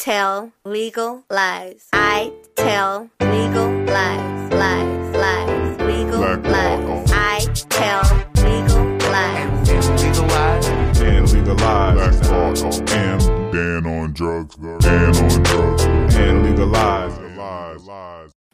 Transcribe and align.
tell 0.00 0.50
legal 0.64 1.22
lies. 1.28 1.88
I 1.92 2.32
tell 2.56 3.10
legal 3.20 3.68
lies, 3.84 4.52
lies, 4.52 5.14
lies, 5.14 5.80
legal 5.80 6.38
Black 6.38 6.82
lies. 6.82 7.12
I 7.12 7.40
tell 7.68 8.02
legal 8.42 8.86
lies. 9.10 9.68
legalize. 10.02 10.68
and 11.00 11.32
legalize. 11.32 12.28
Black 12.28 12.92
and 12.92 13.52
Dan 13.52 13.86
on 13.86 14.12
drugs. 14.14 14.56
Dan 14.56 15.14
on 15.16 15.42
drugs. 15.42 15.84
And 16.16 16.44
legalize. 16.44 17.29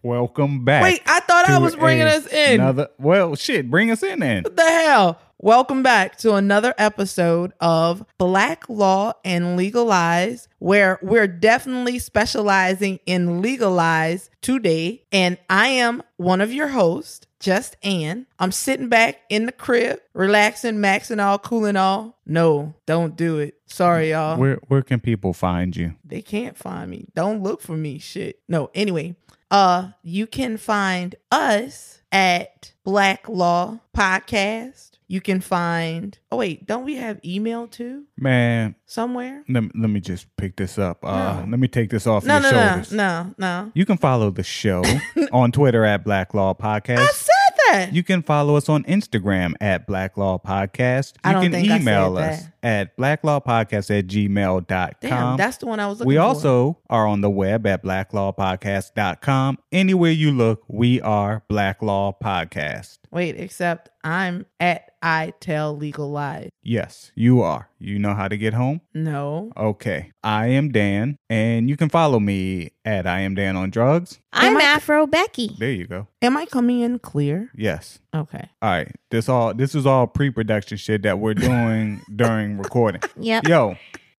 Welcome 0.07 0.65
back. 0.65 0.85
Wait, 0.85 1.03
I 1.05 1.19
thought 1.19 1.49
I 1.49 1.59
was 1.59 1.75
bringing 1.75 2.07
us 2.07 2.33
in. 2.33 2.61
Another, 2.61 2.91
well, 2.97 3.35
shit, 3.35 3.69
bring 3.69 3.91
us 3.91 4.05
in 4.05 4.21
then. 4.21 4.45
What 4.45 4.55
the 4.55 4.63
hell? 4.63 5.21
Welcome 5.39 5.83
back 5.83 6.17
to 6.19 6.35
another 6.35 6.75
episode 6.79 7.53
of 7.61 8.05
Black 8.17 8.69
Law 8.69 9.15
and 9.25 9.57
Legalize, 9.57 10.47
where 10.61 11.01
we're 11.03 11.27
definitely 11.27 11.99
specializing 11.99 13.01
in 13.05 13.43
legalize 13.43 14.31
today. 14.43 15.03
And 15.11 15.39
I 15.51 15.69
am 15.69 16.05
one 16.19 16.41
of 16.41 16.53
your 16.53 16.69
hosts, 16.69 17.27
Just 17.41 17.77
Ann. 17.83 18.27
I'm 18.39 18.53
sitting 18.53 18.89
back 18.89 19.23
in 19.29 19.47
the 19.47 19.53
crib, 19.53 19.99
relaxing, 20.15 20.77
maxing 20.77 21.21
all, 21.21 21.41
cooling 21.41 21.77
all. 21.77 22.17
No, 22.25 22.75
don't 22.87 23.17
do 23.17 23.41
it. 23.41 23.57
Sorry, 23.67 24.11
y'all. 24.11 24.39
Where 24.39 24.61
where 24.69 24.83
can 24.83 25.01
people 25.01 25.33
find 25.33 25.77
you? 25.77 25.97
they 26.05 26.23
can't 26.23 26.57
find 26.57 26.89
me. 26.89 27.07
Don't 27.17 27.43
look 27.43 27.61
for 27.61 27.77
me. 27.77 27.99
Shit. 27.99 28.39
No, 28.49 28.71
anyway. 28.73 29.17
Uh 29.51 29.91
you 30.03 30.27
can 30.27 30.57
find 30.57 31.15
us 31.31 32.01
at 32.13 32.73
Black 32.85 33.29
Law 33.29 33.81
Podcast. 33.97 34.93
You 35.09 35.21
can 35.21 35.41
find 35.41 36.19
Oh 36.33 36.37
wait, 36.37 36.67
don't 36.67 36.85
we 36.85 36.97
have 36.97 37.21
email 37.25 37.69
too 37.69 38.05
Man, 38.19 38.75
somewhere? 38.87 39.45
let, 39.49 39.63
me- 39.65 39.71
let 39.77 39.89
me 39.91 40.01
just 40.01 40.27
pick 40.37 40.57
this 40.57 40.79
up. 40.79 41.05
Uh, 41.05 41.43
No. 41.45 41.51
Let 41.51 41.61
me 41.61 41.69
take 41.69 41.91
this 41.91 42.07
off 42.09 42.25
No, 42.25 42.35
your 42.35 42.43
no, 42.43 42.51
no, 42.51 42.67
shoulders. 42.69 42.93
no, 42.93 43.35
no. 43.39 43.71
You 43.75 43.87
can 43.87 43.99
follow 43.99 44.31
the 44.31 44.43
show 44.43 44.83
on 45.33 45.53
Twitter 45.53 45.85
at 45.85 46.03
Black 46.05 46.35
Law 46.35 46.55
Podcast. 46.55 47.29
I 47.69 47.73
that. 47.73 47.93
You 47.95 48.03
can 48.03 48.23
follow 48.23 48.57
us 48.57 48.69
on 48.69 48.85
Instagram 48.85 49.55
at 49.61 49.87
Black 49.87 50.17
Law 50.17 50.39
Podcast. 50.39 51.15
You 51.17 51.21
I 51.25 51.33
don't 51.33 51.43
can 51.45 51.53
think 51.53 51.71
I 51.71 51.77
email 51.79 52.17
said 52.17 52.23
us 52.31 52.43
that. 52.43 52.53
at 52.63 52.97
blacklawpodcast 52.97 53.99
at 53.99 54.07
gmail.com. 54.07 54.95
Damn, 55.01 55.37
that's 55.37 55.57
the 55.59 55.67
one 55.67 55.81
I 55.81 55.87
was 55.89 55.99
looking 56.01 56.09
we 56.09 56.17
for. 56.17 56.21
also 56.23 56.79
are 56.91 57.07
on 57.07 57.21
the 57.21 57.31
web 57.31 57.67
at 57.67 57.83
blacklawpodcast.com. 57.83 59.59
Anywhere 59.73 60.11
you 60.13 60.31
look, 60.31 60.63
we 60.69 61.01
are 61.01 61.43
Black 61.49 61.83
Law 61.83 62.17
Podcast. 62.23 62.99
Wait, 63.11 63.37
except 63.39 63.89
I'm 64.05 64.47
at 64.61 64.91
I 65.07 65.33
Tell 65.39 65.77
Legal 65.77 66.11
Lies. 66.11 66.49
Yes, 66.65 67.13
you 67.15 67.41
are. 67.41 67.69
You 67.79 67.97
know 68.01 68.13
how 68.13 68.27
to 68.27 68.37
get 68.37 68.55
home? 68.55 68.81
No. 68.93 69.53
Okay. 69.57 70.11
I 70.25 70.49
am 70.49 70.73
Dan, 70.73 71.17
and 71.31 71.71
you 71.71 71.77
can 71.77 71.89
follow 71.89 72.19
me 72.19 72.73
at 72.85 73.07
I 73.07 73.21
am 73.21 73.37
Dan 73.37 73.55
on 73.57 73.71
drugs. 73.71 74.19
I'm 74.33 74.57
I- 74.57 74.63
Afro 74.63 75.07
Becky. 75.07 75.55
There 75.61 75.71
you 75.71 75.87
go. 75.87 76.09
Am 76.23 76.37
I 76.37 76.45
coming 76.47 76.81
in 76.81 76.99
clear? 76.99 77.53
Yes. 77.55 78.01
Okay. 78.13 78.49
All 78.61 78.71
right. 78.71 78.91
This 79.13 79.29
all 79.29 79.55
this 79.55 79.77
is 79.77 79.87
all 79.87 80.09
pre-production 80.09 80.77
shit 80.77 81.03
that 81.05 81.21
we're 81.21 81.35
doing 81.35 82.03
during 82.17 82.59
recording. 82.59 83.03
Yep. 83.17 83.47
Yo. 83.47 83.77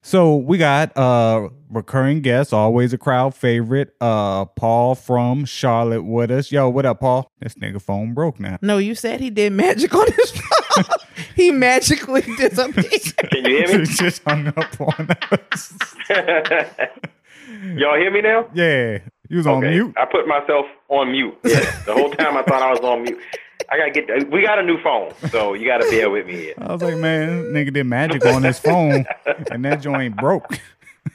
So 0.08 0.38
we 0.38 0.58
got 0.58 0.96
uh 0.96 1.50
recurring 1.70 2.22
guest, 2.22 2.54
always 2.54 2.94
a 2.94 2.98
crowd 2.98 3.36
favorite, 3.36 3.94
uh 4.00 4.46
Paul 4.46 4.96
from 4.96 5.44
Charlotte 5.44 6.04
with 6.04 6.32
us. 6.32 6.50
Yo, 6.50 6.70
what 6.70 6.86
up, 6.86 7.02
Paul? 7.02 7.30
This 7.42 7.56
nigga 7.56 7.82
phone 7.82 8.14
broke 8.14 8.40
now. 8.40 8.58
No, 8.62 8.78
you 8.78 8.96
said 8.96 9.20
he 9.20 9.30
did 9.30 9.52
magic 9.52 9.94
on 9.94 10.10
his 10.10 10.32
phone. 10.32 10.86
he 11.36 11.52
magically 11.52 12.22
disappeared. 12.38 13.18
Can 13.32 13.44
you 13.44 13.58
hear 13.58 13.80
me? 13.80 13.86
He 13.86 13.86
just 13.98 14.24
hung 14.24 14.48
up 14.48 14.80
on 14.80 15.10
us. 15.52 15.74
Y'all 17.76 17.98
hear 17.98 18.10
me 18.10 18.22
now? 18.22 18.48
Yeah. 18.54 19.00
You 19.28 19.36
was 19.36 19.48
on 19.48 19.60
mute. 19.60 19.94
I 19.98 20.06
put 20.06 20.26
myself 20.26 20.68
on 20.88 21.12
mute. 21.12 21.38
Yeah. 21.44 21.60
The 21.86 21.92
whole 21.94 22.12
time 22.12 22.38
I 22.38 22.44
thought 22.44 22.62
I 22.62 22.72
was 22.72 22.80
on 22.80 23.04
mute. 23.04 23.20
I 23.70 23.78
gotta 23.78 23.92
get. 23.92 24.32
We 24.32 24.44
got 24.44 24.60
a 24.60 24.64
new 24.64 24.82
phone, 24.82 25.12
so 25.30 25.54
you 25.54 25.66
gotta 25.66 25.90
bear 25.90 26.10
with 26.10 26.26
me 26.26 26.34
here. 26.34 26.54
I 26.58 26.72
was 26.72 26.82
like, 26.82 26.98
man, 26.98 27.46
nigga 27.54 27.74
did 27.74 27.86
magic 27.86 28.26
on 28.26 28.44
his 28.44 28.60
phone 28.60 29.06
and 29.52 29.66
that 29.66 29.82
joint 29.82 30.16
broke. 30.16 30.60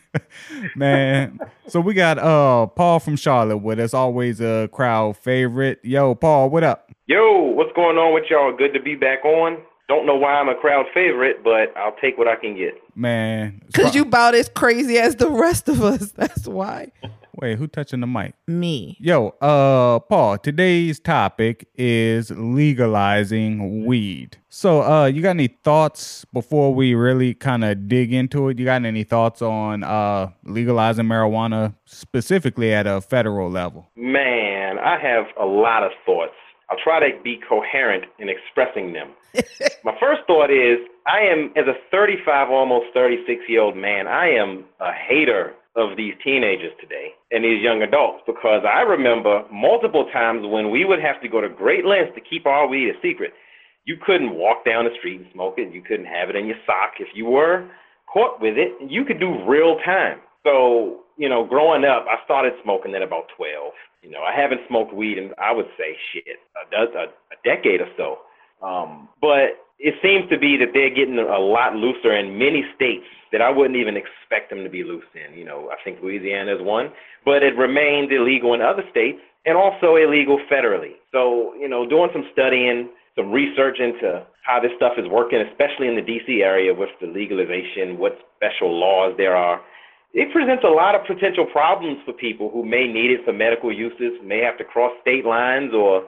man. 0.76 1.38
So 1.68 1.80
we 1.80 1.94
got 1.94 2.18
uh 2.18 2.66
Paul 2.66 3.00
from 3.00 3.16
Charlotte 3.16 3.58
with 3.58 3.80
us, 3.80 3.94
always 3.94 4.40
a 4.40 4.68
crowd 4.72 5.16
favorite. 5.16 5.80
Yo, 5.82 6.14
Paul, 6.14 6.50
what 6.50 6.62
up? 6.62 6.90
Yo, 7.06 7.40
what's 7.40 7.72
going 7.72 7.96
on 7.96 8.14
with 8.14 8.24
y'all? 8.30 8.54
Good 8.56 8.72
to 8.74 8.80
be 8.80 8.94
back 8.94 9.24
on. 9.24 9.58
Don't 9.88 10.06
know 10.06 10.16
why 10.16 10.34
I'm 10.34 10.48
a 10.48 10.54
crowd 10.54 10.86
favorite, 10.94 11.42
but 11.42 11.76
I'll 11.76 11.96
take 12.00 12.16
what 12.16 12.28
I 12.28 12.36
can 12.36 12.56
get. 12.56 12.74
Man. 12.94 13.60
Because 13.66 13.94
you 13.94 14.02
about 14.02 14.34
as 14.34 14.48
crazy 14.48 14.98
as 14.98 15.16
the 15.16 15.28
rest 15.30 15.68
of 15.68 15.82
us. 15.82 16.12
That's 16.16 16.46
why. 16.46 16.92
Wait, 17.42 17.58
who 17.58 17.66
touching 17.66 17.98
the 17.98 18.06
mic? 18.06 18.34
Me. 18.46 18.96
Yo, 19.00 19.30
uh 19.40 19.98
Paul, 19.98 20.38
today's 20.38 21.00
topic 21.00 21.66
is 21.74 22.30
legalizing 22.30 23.84
weed. 23.84 24.36
So 24.48 24.82
uh 24.82 25.06
you 25.06 25.22
got 25.22 25.30
any 25.30 25.48
thoughts 25.48 26.24
before 26.26 26.72
we 26.72 26.94
really 26.94 27.34
kind 27.34 27.64
of 27.64 27.88
dig 27.88 28.12
into 28.12 28.48
it? 28.48 28.60
You 28.60 28.64
got 28.64 28.84
any 28.84 29.02
thoughts 29.02 29.42
on 29.42 29.82
uh 29.82 30.30
legalizing 30.44 31.06
marijuana 31.06 31.74
specifically 31.84 32.72
at 32.72 32.86
a 32.86 33.00
federal 33.00 33.50
level? 33.50 33.90
Man, 33.96 34.78
I 34.78 34.96
have 35.00 35.24
a 35.36 35.44
lot 35.44 35.82
of 35.82 35.90
thoughts. 36.06 36.34
I'll 36.70 36.78
try 36.78 37.00
to 37.00 37.22
be 37.24 37.40
coherent 37.48 38.04
in 38.20 38.28
expressing 38.28 38.92
them. 38.92 39.08
My 39.84 39.96
first 39.98 40.22
thought 40.28 40.52
is 40.52 40.78
I 41.08 41.18
am, 41.22 41.52
as 41.56 41.66
a 41.66 41.74
35, 41.90 42.50
almost 42.50 42.86
36 42.94 43.42
year 43.48 43.62
old 43.62 43.76
man, 43.76 44.06
I 44.06 44.28
am 44.28 44.64
a 44.78 44.92
hater 44.92 45.54
of 45.76 45.96
these 45.96 46.14
teenagers 46.22 46.72
today 46.80 47.12
and 47.30 47.44
these 47.44 47.62
young 47.62 47.82
adults 47.82 48.22
because 48.26 48.62
I 48.68 48.82
remember 48.82 49.42
multiple 49.50 50.06
times 50.12 50.44
when 50.46 50.70
we 50.70 50.84
would 50.84 51.00
have 51.00 51.20
to 51.22 51.28
go 51.28 51.40
to 51.40 51.48
great 51.48 51.84
lengths 51.84 52.14
to 52.14 52.20
keep 52.20 52.46
our 52.46 52.66
weed 52.66 52.90
a 52.90 53.00
secret. 53.00 53.32
You 53.84 53.96
couldn't 54.04 54.34
walk 54.34 54.64
down 54.64 54.84
the 54.84 54.94
street 54.98 55.20
and 55.20 55.28
smoke 55.32 55.54
it. 55.56 55.72
You 55.72 55.82
couldn't 55.82 56.06
have 56.06 56.30
it 56.30 56.36
in 56.36 56.46
your 56.46 56.58
sock. 56.66 57.00
If 57.00 57.08
you 57.14 57.24
were 57.24 57.68
caught 58.12 58.40
with 58.40 58.56
it, 58.56 58.72
you 58.88 59.04
could 59.04 59.18
do 59.18 59.44
real 59.48 59.78
time. 59.84 60.20
So, 60.44 61.00
you 61.16 61.28
know, 61.28 61.44
growing 61.44 61.84
up, 61.84 62.04
I 62.08 62.22
started 62.24 62.52
smoking 62.62 62.94
at 62.94 63.02
about 63.02 63.24
12. 63.36 63.72
You 64.02 64.10
know, 64.10 64.22
I 64.22 64.38
haven't 64.38 64.60
smoked 64.68 64.92
weed 64.92 65.18
in, 65.18 65.32
I 65.38 65.52
would 65.52 65.66
say, 65.78 65.96
shit, 66.12 66.38
a, 66.54 66.76
a, 66.76 67.04
a 67.06 67.36
decade 67.44 67.80
or 67.80 67.88
so. 67.96 68.18
Um, 68.64 69.08
but 69.20 69.58
it 69.82 69.98
seems 69.98 70.30
to 70.30 70.38
be 70.38 70.56
that 70.62 70.70
they're 70.72 70.94
getting 70.94 71.18
a 71.18 71.42
lot 71.42 71.74
looser 71.74 72.14
in 72.14 72.38
many 72.38 72.62
states 72.76 73.04
that 73.34 73.42
I 73.42 73.50
wouldn't 73.50 73.74
even 73.74 73.98
expect 73.98 74.48
them 74.48 74.62
to 74.62 74.70
be 74.70 74.84
loose 74.84 75.10
in. 75.18 75.36
You 75.36 75.44
know, 75.44 75.74
I 75.74 75.82
think 75.82 75.98
Louisiana 76.00 76.54
is 76.54 76.62
one, 76.62 76.94
but 77.24 77.42
it 77.42 77.58
remains 77.58 78.08
illegal 78.14 78.54
in 78.54 78.62
other 78.62 78.86
states 78.90 79.18
and 79.44 79.58
also 79.58 79.96
illegal 79.98 80.38
federally. 80.46 80.94
So, 81.10 81.54
you 81.58 81.68
know, 81.68 81.82
doing 81.82 82.10
some 82.12 82.22
studying, 82.32 82.90
some 83.18 83.32
research 83.32 83.82
into 83.82 84.22
how 84.46 84.60
this 84.62 84.70
stuff 84.76 84.92
is 84.98 85.10
working, 85.10 85.42
especially 85.50 85.88
in 85.88 85.98
the 85.98 86.06
DC 86.06 86.46
area 86.46 86.72
with 86.72 86.90
the 87.00 87.08
legalization, 87.08 87.98
what 87.98 88.18
special 88.38 88.70
laws 88.70 89.14
there 89.18 89.34
are. 89.34 89.60
It 90.14 90.30
presents 90.30 90.62
a 90.62 90.70
lot 90.70 90.94
of 90.94 91.02
potential 91.10 91.46
problems 91.50 91.98
for 92.04 92.12
people 92.12 92.50
who 92.50 92.62
may 92.64 92.86
need 92.86 93.10
it 93.10 93.24
for 93.24 93.32
medical 93.32 93.74
uses, 93.74 94.14
may 94.22 94.46
have 94.46 94.58
to 94.58 94.64
cross 94.64 94.92
state 95.00 95.24
lines 95.24 95.74
or 95.74 96.06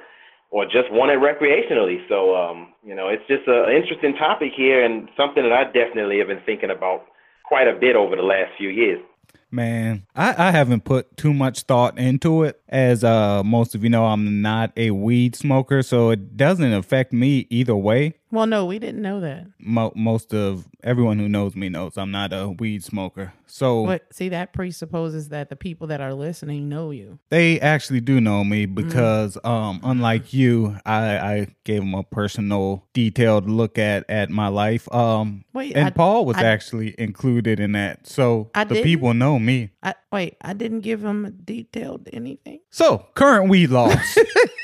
or 0.54 0.64
just 0.64 0.86
want 0.92 1.10
it 1.10 1.18
recreationally. 1.18 1.98
So, 2.08 2.36
um, 2.36 2.68
you 2.84 2.94
know, 2.94 3.08
it's 3.08 3.26
just 3.26 3.42
an 3.48 3.74
interesting 3.74 4.14
topic 4.14 4.52
here 4.56 4.84
and 4.84 5.08
something 5.16 5.42
that 5.42 5.50
I 5.50 5.64
definitely 5.64 6.18
have 6.18 6.28
been 6.28 6.42
thinking 6.46 6.70
about 6.70 7.06
quite 7.44 7.66
a 7.66 7.76
bit 7.76 7.96
over 7.96 8.14
the 8.14 8.22
last 8.22 8.52
few 8.56 8.68
years. 8.68 9.02
Man, 9.50 10.06
I, 10.14 10.48
I 10.48 10.50
haven't 10.52 10.84
put 10.84 11.16
too 11.16 11.34
much 11.34 11.62
thought 11.62 11.98
into 11.98 12.44
it. 12.44 12.60
As 12.68 13.02
uh, 13.02 13.42
most 13.42 13.74
of 13.74 13.82
you 13.82 13.90
know, 13.90 14.06
I'm 14.06 14.42
not 14.42 14.70
a 14.76 14.92
weed 14.92 15.34
smoker, 15.34 15.82
so 15.82 16.10
it 16.10 16.36
doesn't 16.36 16.72
affect 16.72 17.12
me 17.12 17.48
either 17.50 17.74
way. 17.74 18.14
Well, 18.34 18.46
no, 18.46 18.66
we 18.66 18.78
didn't 18.80 19.00
know 19.00 19.20
that. 19.20 19.46
Mo- 19.60 19.92
most 19.94 20.34
of 20.34 20.66
everyone 20.82 21.18
who 21.20 21.28
knows 21.28 21.54
me 21.54 21.68
knows 21.68 21.96
I'm 21.96 22.10
not 22.10 22.32
a 22.32 22.48
weed 22.48 22.82
smoker. 22.82 23.32
So 23.46 23.86
But 23.86 24.12
see, 24.12 24.28
that 24.30 24.52
presupposes 24.52 25.28
that 25.28 25.48
the 25.48 25.54
people 25.56 25.86
that 25.86 26.00
are 26.00 26.12
listening 26.12 26.68
know 26.68 26.90
you. 26.90 27.20
they 27.30 27.60
actually 27.60 28.00
do 28.00 28.20
know 28.20 28.42
me 28.42 28.66
because, 28.66 29.38
um, 29.44 29.80
unlike 29.84 30.34
you, 30.34 30.76
I, 30.84 31.18
I 31.18 31.46
gave 31.62 31.80
them 31.82 31.94
a 31.94 32.02
personal, 32.02 32.84
detailed 32.92 33.48
look 33.48 33.78
at 33.78 34.04
at 34.10 34.30
my 34.30 34.48
life. 34.48 34.92
Um, 34.92 35.44
Wait, 35.52 35.76
and 35.76 35.86
I- 35.86 35.90
Paul 35.90 36.24
was 36.26 36.36
I- 36.36 36.42
actually 36.44 36.94
included 36.98 37.60
in 37.60 37.72
that, 37.72 38.06
so 38.08 38.50
I 38.54 38.64
the 38.64 38.82
people 38.82 39.14
know 39.14 39.38
me. 39.38 39.70
I 39.82 39.94
wait, 40.10 40.36
I 40.40 40.52
didn't 40.54 40.80
give 40.80 41.04
him 41.04 41.24
a 41.24 41.30
detailed 41.30 42.08
anything. 42.12 42.60
So, 42.70 43.06
current 43.14 43.48
weed 43.48 43.70
laws. 43.70 44.18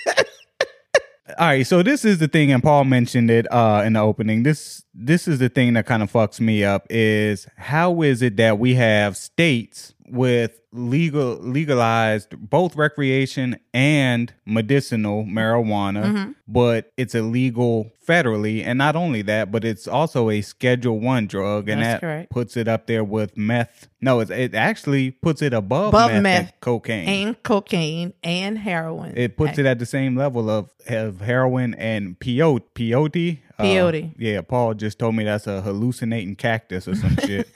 All 1.38 1.46
right, 1.46 1.66
so 1.66 1.82
this 1.82 2.04
is 2.04 2.18
the 2.18 2.28
thing, 2.28 2.52
and 2.52 2.62
Paul 2.62 2.84
mentioned 2.84 3.30
it 3.30 3.50
uh, 3.52 3.82
in 3.84 3.92
the 3.94 4.00
opening. 4.00 4.42
This 4.42 4.84
this 4.94 5.28
is 5.28 5.38
the 5.38 5.48
thing 5.48 5.74
that 5.74 5.86
kind 5.86 6.02
of 6.02 6.10
fucks 6.12 6.40
me 6.40 6.64
up 6.64 6.86
is 6.90 7.46
how 7.56 8.02
is 8.02 8.22
it 8.22 8.36
that 8.36 8.58
we 8.58 8.74
have 8.74 9.16
states 9.16 9.94
with 10.10 10.60
legal 10.72 11.34
legalized 11.40 12.30
both 12.38 12.76
recreation 12.76 13.58
and 13.74 14.32
medicinal 14.46 15.24
marijuana, 15.24 16.04
Mm-hmm. 16.04 16.30
but 16.48 16.92
it's 16.96 17.14
illegal 17.14 17.90
federally. 18.06 18.64
And 18.64 18.78
not 18.78 18.96
only 18.96 19.22
that, 19.22 19.50
but 19.52 19.64
it's 19.64 19.86
also 19.88 20.30
a 20.30 20.40
Schedule 20.42 20.98
One 21.00 21.26
drug, 21.26 21.68
and 21.68 21.80
That's 21.82 21.94
that 21.94 22.00
correct. 22.00 22.30
puts 22.30 22.56
it 22.56 22.68
up 22.68 22.86
there 22.86 23.02
with 23.04 23.36
meth. 23.36 23.88
No, 24.00 24.20
it's, 24.20 24.30
it 24.30 24.54
actually 24.54 25.10
puts 25.12 25.42
it 25.42 25.52
above, 25.52 25.88
Above 25.88 26.22
meth, 26.22 26.40
and 26.40 26.52
cocaine. 26.60 27.08
and 27.08 27.42
cocaine 27.42 28.12
and 28.22 28.58
heroin. 28.58 29.12
it 29.16 29.36
puts 29.36 29.58
it 29.58 29.66
at 29.66 29.78
the 29.78 29.86
same 29.86 30.16
level 30.16 30.48
of, 30.50 30.70
of 30.88 31.20
heroin 31.20 31.74
and 31.74 32.18
peyote. 32.18 32.62
Peyote. 32.74 33.38
Uh, 33.58 33.62
Peyote. 33.64 34.14
yeah, 34.18 34.40
Paul 34.40 34.74
just 34.74 34.98
told 34.98 35.14
me 35.14 35.24
that's 35.24 35.46
a 35.46 35.60
hallucinating 35.60 36.34
cactus 36.36 36.88
or 36.88 36.94
some 36.94 37.16
shit. 37.26 37.48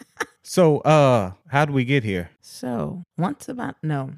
So, 0.47 0.79
uh, 0.81 1.33
how 1.49 1.65
do 1.65 1.73
we 1.73 1.85
get 1.85 2.05
here? 2.05 2.31
So 2.41 3.03
once 3.17 3.49
about 3.49 3.77
no. 3.83 4.13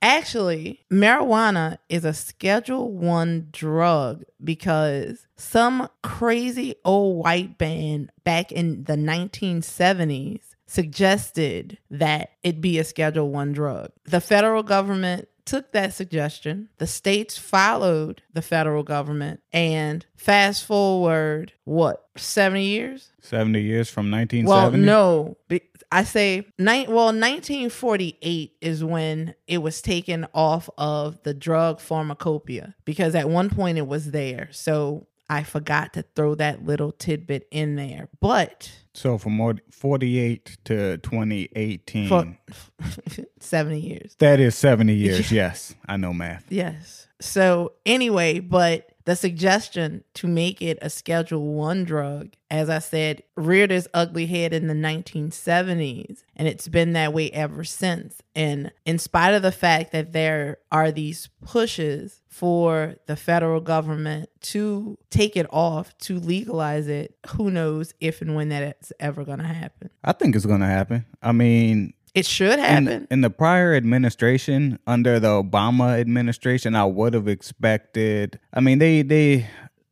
Actually, 0.00 0.80
marijuana 0.92 1.78
is 1.88 2.04
a 2.04 2.12
schedule 2.12 2.90
one 2.92 3.48
drug 3.52 4.24
because 4.42 5.26
some 5.36 5.88
crazy 6.02 6.74
old 6.84 7.24
white 7.24 7.58
band 7.58 8.10
back 8.24 8.50
in 8.50 8.84
the 8.84 8.94
1970s 8.96 10.40
suggested 10.66 11.78
that 11.90 12.30
it 12.42 12.60
be 12.60 12.78
a 12.78 12.84
schedule 12.84 13.28
one 13.30 13.52
drug. 13.52 13.90
The 14.04 14.20
federal 14.20 14.62
government 14.62 15.28
took 15.44 15.72
that 15.72 15.92
suggestion. 15.92 16.68
The 16.78 16.86
states 16.86 17.36
followed 17.36 18.22
the 18.32 18.42
federal 18.42 18.82
government 18.82 19.40
and 19.52 20.06
fast 20.16 20.64
forward 20.64 21.52
what, 21.64 22.06
70 22.16 22.64
years? 22.64 23.12
70 23.20 23.60
years 23.60 23.88
from 23.88 24.10
Well, 24.10 24.20
1970? 24.20 24.86
no. 24.86 25.36
Be- 25.48 25.62
I 25.92 26.04
say 26.04 26.46
nine. 26.58 26.86
Well, 26.88 27.12
1948 27.12 28.52
is 28.60 28.82
when 28.82 29.34
it 29.46 29.58
was 29.58 29.80
taken 29.82 30.26
off 30.34 30.68
of 30.78 31.22
the 31.22 31.34
drug 31.34 31.80
pharmacopoeia 31.80 32.74
because 32.84 33.14
at 33.14 33.28
one 33.28 33.50
point 33.50 33.78
it 33.78 33.86
was 33.86 34.10
there. 34.10 34.48
So 34.52 35.06
I 35.28 35.42
forgot 35.44 35.92
to 35.94 36.04
throw 36.14 36.34
that 36.36 36.64
little 36.64 36.92
tidbit 36.92 37.46
in 37.50 37.76
there. 37.76 38.08
But 38.20 38.70
So 38.94 39.16
from 39.18 39.58
48 39.70 40.58
to 40.64 40.98
2018. 40.98 42.08
for 42.08 42.36
70 43.40 43.80
years. 43.80 44.16
that 44.18 44.40
is 44.40 44.54
70 44.56 44.94
years. 44.94 45.32
yes, 45.32 45.74
I 45.86 45.96
know 45.96 46.12
math. 46.12 46.44
Yes. 46.50 47.06
So 47.20 47.72
anyway, 47.86 48.40
but 48.40 48.91
the 49.04 49.16
suggestion 49.16 50.04
to 50.14 50.26
make 50.26 50.62
it 50.62 50.78
a 50.80 50.90
Schedule 50.90 51.54
One 51.54 51.84
drug, 51.84 52.34
as 52.50 52.68
I 52.70 52.78
said, 52.78 53.22
reared 53.36 53.72
its 53.72 53.88
ugly 53.94 54.26
head 54.26 54.52
in 54.52 54.66
the 54.66 54.74
1970s, 54.74 56.22
and 56.36 56.46
it's 56.46 56.68
been 56.68 56.92
that 56.92 57.12
way 57.12 57.30
ever 57.30 57.64
since. 57.64 58.20
And 58.34 58.72
in 58.84 58.98
spite 58.98 59.34
of 59.34 59.42
the 59.42 59.52
fact 59.52 59.92
that 59.92 60.12
there 60.12 60.58
are 60.70 60.92
these 60.92 61.28
pushes 61.44 62.22
for 62.28 62.96
the 63.06 63.16
federal 63.16 63.60
government 63.60 64.30
to 64.40 64.98
take 65.10 65.36
it 65.36 65.46
off, 65.50 65.96
to 65.98 66.18
legalize 66.18 66.88
it, 66.88 67.16
who 67.28 67.50
knows 67.50 67.94
if 68.00 68.22
and 68.22 68.34
when 68.34 68.48
that's 68.48 68.92
ever 69.00 69.24
going 69.24 69.38
to 69.38 69.44
happen. 69.44 69.90
I 70.02 70.12
think 70.12 70.34
it's 70.34 70.46
going 70.46 70.60
to 70.60 70.66
happen. 70.66 71.04
I 71.22 71.32
mean, 71.32 71.92
It 72.14 72.26
should 72.26 72.58
happen. 72.58 73.06
in 73.10 73.22
the 73.22 73.30
prior 73.30 73.74
administration, 73.74 74.78
under 74.86 75.18
the 75.18 75.28
Obama 75.42 75.98
administration, 75.98 76.74
I 76.74 76.84
would 76.84 77.14
have 77.14 77.26
expected. 77.26 78.38
I 78.52 78.60
mean, 78.60 78.78
they 78.78 79.02
they 79.02 79.46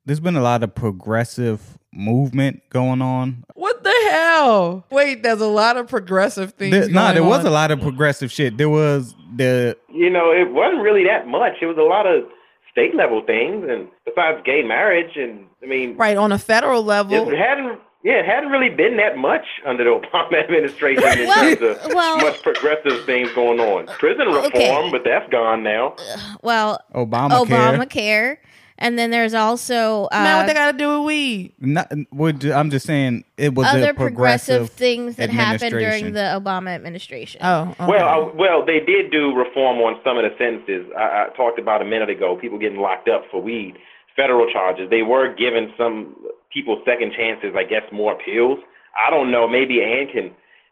there's 0.04 0.20
been 0.20 0.36
a 0.36 0.42
lot 0.42 0.62
of 0.62 0.74
progressive 0.74 1.78
movement 1.92 2.62
going 2.70 3.02
on. 3.02 3.44
what 3.54 3.82
the 3.82 3.94
hell? 4.10 4.84
Wait, 4.90 5.22
there's 5.22 5.40
a 5.40 5.46
lot 5.46 5.76
of 5.76 5.88
progressive 5.88 6.52
things. 6.52 6.72
There, 6.72 6.88
nah, 6.88 7.12
going 7.12 7.14
there 7.14 7.24
was 7.24 7.44
a 7.44 7.50
lot 7.50 7.70
of 7.70 7.80
progressive 7.80 8.30
shit. 8.30 8.56
There 8.56 8.68
was 8.68 9.14
the 9.34 9.76
You 9.88 10.10
know, 10.10 10.30
it 10.30 10.52
wasn't 10.52 10.82
really 10.82 11.04
that 11.04 11.26
much. 11.26 11.54
It 11.62 11.66
was 11.66 11.78
a 11.78 11.82
lot 11.82 12.06
of 12.06 12.24
state 12.70 12.94
level 12.94 13.22
things, 13.26 13.66
and 13.68 13.88
besides 14.04 14.40
gay 14.44 14.62
marriage, 14.62 15.16
and 15.16 15.46
I 15.62 15.66
mean, 15.66 15.96
right 15.96 16.16
on 16.16 16.32
a 16.32 16.38
federal 16.38 16.84
level. 16.84 17.30
it 17.30 17.36
hadn't. 17.36 17.80
Yeah, 18.02 18.14
it 18.14 18.24
hadn't 18.24 18.48
really 18.50 18.70
been 18.74 18.96
that 18.96 19.18
much 19.18 19.44
under 19.66 19.84
the 19.84 19.90
Obama 20.12 20.42
administration 20.42 21.18
in 21.20 21.26
Well- 21.28 21.56
terms 21.56 21.84
of 21.86 21.94
well- 21.94 22.16
much 22.18 22.42
progressive 22.42 23.04
things 23.04 23.30
going 23.32 23.60
on. 23.60 23.86
Prison 23.98 24.28
reform, 24.28 24.46
Okay. 24.54 24.88
but 24.90 25.04
that's 25.04 25.28
gone 25.30 25.62
now. 25.62 25.96
Well, 26.42 26.80
Obamacare. 26.94 27.46
Obamacare. 27.46 28.36
And 28.82 28.98
then 28.98 29.10
there's 29.10 29.34
also 29.34 30.08
uh, 30.10 30.22
Man, 30.22 30.36
what 30.38 30.46
they 30.46 30.54
got 30.54 30.72
to 30.72 30.78
do 30.78 30.88
with 31.00 31.06
weed? 31.08 31.52
Not, 31.60 31.92
would 32.12 32.42
I'm 32.46 32.70
just 32.70 32.86
saying 32.86 33.24
it 33.36 33.54
was 33.54 33.66
other 33.66 33.90
a 33.90 33.94
progressive, 33.94 34.60
progressive 34.60 34.70
things 34.70 35.16
that 35.16 35.28
happened 35.28 35.72
during 35.72 36.14
the 36.14 36.20
Obama 36.42 36.70
administration. 36.70 37.42
Oh, 37.44 37.74
okay. 37.78 37.86
Well, 37.86 38.08
I, 38.08 38.34
well, 38.34 38.64
they 38.64 38.80
did 38.80 39.10
do 39.10 39.34
reform 39.34 39.76
on 39.80 40.00
some 40.02 40.16
of 40.16 40.24
the 40.24 40.30
sentences. 40.38 40.90
I, 40.96 41.26
I 41.26 41.36
talked 41.36 41.58
about 41.58 41.82
a 41.82 41.84
minute 41.84 42.08
ago. 42.08 42.38
People 42.40 42.56
getting 42.58 42.78
locked 42.80 43.06
up 43.06 43.24
for 43.30 43.42
weed, 43.42 43.74
federal 44.16 44.50
charges. 44.50 44.88
They 44.88 45.02
were 45.02 45.34
given 45.34 45.74
some 45.76 46.16
people 46.52 46.82
second 46.84 47.12
chances. 47.16 47.52
I 47.56 47.64
guess 47.64 47.82
more 47.92 48.12
appeals. 48.12 48.58
I 49.06 49.10
don't 49.10 49.30
know. 49.30 49.46
Maybe 49.48 49.82
Ann 49.82 50.08
can 50.12 50.30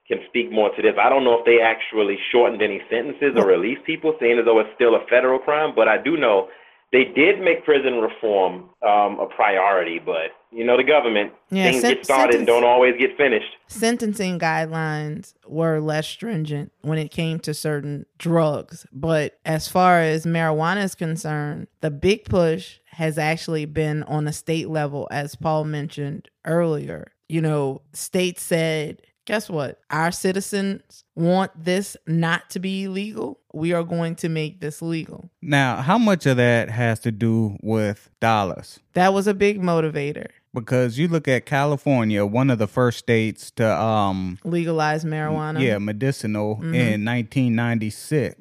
can 0.08 0.18
speak 0.28 0.50
more 0.50 0.74
to 0.74 0.80
this. 0.80 0.94
I 1.00 1.10
don't 1.10 1.22
know 1.24 1.38
if 1.38 1.44
they 1.44 1.60
actually 1.60 2.16
shortened 2.32 2.62
any 2.62 2.80
sentences 2.90 3.34
or 3.36 3.44
released 3.46 3.84
people, 3.84 4.16
saying 4.18 4.38
as 4.38 4.44
though 4.46 4.58
it's 4.58 4.70
still 4.74 4.94
a 4.94 5.04
federal 5.10 5.38
crime. 5.38 5.72
But 5.76 5.86
I 5.86 5.98
do 6.02 6.16
know 6.16 6.48
they 6.92 7.04
did 7.04 7.40
make 7.40 7.62
prison 7.66 7.96
reform 8.00 8.70
um, 8.82 9.20
a 9.20 9.26
priority. 9.36 9.98
But 9.98 10.32
you 10.50 10.64
know, 10.64 10.78
the 10.78 10.82
government 10.84 11.32
Yeah, 11.50 11.64
things 11.70 11.82
sen- 11.82 11.94
get 11.96 12.04
started 12.06 12.36
and 12.36 12.46
don't 12.46 12.64
always 12.64 12.94
get 12.98 13.18
finished. 13.18 13.52
sentencing 13.66 14.38
guidelines 14.38 15.34
were 15.46 15.78
less 15.78 16.06
stringent 16.06 16.72
when 16.80 16.96
it 16.98 17.10
came 17.10 17.38
to 17.40 17.52
certain 17.52 18.06
drugs. 18.16 18.86
But 18.90 19.38
as 19.44 19.68
far 19.68 20.00
as 20.00 20.24
marijuana 20.24 20.82
is 20.84 20.94
concerned, 20.94 21.66
the 21.82 21.90
big 21.90 22.24
push 22.24 22.78
has 22.98 23.16
actually 23.16 23.64
been 23.64 24.02
on 24.02 24.26
a 24.26 24.32
state 24.32 24.68
level, 24.68 25.06
as 25.12 25.36
Paul 25.36 25.62
mentioned 25.62 26.28
earlier. 26.44 27.12
You 27.28 27.40
know, 27.40 27.82
states 27.92 28.42
said, 28.42 29.02
guess 29.24 29.48
what? 29.48 29.78
Our 29.88 30.10
citizens 30.10 31.04
want 31.14 31.52
this 31.54 31.96
not 32.08 32.50
to 32.50 32.58
be 32.58 32.82
illegal. 32.82 33.38
We 33.54 33.72
are 33.72 33.84
going 33.84 34.16
to 34.16 34.28
make 34.28 34.60
this 34.60 34.82
legal. 34.82 35.30
Now, 35.40 35.76
how 35.76 35.96
much 35.96 36.26
of 36.26 36.38
that 36.38 36.70
has 36.70 36.98
to 37.00 37.12
do 37.12 37.56
with 37.62 38.10
dollars? 38.20 38.80
That 38.94 39.14
was 39.14 39.28
a 39.28 39.34
big 39.34 39.62
motivator. 39.62 40.30
Because 40.54 40.98
you 40.98 41.08
look 41.08 41.28
at 41.28 41.44
California, 41.46 42.24
one 42.24 42.48
of 42.50 42.58
the 42.58 42.66
first 42.66 42.98
states 42.98 43.50
to 43.52 43.66
um 43.80 44.38
Legalize 44.44 45.04
marijuana. 45.04 45.60
yeah, 45.60 45.78
medicinal 45.78 46.56
Mm-hmm. 46.56 46.74
in 46.74 47.04
1996. 47.04 48.36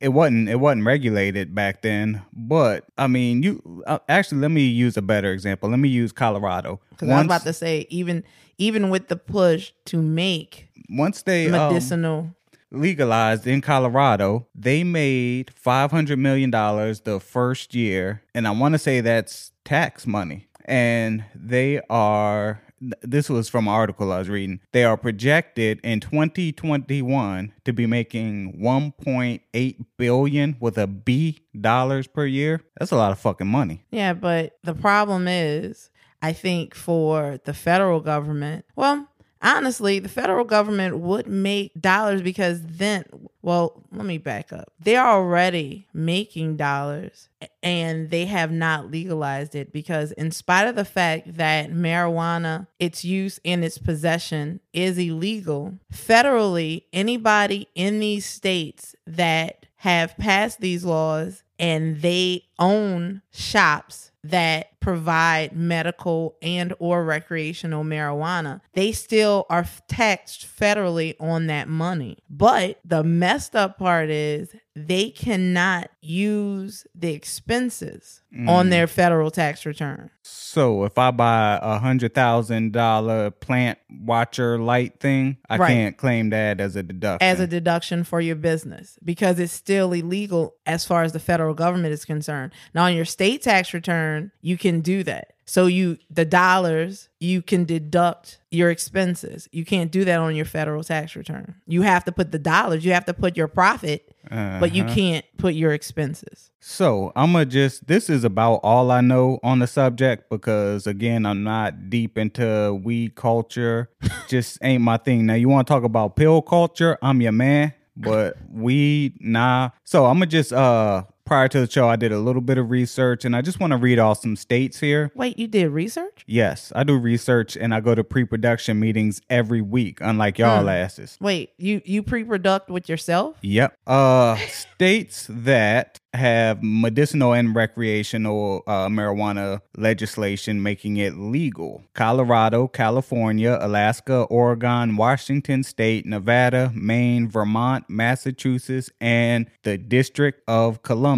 It 0.00 0.08
wasn't 0.08 0.48
it 0.48 0.56
wasn't 0.56 0.84
regulated 0.84 1.54
back 1.54 1.82
then, 1.82 2.22
but 2.32 2.84
I 2.98 3.06
mean, 3.06 3.42
you 3.42 3.82
uh, 3.86 3.98
actually 4.08 4.40
let 4.40 4.50
me 4.50 4.62
use 4.66 4.96
a 4.96 5.02
better 5.02 5.32
example. 5.32 5.70
Let 5.70 5.78
me 5.78 5.88
use 5.88 6.12
Colorado. 6.12 6.80
Because 6.90 7.08
I 7.08 7.16
was 7.16 7.24
about 7.26 7.42
to 7.42 7.52
say, 7.52 7.86
even 7.90 8.24
even 8.58 8.90
with 8.90 9.08
the 9.08 9.16
push 9.16 9.72
to 9.86 10.00
make 10.02 10.68
once 10.88 11.22
they 11.22 11.46
um, 11.46 11.52
medicinal 11.52 12.34
legalized 12.70 13.46
in 13.46 13.60
Colorado, 13.60 14.46
they 14.54 14.82
made 14.84 15.50
500 15.54 16.18
million 16.18 16.50
dollars 16.50 17.00
the 17.02 17.20
first 17.20 17.74
year, 17.74 18.22
and 18.34 18.46
I 18.46 18.50
want 18.50 18.74
to 18.74 18.78
say 18.78 19.00
that's 19.00 19.52
tax 19.64 20.06
money. 20.06 20.48
And 20.66 21.24
they 21.34 21.80
are 21.88 22.60
this 23.02 23.28
was 23.30 23.48
from 23.48 23.68
an 23.68 23.74
article 23.74 24.12
I 24.12 24.18
was 24.18 24.28
reading. 24.28 24.60
They 24.72 24.84
are 24.84 24.96
projected 24.96 25.80
in 25.82 26.00
2021 26.00 27.52
to 27.64 27.72
be 27.72 27.86
making 27.86 28.58
1.8 28.60 29.86
billion 29.96 30.56
with 30.60 30.78
a 30.78 30.86
B 30.86 31.38
dollars 31.58 32.06
per 32.06 32.26
year. 32.26 32.60
That's 32.78 32.90
a 32.90 32.96
lot 32.96 33.12
of 33.12 33.18
fucking 33.18 33.46
money. 33.46 33.84
Yeah, 33.90 34.12
but 34.12 34.58
the 34.62 34.74
problem 34.74 35.26
is, 35.26 35.90
I 36.20 36.32
think 36.32 36.74
for 36.74 37.38
the 37.44 37.54
federal 37.54 38.00
government, 38.00 38.64
well, 38.74 39.08
honestly, 39.42 39.98
the 39.98 40.08
federal 40.08 40.44
government 40.44 40.98
would 40.98 41.26
make 41.26 41.72
dollars 41.80 42.22
because 42.22 42.62
then, 42.62 43.04
well, 43.42 43.82
let 43.92 44.06
me 44.06 44.18
back 44.18 44.52
up. 44.52 44.72
They're 44.80 45.06
already 45.06 45.86
making 45.92 46.56
dollars 46.56 47.28
and 47.62 48.10
they 48.10 48.26
have 48.26 48.50
not 48.50 48.90
legalized 48.90 49.54
it 49.54 49.72
because, 49.72 50.12
in 50.12 50.30
spite 50.30 50.68
of 50.68 50.76
the 50.76 50.84
fact 50.84 51.36
that 51.36 51.70
marijuana, 51.70 52.66
its 52.78 53.04
use 53.04 53.38
and 53.44 53.64
its 53.64 53.78
possession 53.78 54.60
is 54.72 54.98
illegal, 54.98 55.74
federally, 55.92 56.84
anybody 56.92 57.68
in 57.74 58.00
these 58.00 58.26
states 58.26 58.94
that 59.06 59.66
have 59.76 60.16
passed 60.16 60.60
these 60.60 60.84
laws 60.84 61.42
and 61.58 62.02
they 62.02 62.44
own 62.58 63.22
shops 63.32 64.10
that 64.24 64.75
provide 64.86 65.50
medical 65.52 66.36
and 66.40 66.72
or 66.78 67.04
recreational 67.04 67.82
marijuana, 67.82 68.60
they 68.74 68.92
still 68.92 69.44
are 69.50 69.66
taxed 69.88 70.46
federally 70.46 71.16
on 71.18 71.48
that 71.48 71.66
money. 71.66 72.18
But 72.30 72.78
the 72.84 73.02
messed 73.02 73.56
up 73.56 73.78
part 73.78 74.10
is 74.10 74.54
they 74.76 75.08
cannot 75.10 75.90
use 76.02 76.86
the 76.94 77.14
expenses 77.14 78.20
on 78.46 78.66
mm. 78.66 78.70
their 78.70 78.86
federal 78.86 79.30
tax 79.30 79.64
return. 79.64 80.10
So 80.22 80.84
if 80.84 80.98
I 80.98 81.10
buy 81.12 81.58
a 81.62 81.78
hundred 81.78 82.14
thousand 82.14 82.72
dollar 82.72 83.30
plant 83.30 83.78
watcher 83.90 84.58
light 84.58 85.00
thing, 85.00 85.38
I 85.48 85.56
Right. 85.56 85.68
can't 85.68 85.96
claim 85.96 86.30
that 86.30 86.60
as 86.60 86.76
a 86.76 86.82
deduction. 86.82 87.26
as 87.26 87.40
a 87.40 87.46
deduction 87.46 88.04
for 88.04 88.20
your 88.20 88.36
business 88.36 88.98
because 89.02 89.38
it's 89.38 89.52
still 89.52 89.94
illegal 89.94 90.54
as 90.66 90.84
far 90.84 91.04
as 91.04 91.12
the 91.12 91.20
federal 91.20 91.54
government 91.54 91.94
is 91.94 92.04
concerned. 92.04 92.52
Now 92.74 92.84
on 92.84 92.94
your 92.94 93.06
state 93.06 93.40
tax 93.42 93.72
return, 93.72 94.30
you 94.42 94.58
can 94.58 94.75
do 94.80 95.02
that. 95.04 95.32
So 95.48 95.66
you 95.66 95.98
the 96.10 96.24
dollars, 96.24 97.08
you 97.20 97.40
can 97.40 97.64
deduct 97.64 98.38
your 98.50 98.70
expenses. 98.70 99.48
You 99.52 99.64
can't 99.64 99.92
do 99.92 100.04
that 100.04 100.18
on 100.18 100.34
your 100.34 100.44
federal 100.44 100.82
tax 100.82 101.14
return. 101.14 101.54
You 101.66 101.82
have 101.82 102.04
to 102.06 102.12
put 102.12 102.32
the 102.32 102.38
dollars, 102.38 102.84
you 102.84 102.92
have 102.92 103.04
to 103.04 103.14
put 103.14 103.36
your 103.36 103.46
profit, 103.48 104.12
but 104.28 104.72
you 104.74 104.82
Uh-huh. 104.82 104.94
can't 104.94 105.24
put 105.38 105.54
your 105.54 105.72
expenses. 105.72 106.50
So 106.60 107.12
I'm 107.14 107.32
gonna 107.32 107.44
just 107.46 107.86
this 107.86 108.10
is 108.10 108.24
about 108.24 108.56
all 108.64 108.90
I 108.90 109.00
know 109.02 109.38
on 109.44 109.60
the 109.60 109.68
subject 109.68 110.30
because 110.30 110.86
again 110.88 111.24
I'm 111.24 111.44
not 111.44 111.90
deep 111.90 112.18
into 112.18 112.74
weed 112.82 113.14
culture. 113.14 113.88
just 114.28 114.58
ain't 114.62 114.82
my 114.82 114.96
thing. 114.96 115.26
Now 115.26 115.34
you 115.34 115.48
want 115.48 115.68
to 115.68 115.72
talk 115.72 115.84
about 115.84 116.16
pill 116.16 116.42
culture? 116.42 116.98
I'm 117.02 117.20
your 117.20 117.32
man. 117.32 117.72
But 117.98 118.36
weed, 118.50 119.14
nah. 119.20 119.70
So 119.84 120.04
I'm 120.06 120.16
gonna 120.16 120.26
just 120.26 120.52
uh 120.52 121.04
prior 121.26 121.48
to 121.48 121.60
the 121.60 121.70
show 121.70 121.88
I 121.88 121.96
did 121.96 122.12
a 122.12 122.18
little 122.18 122.40
bit 122.40 122.56
of 122.56 122.70
research 122.70 123.24
and 123.24 123.36
I 123.36 123.42
just 123.42 123.60
want 123.60 123.72
to 123.72 123.76
read 123.76 123.98
off 123.98 124.20
some 124.20 124.36
states 124.36 124.80
here. 124.80 125.10
Wait, 125.14 125.38
you 125.38 125.48
did 125.48 125.68
research? 125.70 126.24
Yes, 126.26 126.72
I 126.74 126.84
do 126.84 126.96
research 126.96 127.56
and 127.56 127.74
I 127.74 127.80
go 127.80 127.94
to 127.94 128.04
pre-production 128.04 128.80
meetings 128.80 129.20
every 129.28 129.60
week, 129.60 129.98
unlike 130.00 130.38
y'all 130.38 130.68
asses. 130.70 131.18
Wait, 131.20 131.50
you 131.58 131.82
you 131.84 132.02
pre-product 132.02 132.70
with 132.70 132.88
yourself? 132.88 133.36
Yep. 133.42 133.76
Uh 133.86 134.36
states 134.46 135.26
that 135.28 135.98
have 136.16 136.62
medicinal 136.62 137.32
and 137.32 137.54
recreational 137.54 138.62
uh, 138.66 138.88
marijuana 138.88 139.60
legislation 139.76 140.62
making 140.62 140.96
it 140.96 141.16
legal. 141.16 141.84
Colorado, 141.94 142.66
California, 142.66 143.58
Alaska, 143.60 144.22
Oregon, 144.22 144.96
Washington 144.96 145.62
state, 145.62 146.06
Nevada, 146.06 146.72
Maine, 146.74 147.28
Vermont, 147.28 147.84
Massachusetts, 147.88 148.90
and 149.00 149.48
the 149.62 149.78
District 149.78 150.42
of 150.48 150.82
Columbia. 150.82 151.15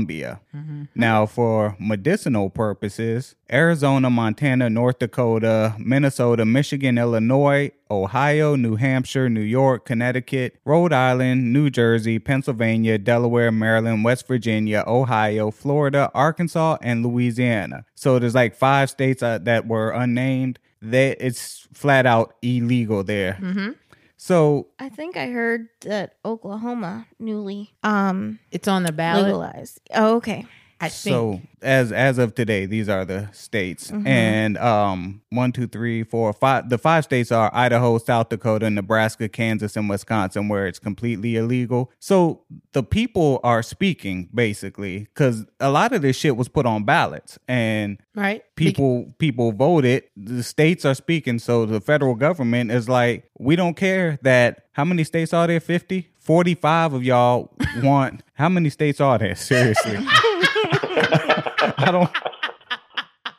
Now, 0.95 1.27
for 1.27 1.77
medicinal 1.79 2.51
purposes, 2.51 3.35
Arizona, 3.53 4.11
Montana, 4.11 4.69
North 4.71 4.99
Dakota, 4.99 5.75
Minnesota, 5.79 6.45
Michigan, 6.45 6.99
Illinois, 6.99 7.71
Ohio, 7.91 8.55
New 8.57 8.77
Hampshire, 8.77 9.29
New 9.31 9.41
York, 9.41 9.85
Connecticut, 9.87 10.57
Rhode 10.65 10.93
Island, 10.93 11.53
New 11.53 11.71
Jersey, 11.71 12.19
Pennsylvania, 12.19 12.99
Delaware, 12.99 13.51
Maryland, 13.51 14.05
West 14.05 14.27
Virginia, 14.29 14.85
Ohio, 14.87 15.51
Florida, 15.51 16.11
Arkansas, 16.15 16.77
and 16.83 17.05
Louisiana. 17.05 17.85
So 17.95 18.19
there's 18.19 18.35
like 18.35 18.55
five 18.55 18.91
states 18.91 19.23
uh, 19.23 19.39
that 19.39 19.67
were 19.67 19.91
unnamed. 19.91 20.59
That 20.81 21.17
it's 21.21 21.67
flat 21.73 22.07
out 22.07 22.35
illegal 22.43 23.03
there. 23.03 23.37
So 24.21 24.67
I 24.81 24.89
think 24.89 25.17
I 25.17 25.29
heard 25.29 25.69
that 25.83 26.17
Oklahoma 26.25 27.07
newly 27.21 27.75
um 27.85 28.41
It's 28.51 28.67
on 28.69 28.83
the 28.83 28.93
ballot. 28.93 29.27
legalized. 29.27 29.81
Oh, 29.95 30.17
okay. 30.17 30.45
I 30.81 30.89
think. 30.89 31.15
So 31.15 31.41
as 31.61 31.91
as 31.91 32.19
of 32.19 32.35
today, 32.35 32.67
these 32.67 32.89
are 32.89 33.05
the 33.05 33.29
states, 33.33 33.91
and 33.91 34.57
um, 34.59 35.23
one, 35.31 35.51
two, 35.51 35.67
three, 35.67 36.05
four, 36.05 36.33
five. 36.33 36.69
The 36.69 36.79
five 36.79 37.05
states 37.05 37.33
are 37.33 37.51
Idaho, 37.53 37.99
South 37.99 38.29
Dakota, 38.29 38.71
Nebraska, 38.71 39.29
Kansas, 39.29 39.77
and 39.77 39.89
Wisconsin, 39.89 40.49
where 40.49 40.67
it's 40.69 40.79
completely 40.79 41.37
illegal. 41.37 41.91
So 41.99 42.43
the 42.73 42.85
people 42.85 43.41
are 43.43 43.63
speaking 43.63 44.29
basically 44.33 45.01
because 45.01 45.45
a 45.59 45.71
lot 45.71 45.93
of 45.93 46.03
this 46.03 46.17
shit 46.17 46.37
was 46.37 46.49
put 46.49 46.65
on 46.65 46.85
ballots, 46.85 47.39
and 47.49 47.99
right? 48.15 48.45
people 48.55 49.13
people 49.19 49.51
voted. 49.51 50.05
The 50.17 50.45
states 50.45 50.85
are 50.85 50.95
speaking, 50.95 51.41
so 51.41 51.67
the 51.67 51.81
federal 51.81 52.15
government 52.15 52.71
is 52.71 52.89
like, 52.89 53.29
we 53.39 53.57
don't 53.57 53.75
care 53.75 54.19
that. 54.23 54.65
How 54.73 54.85
many 54.85 55.03
states 55.03 55.33
are 55.33 55.49
there? 55.49 55.59
50? 55.59 56.09
45 56.21 56.93
of 56.93 57.03
y'all 57.03 57.53
want. 57.83 58.23
How 58.35 58.49
many 58.49 58.71
states 58.71 59.01
are 59.01 59.19
there? 59.19 59.35
Seriously. 59.35 59.99
I 61.61 61.91
don't. 61.91 62.11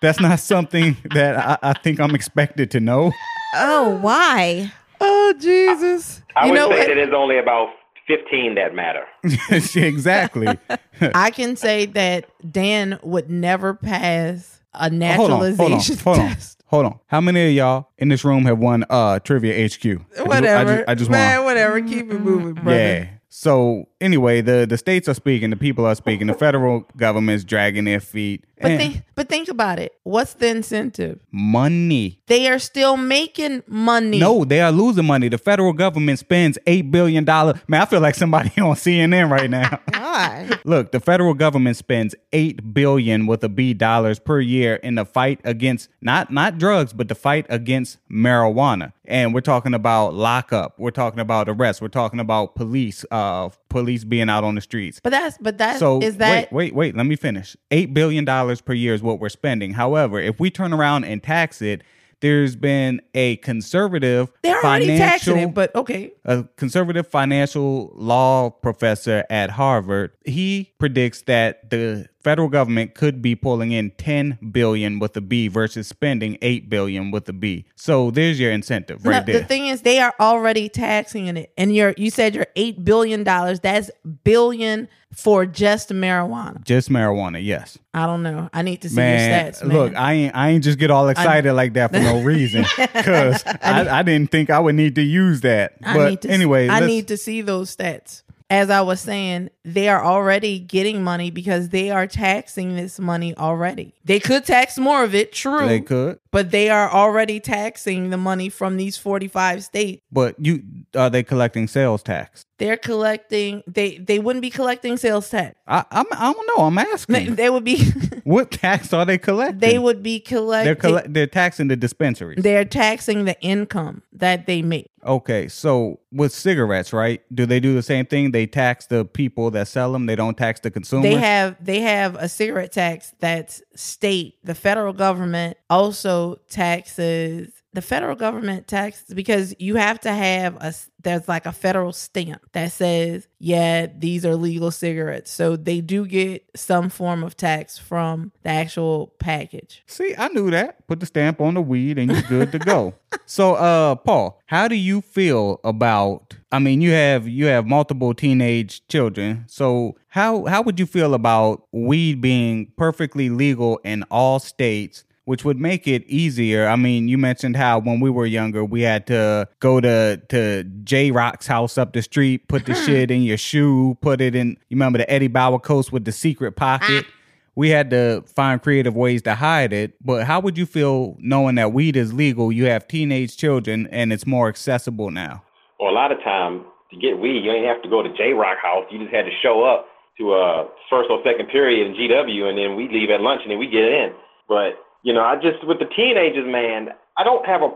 That's 0.02 0.20
not 0.20 0.40
something 0.40 0.96
that 1.14 1.38
I, 1.38 1.58
I 1.62 1.74
think 1.74 2.00
I'm 2.00 2.16
expected 2.16 2.72
to 2.72 2.80
know. 2.80 3.12
Oh, 3.56 3.98
why? 4.02 4.72
Oh 5.02 5.34
Jesus! 5.40 6.22
I 6.36 6.46
you 6.46 6.52
would 6.52 6.58
know 6.58 6.70
say 6.70 6.78
what? 6.80 6.88
that 6.88 6.98
it's 6.98 7.14
only 7.16 7.38
about 7.38 7.70
15 8.08 8.56
that 8.56 8.74
matter. 8.74 9.06
exactly. 9.76 10.48
I 11.02 11.32
can 11.32 11.56
say 11.56 11.86
that 11.88 12.30
Dan 12.52 13.00
would 13.04 13.30
never 13.30 13.74
pass 13.74 14.62
a 14.74 14.90
hold 14.90 14.94
on, 14.94 15.02
hold 15.02 15.32
on, 15.32 15.40
naturalization 15.40 15.98
hold 15.98 16.20
on, 16.20 16.28
test. 16.30 16.64
hold 16.68 16.86
on. 16.86 17.00
How 17.08 17.20
many 17.22 17.48
of 17.50 17.54
y'all 17.54 17.90
in 17.98 18.08
this 18.10 18.24
room 18.24 18.46
have 18.46 18.60
won 18.60 18.86
uh 18.90 19.20
trivia 19.20 19.54
HQ? 19.68 19.86
I 19.86 19.96
just- 19.98 20.28
Whatever, 20.28 20.72
I 20.72 20.76
just, 20.78 20.90
I 20.90 20.96
just 20.96 21.12
man. 21.12 21.36
want. 21.38 21.46
Whatever. 21.46 21.82
Keep 21.82 22.12
it 22.14 22.20
moving, 22.22 22.54
brother. 22.54 22.72
Yeah. 22.78 23.10
So 23.30 23.89
anyway, 24.02 24.42
the 24.42 24.66
the 24.70 24.78
states 24.78 25.08
are 25.08 25.14
speaking, 25.14 25.50
the 25.50 25.56
people 25.58 25.86
are 25.86 25.96
speaking, 25.96 26.28
the 26.28 26.34
federal 26.34 26.82
government's 26.98 27.44
dragging 27.44 27.86
their 27.86 28.00
feet. 28.00 28.46
But 28.62 28.72
And 28.72 28.80
think, 28.82 29.04
but 29.16 29.30
think 29.30 29.48
about 29.48 29.80
it. 29.80 29.94
What's 30.04 30.34
the 30.34 30.50
incentive? 30.50 31.20
money. 31.32 32.20
They 32.28 32.50
are 32.50 32.60
still 32.60 32.98
making 32.98 33.64
money. 33.68 34.20
No, 34.20 34.44
they 34.44 34.60
are 34.60 34.72
losing 34.72 35.06
money. 35.06 35.30
The 35.30 35.38
federal 35.38 35.72
government 35.72 36.20
spends 36.20 36.58
eight 36.68 36.92
billion 36.92 37.24
dollars. 37.24 37.56
Man, 37.70 37.82
I 37.82 37.86
feel 37.86 38.02
like 38.02 38.16
somebody 38.16 38.50
on 38.62 38.76
CNN 38.76 39.30
right 39.32 39.50
now. 39.50 39.80
God. 39.94 40.60
Look, 40.66 40.92
the 40.92 41.00
federal 41.00 41.34
government 41.34 41.78
spends 41.78 42.16
eight 42.34 42.74
billion 42.74 43.28
with 43.28 43.44
a 43.46 43.50
B 43.50 43.74
dollars 43.74 44.20
per 44.20 44.42
year 44.42 44.76
in 44.76 44.96
the 44.96 45.06
fight 45.06 45.40
against 45.46 45.90
not 46.02 46.30
not 46.32 46.58
drugs, 46.58 46.92
but 46.92 47.08
the 47.08 47.16
fight 47.16 47.46
against 47.50 47.98
marijuana. 48.12 48.92
And 49.06 49.34
we're 49.34 49.42
talking 49.42 49.74
about 49.74 50.14
lockup. 50.14 50.78
We're 50.78 50.92
talking 50.92 51.20
about 51.20 51.48
arrest. 51.50 51.82
We're 51.82 51.88
talking 51.88 52.20
about 52.20 52.56
police, 52.56 53.06
uh, 53.10 53.50
police 53.70 53.89
being 53.98 54.30
out 54.30 54.44
on 54.44 54.56
the 54.56 54.62
streets. 54.62 55.00
But 55.02 55.12
that's 55.12 55.38
but 55.40 55.58
that 55.58 55.76
is 55.76 55.80
So 55.80 56.02
is 56.02 56.18
that 56.18 56.52
wait, 56.52 56.74
wait, 56.74 56.76
wait. 56.76 56.96
Let 56.96 57.06
me 57.06 57.16
finish. 57.16 57.56
Eight 57.72 57.94
billion 57.94 58.26
dollars 58.26 58.62
per 58.62 58.74
year 58.74 58.94
is 58.94 59.02
what 59.02 59.20
we're 59.20 59.30
spending. 59.30 59.74
However, 59.74 60.20
if 60.20 60.40
we 60.40 60.50
turn 60.50 60.74
around 60.74 61.06
and 61.06 61.22
tax 61.22 61.62
it, 61.62 61.84
there's 62.22 62.56
been 62.56 63.02
a 63.14 63.38
conservative 63.38 64.32
they're 64.42 64.62
already 64.64 64.88
financial 64.88 65.08
taxing 65.08 65.38
it. 65.38 65.54
But 65.54 65.74
okay, 65.76 66.12
a 66.26 66.44
conservative 66.58 67.08
financial 67.08 67.92
law 67.96 68.50
professor 68.50 69.26
at 69.30 69.52
Harvard, 69.52 70.12
he 70.26 70.72
predicts 70.80 71.22
that 71.24 71.70
the 71.70 72.08
federal 72.22 72.50
government 72.50 72.96
could 72.96 73.22
be 73.22 73.36
pulling 73.36 73.72
in 73.72 73.92
10 73.92 74.38
billion 74.52 75.00
with 75.00 75.16
a 75.18 75.22
B 75.22 75.48
versus 75.48 75.88
spending 75.88 76.38
8 76.42 76.70
billion 76.70 77.12
with 77.12 77.28
a 77.30 77.34
B. 77.34 77.66
So 77.76 78.12
there's 78.12 78.40
your 78.40 78.52
incentive 78.52 79.06
right 79.06 79.26
no, 79.26 79.34
there. 79.34 79.42
the 79.42 79.48
thing 79.48 79.68
is 79.68 79.82
they 79.82 80.00
are 80.00 80.14
already 80.20 80.70
taxing 80.70 81.28
it, 81.38 81.52
and 81.58 81.74
you're 81.76 81.94
you 81.98 82.10
said 82.10 82.36
you're 82.36 82.48
eight 82.56 82.84
billion 82.84 83.24
dollars. 83.24 83.60
That's 83.60 83.90
billion 84.24 84.88
for 85.14 85.46
just 85.46 85.90
marijuana. 85.90 86.64
Just 86.64 86.90
marijuana, 86.90 87.44
yes. 87.44 87.78
I 87.94 88.06
don't 88.06 88.22
know. 88.22 88.50
I 88.54 88.62
need 88.62 88.82
to 88.82 88.90
see 88.90 88.96
Man, 88.96 89.44
your 89.44 89.52
stats. 89.52 89.64
Man. 89.64 89.78
look, 89.78 89.96
I 89.96 90.14
ain't 90.14 90.36
I 90.36 90.50
ain't 90.50 90.64
just 90.64 90.78
get 90.78 90.92
all 90.92 91.08
excited 91.10 91.54
like 91.54 91.74
that 91.74 91.92
for 91.92 92.00
no 92.00 92.22
reason 92.24 92.66
because 92.78 93.44
I, 93.46 94.00
I 94.00 94.04
didn't 94.04 94.32
think 94.32 94.50
I 94.50 94.60
would 94.60 94.76
need 94.76 94.96
to 94.96 95.02
use 95.02 95.42
that. 95.42 95.74
I 95.84 95.94
But 95.96 96.26
anyway, 96.26 96.70
I 96.70 96.82
need 96.82 97.08
to 97.10 97.18
see 97.18 97.42
those 97.42 97.76
stats. 97.76 98.24
As 98.52 98.72
I 98.72 98.82
was 98.82 99.00
saying, 99.00 99.52
they 99.74 99.88
are 99.90 100.04
already 100.04 100.60
getting 100.60 101.04
money 101.04 101.32
because 101.32 101.70
they 101.70 101.90
are 101.92 102.08
taxing 102.08 102.76
this 102.76 103.00
money 103.00 103.36
already. 103.38 103.94
They 104.06 104.20
could 104.20 104.46
tax 104.46 104.78
more 104.78 105.04
of 105.04 105.14
it, 105.14 105.32
true. 105.32 105.68
they 105.68 105.82
could, 105.82 106.20
But 106.32 106.52
they 106.52 106.70
are 106.70 106.90
already 106.92 107.40
taxing 107.40 108.10
the 108.10 108.18
money 108.18 108.50
from 108.50 108.78
these 108.78 108.98
45 108.98 109.64
states. 109.64 110.02
but 110.12 110.36
you 110.40 110.64
are 110.96 111.10
they 111.10 111.24
collecting 111.24 111.68
sales 111.68 112.04
tax? 112.04 112.46
They're 112.58 112.78
collecting 112.78 113.64
they 113.68 113.98
they 114.00 114.20
wouldn't 114.20 114.42
be 114.42 114.50
collecting 114.50 114.98
sales 114.98 115.30
tax. 115.30 115.56
I 115.68 115.86
I'm, 115.92 116.06
I 116.12 116.34
don't 116.34 116.48
know. 116.58 116.66
I'm 116.66 116.76
They, 116.76 116.82
asking. 116.92 117.36
they 117.42 117.50
would 117.50 117.64
be 117.64 117.78
what 118.26 118.52
tax 118.52 118.92
are 118.94 119.06
they 119.06 119.18
collecting? 119.18 119.60
they 119.60 119.80
would 119.80 120.04
be 120.04 120.20
collecting 120.20 120.66
They're 120.66 120.76
colle- 120.76 121.08
they're 121.08 121.28
taxing 121.28 121.68
the 121.70 121.76
dispensaries. 121.78 122.42
they're 122.44 122.66
taxing 122.66 123.26
the 123.26 123.40
income 123.42 124.02
that 124.14 124.46
they 124.46 124.62
make. 124.62 124.88
okay, 125.06 125.48
so 125.48 126.00
with 126.12 126.34
cigarettes, 126.34 126.92
right? 126.92 127.22
Do 127.34 127.46
they 127.46 127.60
do 127.62 127.74
the 127.74 127.82
same 127.84 128.06
thing? 128.06 128.32
They 128.32 128.46
tax 128.46 128.88
the 128.88 129.06
people 129.06 129.52
that 129.52 129.59
sell 129.66 129.92
them. 129.92 130.06
They 130.06 130.16
don't 130.16 130.38
tax 130.38 130.60
the 130.60 130.72
consumer. 130.72 131.04
They 131.04 131.16
have 131.16 131.64
they 131.64 131.82
have 131.82 132.16
a 132.16 132.30
cigarette 132.30 132.72
tax 132.72 133.14
that's 133.20 133.62
state. 133.76 134.36
The 134.44 134.56
federal 134.56 134.94
government 134.94 135.58
also 135.70 136.38
taxes 136.50 137.52
the 137.72 137.82
federal 137.84 138.16
government 138.16 138.68
tax 138.68 139.04
because 139.14 139.54
you 139.60 139.76
have 139.76 140.00
to 140.00 140.12
have 140.12 140.56
a 140.56 140.74
there's 141.04 141.28
like 141.28 141.46
a 141.46 141.52
federal 141.52 141.94
stamp 141.94 142.42
that 142.52 142.72
says 142.72 143.28
yeah 143.38 143.86
these 143.96 144.26
are 144.26 144.36
legal 144.36 144.72
cigarettes 144.72 145.30
so 145.30 145.56
they 145.56 145.80
do 145.80 146.06
get 146.08 146.44
some 146.56 146.90
form 146.90 147.24
of 147.24 147.38
tax 147.38 147.78
from 147.78 148.32
the 148.42 148.50
actual 148.50 149.14
package 149.20 149.84
See, 149.86 150.16
I 150.18 150.30
knew 150.30 150.50
that. 150.52 150.88
Put 150.88 151.00
the 151.00 151.06
stamp 151.06 151.42
on 151.42 151.56
the 151.56 151.62
weed 151.62 151.98
and 151.98 152.12
you're 152.12 152.22
good 152.22 152.52
to 152.54 152.60
go. 152.60 152.94
so, 153.26 153.56
uh, 153.56 153.96
Paul, 153.96 154.40
how 154.46 154.68
do 154.68 154.76
you 154.76 155.02
feel 155.02 155.60
about? 155.64 156.36
I 156.52 156.60
mean, 156.60 156.82
you 156.82 156.92
have 156.92 157.28
you 157.28 157.46
have 157.46 157.68
multiple 157.68 158.14
teenage 158.14 158.86
children. 158.88 159.46
So, 159.48 159.96
how 160.08 160.46
how 160.46 160.62
would 160.64 160.80
you 160.80 160.86
feel 160.86 161.14
about 161.14 161.68
weed 161.72 162.22
being 162.22 162.72
perfectly 162.76 163.30
legal 163.30 163.80
in 163.84 164.04
all 164.10 164.40
states? 164.40 165.04
Which 165.26 165.46
would 165.46 165.60
make 165.60 165.88
it 165.88 166.04
easier. 166.08 166.68
I 166.68 166.76
mean, 166.76 167.08
you 167.08 167.16
mentioned 167.20 167.56
how 167.56 167.78
when 167.78 168.00
we 168.00 168.10
were 168.10 168.26
younger, 168.26 168.66
we 168.66 168.82
had 168.82 169.06
to 169.08 169.48
go 169.60 169.80
to 169.80 170.20
to 170.30 170.64
J 170.84 171.12
Rock's 171.12 171.46
house 171.46 171.78
up 171.78 171.94
the 171.94 172.02
street, 172.02 172.48
put 172.48 172.66
the 172.66 172.74
shit 172.86 173.12
in 173.12 173.22
your 173.22 173.38
shoe, 173.38 173.96
put 174.02 174.22
it 174.22 174.34
in. 174.34 174.58
You 174.70 174.76
remember 174.76 174.98
the 174.98 175.10
Eddie 175.12 175.28
Bauer 175.28 175.60
coast 175.60 175.92
with 175.92 176.06
the 176.06 176.12
secret 176.12 176.54
pocket? 176.54 177.06
Ah. 177.08 177.14
we 177.54 177.70
had 177.70 177.92
to 177.92 178.24
find 178.26 178.60
creative 178.60 178.96
ways 178.96 179.22
to 179.24 179.36
hide 179.36 179.72
it. 179.72 179.94
But 180.04 180.26
how 180.26 180.40
would 180.40 180.58
you 180.58 180.66
feel 180.66 181.16
knowing 181.20 181.56
that 181.56 181.74
weed 181.74 181.96
is 181.96 182.12
legal? 182.12 182.52
You 182.52 182.66
have 182.66 182.88
teenage 182.88 183.38
children 183.38 183.88
and 183.92 184.12
it's 184.12 184.26
more 184.26 184.48
accessible 184.50 185.12
now. 185.12 185.44
Well, 185.80 185.92
a 185.92 185.96
lot 185.96 186.12
of 186.12 186.20
time 186.24 186.66
to 186.92 186.96
get 186.98 187.18
weed, 187.18 187.42
you 187.44 187.52
ain't 187.52 187.66
have 187.66 187.82
to 187.84 187.90
go 187.90 188.04
to 188.04 188.12
J 188.14 188.34
Rock 188.34 188.58
house. 188.62 188.86
You 188.92 189.00
just 189.00 189.14
had 189.14 189.24
to 189.26 189.36
show 189.42 189.64
up 189.64 189.88
to 190.20 190.34
uh 190.34 190.68
first 190.90 191.08
or 191.10 191.24
second 191.24 191.48
period 191.48 191.88
in 191.88 191.96
GW, 191.96 192.44
and 192.50 192.58
then 192.58 192.76
we 192.76 192.90
leave 192.92 193.10
at 193.10 193.22
lunch, 193.22 193.42
and 193.44 193.52
then 193.52 193.60
we 193.60 193.68
get 193.68 193.88
in. 193.88 194.12
But 194.48 194.76
you 195.04 195.14
know, 195.14 195.24
I 195.24 195.36
just 195.36 195.64
with 195.64 195.80
the 195.80 195.88
teenagers, 195.96 196.46
man, 196.46 196.90
I 197.18 197.24
don't 197.24 197.46
have 197.46 197.62
a. 197.62 197.72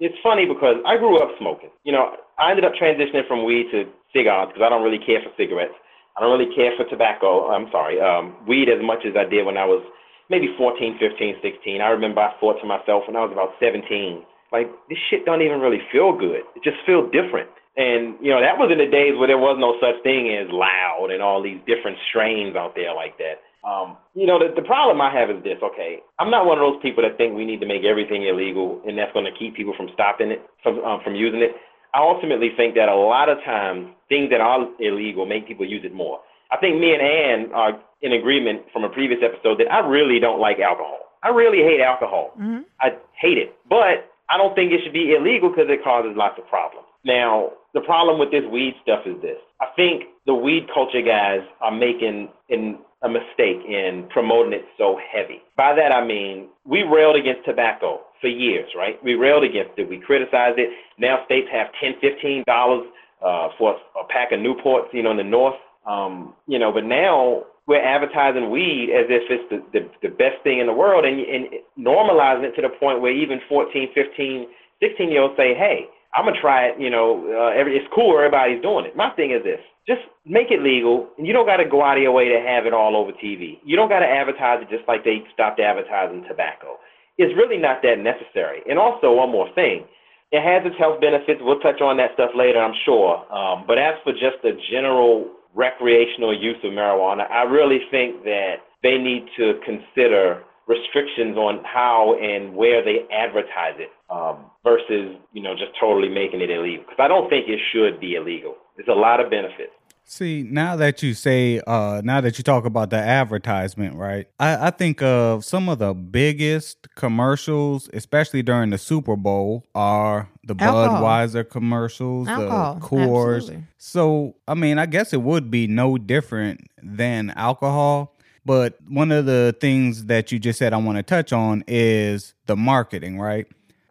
It's 0.00 0.16
funny 0.22 0.46
because 0.46 0.76
I 0.86 0.96
grew 0.96 1.22
up 1.22 1.36
smoking. 1.38 1.70
You 1.84 1.92
know, 1.92 2.16
I 2.38 2.50
ended 2.50 2.64
up 2.64 2.72
transitioning 2.74 3.28
from 3.28 3.44
weed 3.44 3.70
to 3.70 3.84
cigars 4.12 4.48
because 4.48 4.64
I 4.64 4.68
don't 4.70 4.82
really 4.82 4.98
care 5.04 5.20
for 5.22 5.30
cigarettes. 5.36 5.76
I 6.16 6.20
don't 6.22 6.32
really 6.32 6.54
care 6.54 6.72
for 6.76 6.88
tobacco. 6.88 7.50
I'm 7.50 7.68
sorry, 7.70 8.00
um, 8.00 8.34
weed 8.46 8.70
as 8.70 8.80
much 8.82 9.04
as 9.04 9.14
I 9.18 9.28
did 9.28 9.44
when 9.44 9.58
I 9.58 9.66
was 9.66 9.82
maybe 10.30 10.54
14, 10.56 10.96
15, 10.98 11.36
16. 11.42 11.80
I 11.80 11.88
remember 11.88 12.20
I 12.22 12.32
thought 12.40 12.60
to 12.62 12.66
myself 12.66 13.04
when 13.06 13.16
I 13.16 13.26
was 13.26 13.32
about 13.32 13.58
17, 13.60 14.24
like 14.54 14.70
this 14.88 14.98
shit 15.10 15.26
don't 15.26 15.42
even 15.42 15.58
really 15.58 15.82
feel 15.90 16.14
good. 16.14 16.46
It 16.54 16.62
just 16.62 16.78
feels 16.86 17.10
different. 17.10 17.50
And 17.74 18.14
you 18.22 18.30
know 18.30 18.38
that 18.38 18.54
was 18.54 18.70
in 18.70 18.78
the 18.78 18.86
days 18.86 19.18
where 19.18 19.26
there 19.26 19.42
was 19.42 19.58
no 19.58 19.74
such 19.82 19.98
thing 20.06 20.30
as 20.30 20.46
loud 20.54 21.10
and 21.10 21.18
all 21.18 21.42
these 21.42 21.58
different 21.66 21.98
strains 22.08 22.54
out 22.54 22.78
there 22.78 22.94
like 22.94 23.18
that. 23.18 23.42
Um, 23.66 23.96
you 24.14 24.28
know, 24.28 24.38
the, 24.38 24.52
the 24.54 24.62
problem 24.62 25.00
I 25.00 25.10
have 25.10 25.28
is 25.28 25.42
this. 25.42 25.58
Okay, 25.58 25.98
I'm 26.22 26.30
not 26.30 26.46
one 26.46 26.58
of 26.58 26.62
those 26.62 26.78
people 26.78 27.02
that 27.02 27.18
think 27.18 27.34
we 27.34 27.44
need 27.44 27.58
to 27.60 27.66
make 27.66 27.82
everything 27.82 28.22
illegal 28.22 28.78
and 28.86 28.94
that's 28.94 29.10
going 29.12 29.26
to 29.26 29.34
keep 29.34 29.56
people 29.58 29.74
from 29.76 29.90
stopping 29.92 30.30
it, 30.30 30.40
from 30.62 30.78
um, 30.86 31.00
from 31.02 31.18
using 31.18 31.42
it. 31.42 31.58
I 31.94 31.98
ultimately 31.98 32.50
think 32.56 32.74
that 32.78 32.88
a 32.88 32.94
lot 32.94 33.28
of 33.28 33.38
times 33.42 33.90
things 34.08 34.30
that 34.30 34.40
are 34.40 34.70
illegal 34.78 35.26
make 35.26 35.48
people 35.50 35.66
use 35.66 35.82
it 35.82 35.94
more. 35.94 36.20
I 36.54 36.58
think 36.58 36.78
me 36.78 36.94
and 36.94 37.02
Ann 37.02 37.52
are 37.54 37.74
in 38.02 38.12
agreement 38.12 38.62
from 38.72 38.84
a 38.84 38.88
previous 38.88 39.18
episode 39.22 39.58
that 39.58 39.72
I 39.72 39.80
really 39.82 40.20
don't 40.20 40.38
like 40.38 40.60
alcohol. 40.60 40.98
I 41.24 41.28
really 41.28 41.64
hate 41.64 41.80
alcohol. 41.80 42.32
I 42.80 42.94
hate 43.18 43.38
it. 43.38 43.56
But 43.68 44.13
I 44.30 44.38
don't 44.38 44.54
think 44.54 44.72
it 44.72 44.80
should 44.82 44.92
be 44.92 45.14
illegal 45.14 45.50
because 45.50 45.68
it 45.68 45.84
causes 45.84 46.12
lots 46.16 46.38
of 46.38 46.46
problems. 46.48 46.86
Now, 47.04 47.52
the 47.74 47.80
problem 47.80 48.18
with 48.18 48.30
this 48.30 48.44
weed 48.50 48.74
stuff 48.82 49.00
is 49.06 49.20
this. 49.20 49.36
I 49.60 49.66
think 49.76 50.04
the 50.26 50.34
weed 50.34 50.66
culture 50.72 51.02
guys 51.02 51.40
are 51.60 51.72
making 51.72 52.28
in 52.48 52.78
a 53.02 53.08
mistake 53.08 53.60
in 53.68 54.08
promoting 54.10 54.54
it 54.54 54.64
so 54.78 54.98
heavy. 55.12 55.42
By 55.56 55.74
that 55.74 55.92
I 55.92 56.04
mean 56.04 56.48
we 56.64 56.82
railed 56.82 57.16
against 57.16 57.44
tobacco 57.44 58.00
for 58.20 58.28
years, 58.28 58.68
right? 58.76 59.02
We 59.04 59.14
railed 59.14 59.44
against 59.44 59.72
it. 59.78 59.88
We 59.88 59.98
criticized 59.98 60.58
it. 60.58 60.70
Now 60.98 61.22
states 61.26 61.48
have 61.52 61.66
ten, 61.80 61.92
fifteen 62.00 62.42
dollars 62.46 62.86
uh, 63.22 63.48
for 63.58 63.76
a 64.00 64.06
pack 64.08 64.32
of 64.32 64.40
Newports, 64.40 64.88
you 64.92 65.02
know, 65.02 65.10
in 65.10 65.18
the 65.18 65.24
north. 65.24 65.56
Um, 65.86 66.34
you 66.46 66.58
know, 66.58 66.72
but 66.72 66.84
now 66.84 67.44
we're 67.66 67.82
advertising 67.82 68.50
weed 68.50 68.90
as 68.92 69.06
if 69.08 69.22
it's 69.30 69.48
the, 69.50 69.64
the, 69.72 69.88
the 70.02 70.14
best 70.14 70.36
thing 70.44 70.60
in 70.60 70.66
the 70.66 70.72
world 70.72 71.04
and, 71.04 71.20
and 71.20 71.46
normalizing 71.78 72.44
it 72.44 72.54
to 72.56 72.62
the 72.62 72.68
point 72.68 73.00
where 73.00 73.12
even 73.12 73.40
14, 73.48 73.88
15, 73.94 74.46
16 74.80 75.10
year 75.10 75.22
olds 75.22 75.36
say, 75.36 75.54
hey, 75.54 75.88
I'm 76.14 76.24
gonna 76.24 76.40
try 76.40 76.66
it. 76.70 76.78
You 76.78 76.90
know, 76.90 77.26
uh, 77.26 77.58
every 77.58 77.76
it's 77.76 77.86
cool. 77.92 78.14
Everybody's 78.16 78.62
doing 78.62 78.86
it. 78.86 78.94
My 78.94 79.10
thing 79.18 79.32
is 79.32 79.42
this: 79.42 79.58
just 79.86 80.00
make 80.24 80.50
it 80.50 80.62
legal, 80.62 81.10
and 81.18 81.26
you 81.26 81.32
don't 81.32 81.46
got 81.46 81.58
to 81.58 81.68
go 81.68 81.82
out 81.82 81.96
of 81.96 82.02
your 82.02 82.12
way 82.12 82.28
to 82.30 82.38
have 82.38 82.66
it 82.66 82.72
all 82.72 82.96
over 82.96 83.10
TV. 83.10 83.58
You 83.64 83.74
don't 83.74 83.88
got 83.88 84.00
to 84.00 84.06
advertise 84.06 84.62
it 84.62 84.70
just 84.70 84.86
like 84.86 85.02
they 85.02 85.26
stopped 85.34 85.58
advertising 85.58 86.24
tobacco. 86.28 86.78
It's 87.18 87.34
really 87.36 87.58
not 87.58 87.82
that 87.82 87.98
necessary. 87.98 88.62
And 88.70 88.78
also, 88.78 89.10
one 89.10 89.30
more 89.30 89.50
thing: 89.54 89.84
it 90.30 90.42
has 90.42 90.62
its 90.64 90.78
health 90.78 91.00
benefits. 91.00 91.42
We'll 91.42 91.58
touch 91.58 91.82
on 91.82 91.96
that 91.98 92.14
stuff 92.14 92.30
later, 92.34 92.62
I'm 92.62 92.78
sure. 92.84 93.18
Um, 93.34 93.64
but 93.66 93.78
as 93.78 93.98
for 94.04 94.12
just 94.12 94.38
the 94.42 94.54
general 94.70 95.30
recreational 95.54 96.36
use 96.36 96.56
of 96.64 96.72
marijuana, 96.72 97.30
I 97.30 97.42
really 97.44 97.80
think 97.90 98.24
that 98.24 98.56
they 98.82 98.98
need 98.98 99.26
to 99.38 99.54
consider 99.64 100.42
restrictions 100.66 101.36
on 101.36 101.62
how 101.64 102.16
and 102.20 102.54
where 102.54 102.82
they 102.84 103.06
advertise 103.12 103.76
it 103.78 103.90
um, 104.10 104.50
versus 104.64 105.16
you 105.32 105.42
know 105.42 105.54
just 105.54 105.72
totally 105.78 106.08
making 106.08 106.40
it 106.40 106.50
illegal. 106.50 106.84
Because 106.84 107.02
i 107.02 107.08
don't 107.08 107.28
think 107.28 107.48
it 107.48 107.60
should 107.72 108.00
be 108.00 108.14
illegal. 108.14 108.56
There's 108.76 108.88
a 108.88 108.98
lot 108.98 109.20
of 109.20 109.30
benefits 109.30 109.72
See, 110.06 110.42
now 110.42 110.76
that 110.76 111.02
you 111.02 111.14
say, 111.14 111.60
uh, 111.66 112.02
now 112.04 112.20
that 112.20 112.36
you 112.38 112.44
talk 112.44 112.66
about 112.66 112.90
the 112.90 112.96
advertisement, 112.98 113.96
right? 113.96 114.28
I, 114.38 114.68
I 114.68 114.70
think 114.70 115.02
of 115.02 115.44
some 115.44 115.68
of 115.68 115.78
the 115.78 115.94
biggest 115.94 116.94
commercials, 116.94 117.88
especially 117.92 118.42
during 118.42 118.70
the 118.70 118.78
Super 118.78 119.16
Bowl, 119.16 119.64
are 119.74 120.28
the 120.44 120.54
Alcohol. 120.58 121.00
Budweiser 121.02 121.48
commercials, 121.48 122.28
Alcohol, 122.28 122.74
the 122.74 122.80
Coors. 122.80 123.36
absolutely. 123.36 123.64
So, 123.78 124.36
I 124.46 124.54
mean, 124.54 124.78
I 124.78 124.86
guess 124.86 125.12
it 125.14 125.22
would 125.22 125.50
be 125.50 125.66
no 125.66 125.96
different 125.96 126.68
than 126.82 127.30
alcohol. 127.30 128.14
But 128.46 128.78
one 128.86 129.10
of 129.10 129.24
the 129.24 129.56
things 129.58 130.04
that 130.06 130.30
you 130.30 130.38
just 130.38 130.58
said 130.58 130.74
I 130.74 130.76
want 130.76 130.98
to 130.98 131.02
touch 131.02 131.32
on 131.32 131.64
is 131.66 132.34
the 132.44 132.56
marketing, 132.56 133.18
right? 133.18 133.46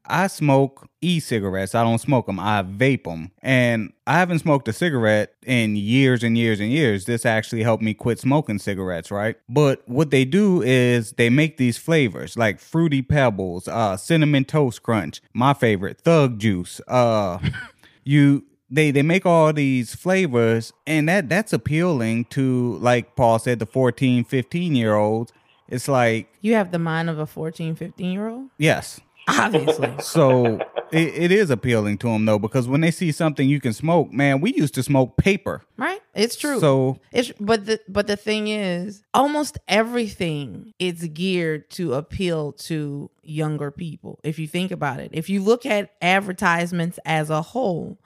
I 0.06 0.28
smoke 0.28 0.88
e-cigarettes. 1.02 1.76
I 1.76 1.84
don't 1.84 1.98
smoke 2.00 2.26
them. 2.26 2.40
I 2.40 2.64
vape 2.64 3.04
them. 3.06 3.32
And 3.42 3.94
I 4.06 4.18
haven't 4.20 4.40
smoked 4.40 4.68
a 4.68 4.74
cigarette 4.74 5.34
in 5.46 5.76
years 5.76 6.24
and 6.24 6.38
years 6.38 6.60
and 6.60 6.72
years. 6.72 7.06
This 7.06 7.26
actually 7.26 7.64
helped 7.64 7.84
me 7.84 7.94
quit 7.94 8.20
smoking 8.20 8.60
cigarettes, 8.60 9.12
right? 9.12 9.36
But 9.48 9.88
what 9.88 10.12
they 10.12 10.26
do 10.26 10.62
is 10.62 11.14
they 11.14 11.30
make 11.30 11.58
these 11.58 11.78
flavors 11.78 12.36
like 12.38 12.60
fruity 12.60 13.02
pebbles, 13.02 13.68
uh 13.68 13.96
cinnamon 13.98 14.46
toast 14.46 14.84
crunch, 14.84 15.22
my 15.34 15.54
favorite, 15.54 16.02
thug 16.02 16.40
juice. 16.40 16.82
Uh 16.88 17.40
you 18.04 18.44
they 18.70 18.92
they 18.92 19.04
make 19.04 19.26
all 19.26 19.54
these 19.54 19.94
flavors 19.96 20.74
and 20.88 21.08
that 21.08 21.30
that's 21.30 21.54
appealing 21.54 22.26
to 22.26 22.78
like 22.80 23.16
Paul 23.16 23.40
said 23.40 23.60
the 23.60 23.66
14, 23.66 24.24
15 24.26 24.76
year 24.76 24.96
olds. 24.96 25.32
It's 25.70 25.88
like, 25.88 26.28
You 26.42 26.56
have 26.56 26.72
the 26.72 26.80
mind 26.80 27.10
of 27.10 27.20
a 27.20 27.26
14, 27.26 27.76
15 27.76 28.12
year 28.12 28.28
old? 28.28 28.50
yes, 28.58 29.00
Obviously. 29.28 29.92
so 30.02 30.60
it, 30.92 31.14
it 31.16 31.32
is 31.32 31.50
appealing 31.50 31.98
to 32.00 32.08
them 32.08 32.26
though 32.26 32.40
because 32.40 32.68
when 32.68 32.82
they 32.82 32.92
see 32.92 33.12
something 33.12 33.48
you 33.48 33.60
can 33.60 33.74
smoke, 33.74 34.12
man, 34.12 34.42
we 34.42 34.54
used 34.54 34.74
to 34.76 34.84
smoke 34.84 35.18
paper. 35.18 35.64
right? 35.78 36.00
It's 36.14 36.36
true. 36.36 36.60
So 36.60 37.00
It's 37.12 37.32
but 37.40 37.66
the 37.66 37.80
but 37.88 38.08
the 38.08 38.16
thing 38.18 38.48
is, 38.48 39.04
almost 39.14 39.58
everything 39.68 40.74
is 40.80 41.04
geared 41.14 41.70
to 41.72 41.94
appeal 41.96 42.52
to 42.54 43.10
younger 43.24 43.72
people. 43.72 44.20
If 44.24 44.38
you 44.40 44.48
think 44.48 44.72
about 44.72 45.00
it, 45.00 45.12
if 45.14 45.30
you 45.30 45.42
look 45.42 45.66
at 45.66 45.92
advertisements 46.02 47.00
as 47.06 47.30
a 47.32 47.42
whole, 47.42 47.98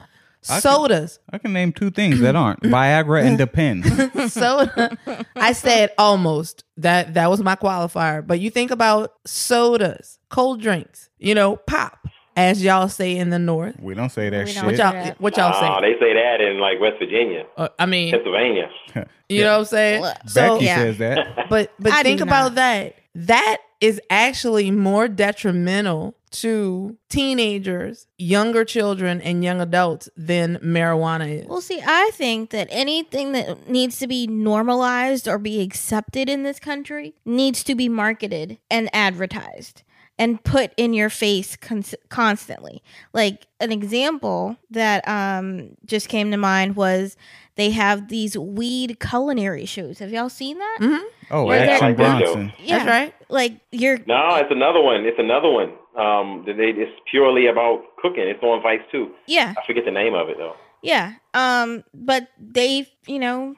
can- 0.47 0.61
sodas, 0.61 1.19
I 1.31 1.37
can 1.39 1.51
name 1.51 1.73
two 1.73 1.89
things 1.91 2.19
that 2.21 2.35
aren't 2.37 2.61
Viagra 2.63 3.25
and 3.25 3.37
Depend. 3.37 3.83
soda. 4.31 4.97
I 5.35 5.51
said 5.51 5.91
almost 5.97 6.63
that 6.77 7.15
that 7.15 7.29
was 7.29 7.41
my 7.41 7.55
qualifier. 7.55 8.25
But 8.25 8.39
you 8.39 8.49
think 8.49 8.71
about 8.71 9.11
sodas, 9.25 10.16
cold 10.29 10.61
drinks, 10.61 11.09
you 11.19 11.33
know, 11.35 11.55
pop, 11.57 12.07
as 12.35 12.63
y'all 12.63 12.87
say 12.89 13.15
in 13.17 13.29
the 13.29 13.39
north. 13.39 13.79
We 13.79 13.93
don't 13.95 14.11
say 14.11 14.29
that 14.29 14.45
We 14.45 14.51
shit. 14.51 14.63
What 14.63 14.77
y'all 14.77 14.93
Yeah. 14.93 15.13
what 15.17 15.37
y'all 15.37 15.51
oh 15.55 15.81
say? 15.81 15.93
they 15.93 15.99
say 15.99 16.13
that 16.13 16.41
in 16.41 16.59
like 16.59 16.79
west 16.79 16.97
virginia 16.99 17.45
Uh, 17.57 17.69
I 17.79 17.85
mean, 17.85 18.11
pennsylvania 18.11 18.69
you 19.29 19.41
know 19.41 19.53
what 19.53 19.59
I'm 19.59 19.65
saying? 19.65 20.01
Look, 20.01 20.17
So 20.27 20.53
Becky 20.53 20.65
yeah. 20.65 20.75
says 20.77 20.97
that. 20.99 21.45
But 21.49 21.73
but 21.79 21.91
I 21.91 22.03
think 22.03 22.21
about 22.21 22.55
that. 22.55 22.95
That 23.15 23.57
is 23.81 23.99
actually 24.09 24.69
more 24.71 25.07
detrimental 25.07 26.15
to 26.29 26.97
teenagers, 27.09 28.07
younger 28.17 28.65
children, 28.65 29.21
and 29.21 29.43
young 29.43 29.61
adults 29.61 30.09
than 30.17 30.57
marijuana 30.57 31.41
is. 31.41 31.47
Well, 31.47 31.61
see, 31.61 31.81
I 31.85 32.11
think 32.13 32.49
that 32.49 32.67
anything 32.69 33.31
that 33.31 33.69
needs 33.69 33.97
to 33.99 34.07
be 34.07 34.27
normalized 34.27 35.27
or 35.27 35.37
be 35.37 35.61
accepted 35.61 36.27
in 36.29 36.43
this 36.43 36.59
country 36.59 37.15
needs 37.25 37.63
to 37.63 37.75
be 37.75 37.87
marketed 37.87 38.57
and 38.69 38.89
advertised 38.93 39.83
and 40.19 40.43
put 40.43 40.71
in 40.77 40.93
your 40.93 41.09
face 41.09 41.55
cons- 41.55 41.95
constantly. 42.09 42.81
Like 43.13 43.47
an 43.59 43.71
example 43.71 44.57
that 44.71 45.07
um 45.07 45.75
just 45.85 46.09
came 46.09 46.31
to 46.31 46.37
mind 46.37 46.75
was 46.75 47.15
they 47.55 47.71
have 47.71 48.07
these 48.09 48.37
weed 48.37 48.99
culinary 48.99 49.65
shows. 49.65 49.99
Have 49.99 50.11
y'all 50.11 50.29
seen 50.29 50.57
that? 50.59 51.03
Oh, 51.31 51.45
Where 51.45 51.59
they're- 51.59 51.69
Action 51.71 51.85
I 51.85 51.89
like 51.89 51.97
that 51.97 52.19
show. 52.21 52.33
Bronson. 52.33 52.53
Yeah, 52.63 52.77
That's 52.77 52.89
right. 52.89 53.13
Like 53.29 53.53
you're 53.71 53.97
no 54.07 54.35
it's 54.35 54.51
another 54.51 54.81
one 54.81 55.05
it's 55.05 55.19
another 55.19 55.49
one 55.49 55.73
Um, 55.95 56.43
they, 56.45 56.53
it's 56.69 56.91
purely 57.09 57.47
about 57.47 57.81
cooking. 58.01 58.23
It's 58.27 58.41
on 58.43 58.61
Vice 58.61 58.81
too. 58.91 59.11
Yeah, 59.25 59.53
I 59.57 59.65
forget 59.65 59.83
the 59.85 59.91
name 59.91 60.13
of 60.13 60.29
it 60.29 60.37
though. 60.37 60.55
yeah. 60.83 61.13
Um, 61.33 61.83
but 61.93 62.27
they, 62.39 62.87
you 63.07 63.19
know, 63.19 63.55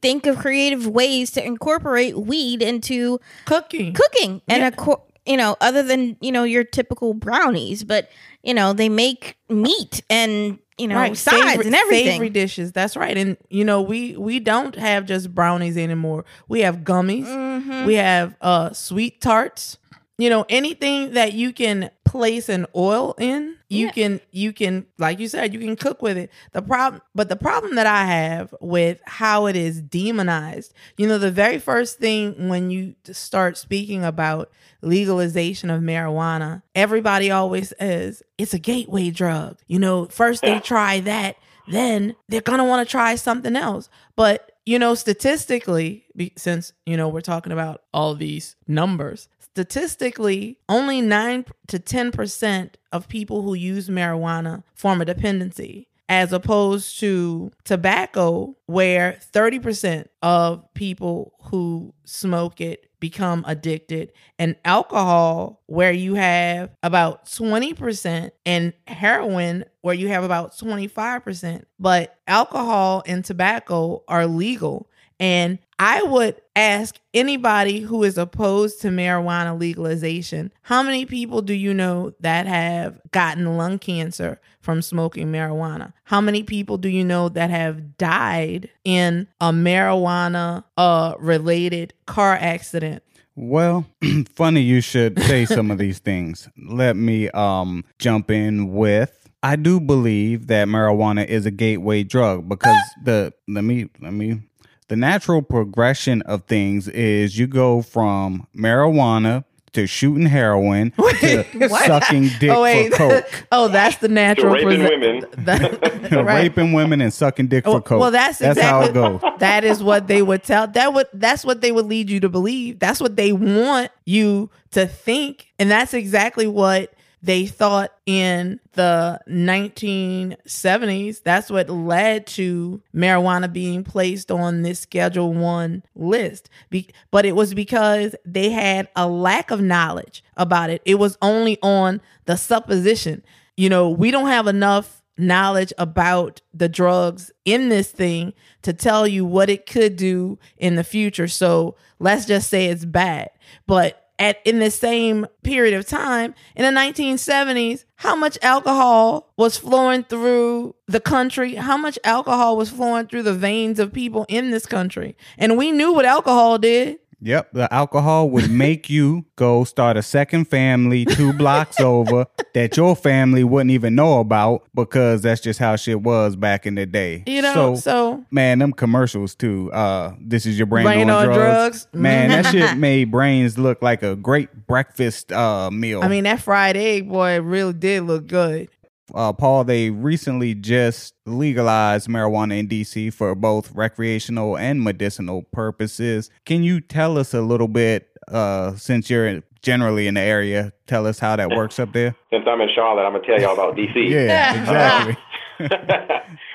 think 0.00 0.26
of 0.26 0.38
creative 0.38 0.86
ways 0.86 1.30
to 1.32 1.44
incorporate 1.44 2.16
weed 2.16 2.62
into 2.62 3.18
Cooking. 3.46 3.92
cooking 3.92 4.40
and 4.48 4.60
Yeah. 4.62 4.68
a 4.68 4.72
co- 4.72 5.02
you 5.30 5.36
know 5.36 5.56
other 5.60 5.82
than 5.82 6.16
you 6.20 6.32
know 6.32 6.44
your 6.44 6.64
typical 6.64 7.14
brownies 7.14 7.84
but 7.84 8.10
you 8.42 8.52
know 8.54 8.72
they 8.72 8.88
make 8.88 9.36
meat 9.48 10.02
and 10.10 10.58
you 10.78 10.88
know 10.88 10.96
sides 11.14 11.36
savory- 11.52 11.66
and 11.66 11.74
everything 11.76 12.06
Savory 12.12 12.30
dishes. 12.30 12.72
That's 12.72 12.96
right. 12.96 13.16
And 13.16 13.36
you 13.50 13.64
know, 13.64 13.82
we 13.82 14.16
we 14.16 14.40
don't 14.40 14.74
have 14.76 15.04
just 15.04 15.34
brownies 15.34 15.76
anymore. 15.76 16.24
We 16.48 16.60
have 16.60 16.78
gummies. 16.78 17.26
Mhm. 17.26 17.84
We 17.86 17.94
have 17.94 18.34
uh 18.40 18.72
sweet 18.72 19.20
tarts. 19.20 19.76
You 20.16 20.30
know, 20.30 20.44
anything 20.48 21.12
that 21.12 21.32
you 21.34 21.52
can 21.52 21.90
place 22.10 22.48
an 22.48 22.66
oil 22.74 23.14
in, 23.18 23.54
you 23.68 23.86
Yeah. 23.86 23.92
can 23.92 24.20
you 24.32 24.52
can 24.52 24.86
like 24.98 25.20
you 25.20 25.28
said, 25.28 25.54
you 25.54 25.60
can 25.60 25.76
cook 25.76 26.02
with 26.02 26.16
it. 26.18 26.30
The 26.52 26.60
problem 26.62 27.00
but 27.14 27.28
the 27.28 27.36
problem 27.36 27.76
that 27.76 27.86
I 27.86 28.04
have 28.04 28.52
with 28.60 28.98
how 29.06 29.46
it 29.46 29.54
is 29.54 29.80
demonized, 29.80 30.74
you 30.96 31.06
know, 31.06 31.18
the 31.18 31.30
very 31.30 31.58
first 31.60 31.98
thing 31.98 32.48
when 32.48 32.70
you 32.70 32.94
start 33.12 33.56
speaking 33.56 34.04
about 34.04 34.50
legalization 34.82 35.70
of 35.70 35.80
marijuana, 35.82 36.62
everybody 36.74 37.30
always 37.30 37.72
says 37.78 38.22
it's 38.38 38.54
a 38.54 38.58
gateway 38.58 39.10
drug. 39.10 39.58
You 39.68 39.78
know, 39.78 40.06
first 40.06 40.44
they 40.44 40.58
try 40.72 41.00
that, 41.00 41.36
then 41.68 42.16
they're 42.28 42.40
going 42.40 42.58
to 42.58 42.64
want 42.64 42.86
to 42.86 42.90
try 42.90 43.14
something 43.14 43.54
else. 43.56 43.88
But, 44.16 44.50
you 44.66 44.78
know, 44.78 44.94
statistically, 44.94 46.04
since, 46.36 46.72
you 46.86 46.96
know, 46.96 47.08
we're 47.08 47.20
talking 47.20 47.52
about 47.52 47.82
all 47.94 48.14
these 48.14 48.56
numbers, 48.66 49.28
statistically, 49.54 50.58
only 50.68 51.00
9 51.00 51.44
to 51.68 51.78
10% 51.78 52.70
of 52.92 53.08
people 53.08 53.42
who 53.42 53.54
use 53.54 53.88
marijuana 53.88 54.62
form 54.74 55.00
a 55.00 55.04
dependency. 55.04 55.86
As 56.08 56.32
opposed 56.32 56.98
to 56.98 57.52
tobacco, 57.62 58.56
where 58.66 59.20
30% 59.32 60.06
of 60.22 60.64
people 60.74 61.34
who 61.44 61.94
smoke 62.04 62.60
it 62.60 62.90
become 62.98 63.44
addicted, 63.46 64.12
and 64.36 64.56
alcohol, 64.64 65.62
where 65.66 65.92
you 65.92 66.14
have 66.14 66.70
about 66.82 67.26
20%, 67.26 68.32
and 68.44 68.72
heroin, 68.88 69.64
where 69.82 69.94
you 69.94 70.08
have 70.08 70.24
about 70.24 70.52
25%. 70.56 71.62
But 71.78 72.18
alcohol 72.26 73.04
and 73.06 73.24
tobacco 73.24 74.02
are 74.08 74.26
legal. 74.26 74.90
And 75.20 75.58
I 75.82 76.02
would 76.02 76.38
ask 76.54 77.00
anybody 77.14 77.80
who 77.80 78.04
is 78.04 78.18
opposed 78.18 78.82
to 78.82 78.88
marijuana 78.88 79.58
legalization, 79.58 80.52
how 80.60 80.82
many 80.82 81.06
people 81.06 81.40
do 81.40 81.54
you 81.54 81.72
know 81.72 82.12
that 82.20 82.46
have 82.46 83.00
gotten 83.12 83.56
lung 83.56 83.78
cancer 83.78 84.42
from 84.60 84.82
smoking 84.82 85.28
marijuana? 85.32 85.94
How 86.04 86.20
many 86.20 86.42
people 86.42 86.76
do 86.76 86.90
you 86.90 87.02
know 87.02 87.30
that 87.30 87.48
have 87.48 87.96
died 87.96 88.68
in 88.84 89.26
a 89.40 89.52
marijuana 89.52 90.64
uh 90.76 91.14
related 91.18 91.94
car 92.04 92.34
accident? 92.34 93.02
Well, 93.34 93.86
funny 94.34 94.60
you 94.60 94.82
should 94.82 95.18
say 95.22 95.46
some 95.46 95.70
of 95.70 95.78
these 95.78 95.98
things. 95.98 96.46
Let 96.58 96.96
me 96.96 97.30
um 97.30 97.84
jump 97.98 98.30
in 98.30 98.74
with 98.74 99.16
I 99.42 99.56
do 99.56 99.80
believe 99.80 100.48
that 100.48 100.68
marijuana 100.68 101.26
is 101.26 101.46
a 101.46 101.50
gateway 101.50 102.02
drug 102.02 102.50
because 102.50 102.82
the 103.02 103.32
let 103.48 103.64
me 103.64 103.88
let 103.98 104.12
me 104.12 104.42
the 104.90 104.96
natural 104.96 105.40
progression 105.40 106.20
of 106.22 106.42
things 106.46 106.88
is 106.88 107.38
you 107.38 107.46
go 107.46 107.80
from 107.80 108.48
marijuana 108.56 109.44
to 109.72 109.86
shooting 109.86 110.26
heroin 110.26 110.90
to 111.20 111.44
sucking 111.68 112.24
oh, 112.24 112.36
dick 112.40 112.50
oh 112.50 112.62
wait, 112.62 112.90
for 112.90 112.96
coke. 112.98 113.44
oh 113.52 113.68
that's 113.68 113.98
the 113.98 114.08
natural 114.08 114.52
raping 114.52 114.80
prese- 114.80 114.90
women. 114.90 115.24
that- 115.44 116.10
right. 116.10 116.42
Raping 116.42 116.72
women 116.72 117.00
and 117.00 117.14
sucking 117.14 117.46
dick 117.46 117.66
Well- 117.66 117.76
for 117.76 117.82
coke. 117.82 118.00
well, 118.00 118.10
that's 118.10 118.40
that's 118.40 118.60
how 118.60 118.82
it 118.82 118.92
goes. 118.92 119.20
that 119.38 119.62
is 119.62 119.80
what 119.80 120.08
they 120.08 120.22
would 120.22 120.42
tell 120.42 120.66
that 120.66 120.92
would 120.92 121.06
that's 121.12 121.44
what 121.44 121.60
they 121.60 121.70
would 121.70 121.86
lead 121.86 122.10
you 122.10 122.18
to 122.18 122.28
believe 122.28 122.80
that's 122.80 123.00
what 123.00 123.14
they 123.14 123.32
want 123.32 123.92
you 124.04 124.50
to 124.72 124.88
think 124.88 125.52
and 125.60 125.70
that's 125.70 125.94
exactly 125.94 126.48
what 126.48 126.92
they 127.22 127.46
thought 127.46 127.92
in 128.06 128.60
the 128.72 129.20
1970s 129.28 131.22
that's 131.22 131.50
what 131.50 131.68
led 131.68 132.26
to 132.26 132.82
marijuana 132.94 133.52
being 133.52 133.84
placed 133.84 134.30
on 134.30 134.62
this 134.62 134.80
schedule 134.80 135.32
1 135.32 135.82
list 135.94 136.48
Be- 136.70 136.88
but 137.10 137.26
it 137.26 137.36
was 137.36 137.54
because 137.54 138.14
they 138.24 138.50
had 138.50 138.88
a 138.96 139.08
lack 139.08 139.50
of 139.50 139.60
knowledge 139.60 140.24
about 140.36 140.70
it 140.70 140.82
it 140.84 140.96
was 140.96 141.18
only 141.20 141.58
on 141.62 142.00
the 142.26 142.36
supposition 142.36 143.22
you 143.56 143.68
know 143.68 143.90
we 143.90 144.10
don't 144.10 144.28
have 144.28 144.46
enough 144.46 145.00
knowledge 145.20 145.72
about 145.78 146.40
the 146.52 146.68
drugs 146.68 147.30
in 147.44 147.68
this 147.68 147.90
thing 147.90 148.32
to 148.62 148.72
tell 148.72 149.06
you 149.06 149.24
what 149.24 149.50
it 149.50 149.66
could 149.66 149.96
do 149.96 150.38
in 150.56 150.74
the 150.74 150.84
future. 150.84 151.28
So 151.28 151.76
let's 151.98 152.26
just 152.26 152.48
say 152.48 152.66
it's 152.66 152.84
bad. 152.84 153.30
But 153.66 153.99
at 154.20 154.38
in 154.44 154.60
the 154.60 154.70
same 154.70 155.26
period 155.42 155.74
of 155.74 155.86
time 155.86 156.34
in 156.54 156.62
the 156.62 156.80
1970s, 156.80 157.84
how 157.96 158.14
much 158.14 158.38
alcohol 158.42 159.32
was 159.36 159.56
flowing 159.56 160.04
through 160.04 160.76
the 160.86 161.00
country? 161.00 161.56
How 161.56 161.76
much 161.76 161.98
alcohol 162.04 162.56
was 162.56 162.70
flowing 162.70 163.08
through 163.08 163.24
the 163.24 163.34
veins 163.34 163.80
of 163.80 163.92
people 163.92 164.26
in 164.28 164.50
this 164.50 164.66
country? 164.66 165.16
And 165.36 165.58
we 165.58 165.72
knew 165.72 165.92
what 165.92 166.04
alcohol 166.04 166.58
did. 166.58 166.99
Yep, 167.22 167.52
the 167.52 167.72
alcohol 167.72 168.30
would 168.30 168.50
make 168.50 168.88
you 168.88 169.26
go 169.36 169.64
start 169.64 169.96
a 169.96 170.02
second 170.02 170.46
family 170.46 171.04
two 171.04 171.32
blocks 171.34 171.78
over 171.80 172.26
that 172.54 172.76
your 172.76 172.96
family 172.96 173.44
wouldn't 173.44 173.70
even 173.70 173.94
know 173.94 174.20
about 174.20 174.64
because 174.74 175.22
that's 175.22 175.40
just 175.40 175.58
how 175.58 175.76
shit 175.76 176.00
was 176.00 176.34
back 176.36 176.66
in 176.66 176.74
the 176.76 176.86
day. 176.86 177.22
You 177.26 177.42
know, 177.42 177.54
so, 177.54 177.74
so 177.76 178.24
man, 178.30 178.58
them 178.58 178.72
commercials 178.72 179.34
too. 179.34 179.70
Uh, 179.72 180.14
this 180.18 180.46
is 180.46 180.56
your 180.56 180.66
brain, 180.66 180.84
Brain 180.84 181.10
on, 181.10 181.28
on 181.28 181.34
drugs. 181.34 181.84
drugs. 181.84 181.88
Man, 181.92 182.30
that 182.30 182.50
shit 182.50 182.78
made 182.78 183.10
brains 183.10 183.58
look 183.58 183.82
like 183.82 184.02
a 184.02 184.16
great 184.16 184.66
breakfast 184.66 185.32
uh 185.32 185.70
meal. 185.70 186.02
I 186.02 186.08
mean 186.08 186.24
that 186.24 186.40
fried 186.40 186.76
egg 186.76 187.08
boy 187.08 187.40
really 187.40 187.74
did 187.74 188.04
look 188.04 188.26
good. 188.26 188.68
Uh, 189.14 189.32
Paul, 189.32 189.64
they 189.64 189.90
recently 189.90 190.54
just 190.54 191.14
legalized 191.26 192.08
marijuana 192.08 192.58
in 192.58 192.68
DC 192.68 193.12
for 193.12 193.34
both 193.34 193.72
recreational 193.72 194.56
and 194.56 194.82
medicinal 194.82 195.42
purposes. 195.52 196.30
Can 196.44 196.62
you 196.62 196.80
tell 196.80 197.18
us 197.18 197.34
a 197.34 197.40
little 197.40 197.68
bit, 197.68 198.08
uh, 198.28 198.74
since 198.76 199.10
you're 199.10 199.42
generally 199.62 200.06
in 200.06 200.14
the 200.14 200.20
area, 200.20 200.72
tell 200.86 201.06
us 201.06 201.18
how 201.18 201.36
that 201.36 201.50
works 201.50 201.78
up 201.78 201.92
there? 201.92 202.14
Since 202.30 202.44
I'm 202.48 202.60
in 202.60 202.68
Charlotte, 202.74 203.02
I'm 203.02 203.12
gonna 203.12 203.26
tell 203.26 203.40
y'all 203.40 203.54
about 203.54 203.76
DC. 203.76 203.94
Yeah, 204.10 204.60
exactly. 204.60 205.16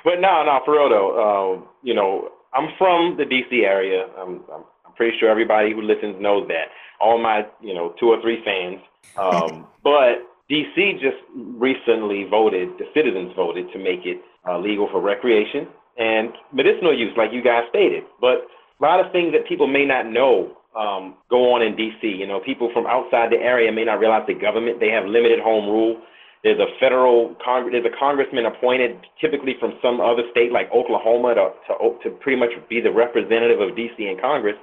but 0.04 0.20
no, 0.20 0.44
no, 0.44 0.60
for 0.66 0.74
real 0.74 0.90
though. 0.90 1.62
Uh, 1.62 1.68
you 1.84 1.94
know, 1.94 2.30
I'm 2.54 2.70
from 2.78 3.18
the 3.18 3.24
DC 3.24 3.64
area. 3.64 4.08
I'm, 4.18 4.42
I'm, 4.52 4.64
I'm 4.86 4.94
pretty 4.96 5.18
sure 5.20 5.30
everybody 5.30 5.74
who 5.74 5.82
listens 5.82 6.16
knows 6.20 6.48
that. 6.48 6.70
All 7.00 7.22
my, 7.22 7.46
you 7.62 7.74
know, 7.74 7.94
two 8.00 8.08
or 8.08 8.22
three 8.22 8.42
fans. 8.44 8.80
Um, 9.18 9.68
but 9.84 10.24
DC 10.50 11.02
just 11.02 11.18
recently 11.36 12.26
voted. 12.30 12.70
The 12.78 12.86
citizens 12.94 13.34
voted 13.36 13.72
to 13.74 13.80
make 13.80 14.06
it 14.06 14.22
uh, 14.48 14.60
legal 14.60 14.88
for 14.92 15.02
recreation 15.02 15.68
and 15.98 16.30
medicinal 16.54 16.98
use, 16.98 17.14
like 17.18 17.32
you 17.32 17.42
guys 17.44 17.64
stated. 17.70 18.04
But 18.22 18.46
a 18.80 18.82
lot 18.82 19.00
of 19.00 19.12
things 19.12 19.34
that 19.34 19.48
people 19.48 19.68
may 19.68 19.86
not 19.86 20.06
know 20.06 20.58
um, 20.76 21.16
go 21.30 21.54
on 21.56 21.62
in 21.62 21.74
DC. 21.76 22.04
You 22.04 22.28
know, 22.28 22.40
people 22.40 22.70
from 22.74 22.86
outside 22.86 23.32
the 23.32 23.40
area 23.40 23.72
may 23.72 23.86
not 23.86 24.00
realize 24.00 24.24
the 24.28 24.36
government 24.36 24.80
they 24.80 24.90
have 24.90 25.06
limited 25.06 25.40
home 25.40 25.70
rule. 25.70 26.02
There's 26.44 26.60
a 26.60 26.68
federal 26.80 27.36
cong- 27.44 27.72
there's 27.72 27.86
a 27.86 27.98
congressman 27.98 28.46
appointed, 28.46 29.00
typically 29.20 29.56
from 29.60 29.80
some 29.82 30.00
other 30.00 30.24
state 30.32 30.52
like 30.52 30.70
Oklahoma, 30.72 31.34
to, 31.34 31.50
to 31.68 31.98
to 32.04 32.10
pretty 32.22 32.40
much 32.40 32.52
be 32.70 32.82
the 32.82 32.92
representative 32.92 33.62
of 33.62 33.72
DC 33.72 33.98
in 33.98 34.18
Congress. 34.22 34.56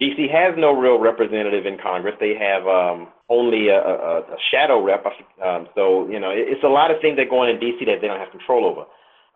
DC 0.00 0.30
has 0.30 0.54
no 0.56 0.72
real 0.72 0.98
representative 0.98 1.66
in 1.66 1.76
Congress. 1.76 2.14
They 2.20 2.34
have 2.38 2.62
um, 2.66 3.08
only 3.28 3.68
a, 3.68 3.78
a, 3.78 4.20
a 4.20 4.36
shadow 4.50 4.82
rep. 4.82 5.04
Um, 5.44 5.68
so 5.74 6.08
you 6.08 6.20
know, 6.20 6.30
it, 6.30 6.48
it's 6.48 6.64
a 6.64 6.68
lot 6.68 6.90
of 6.90 7.00
things 7.00 7.16
that 7.16 7.30
go 7.30 7.40
on 7.40 7.48
in 7.48 7.56
DC 7.56 7.84
that 7.86 8.00
they 8.00 8.08
don't 8.08 8.20
have 8.20 8.30
control 8.30 8.64
over. 8.64 8.84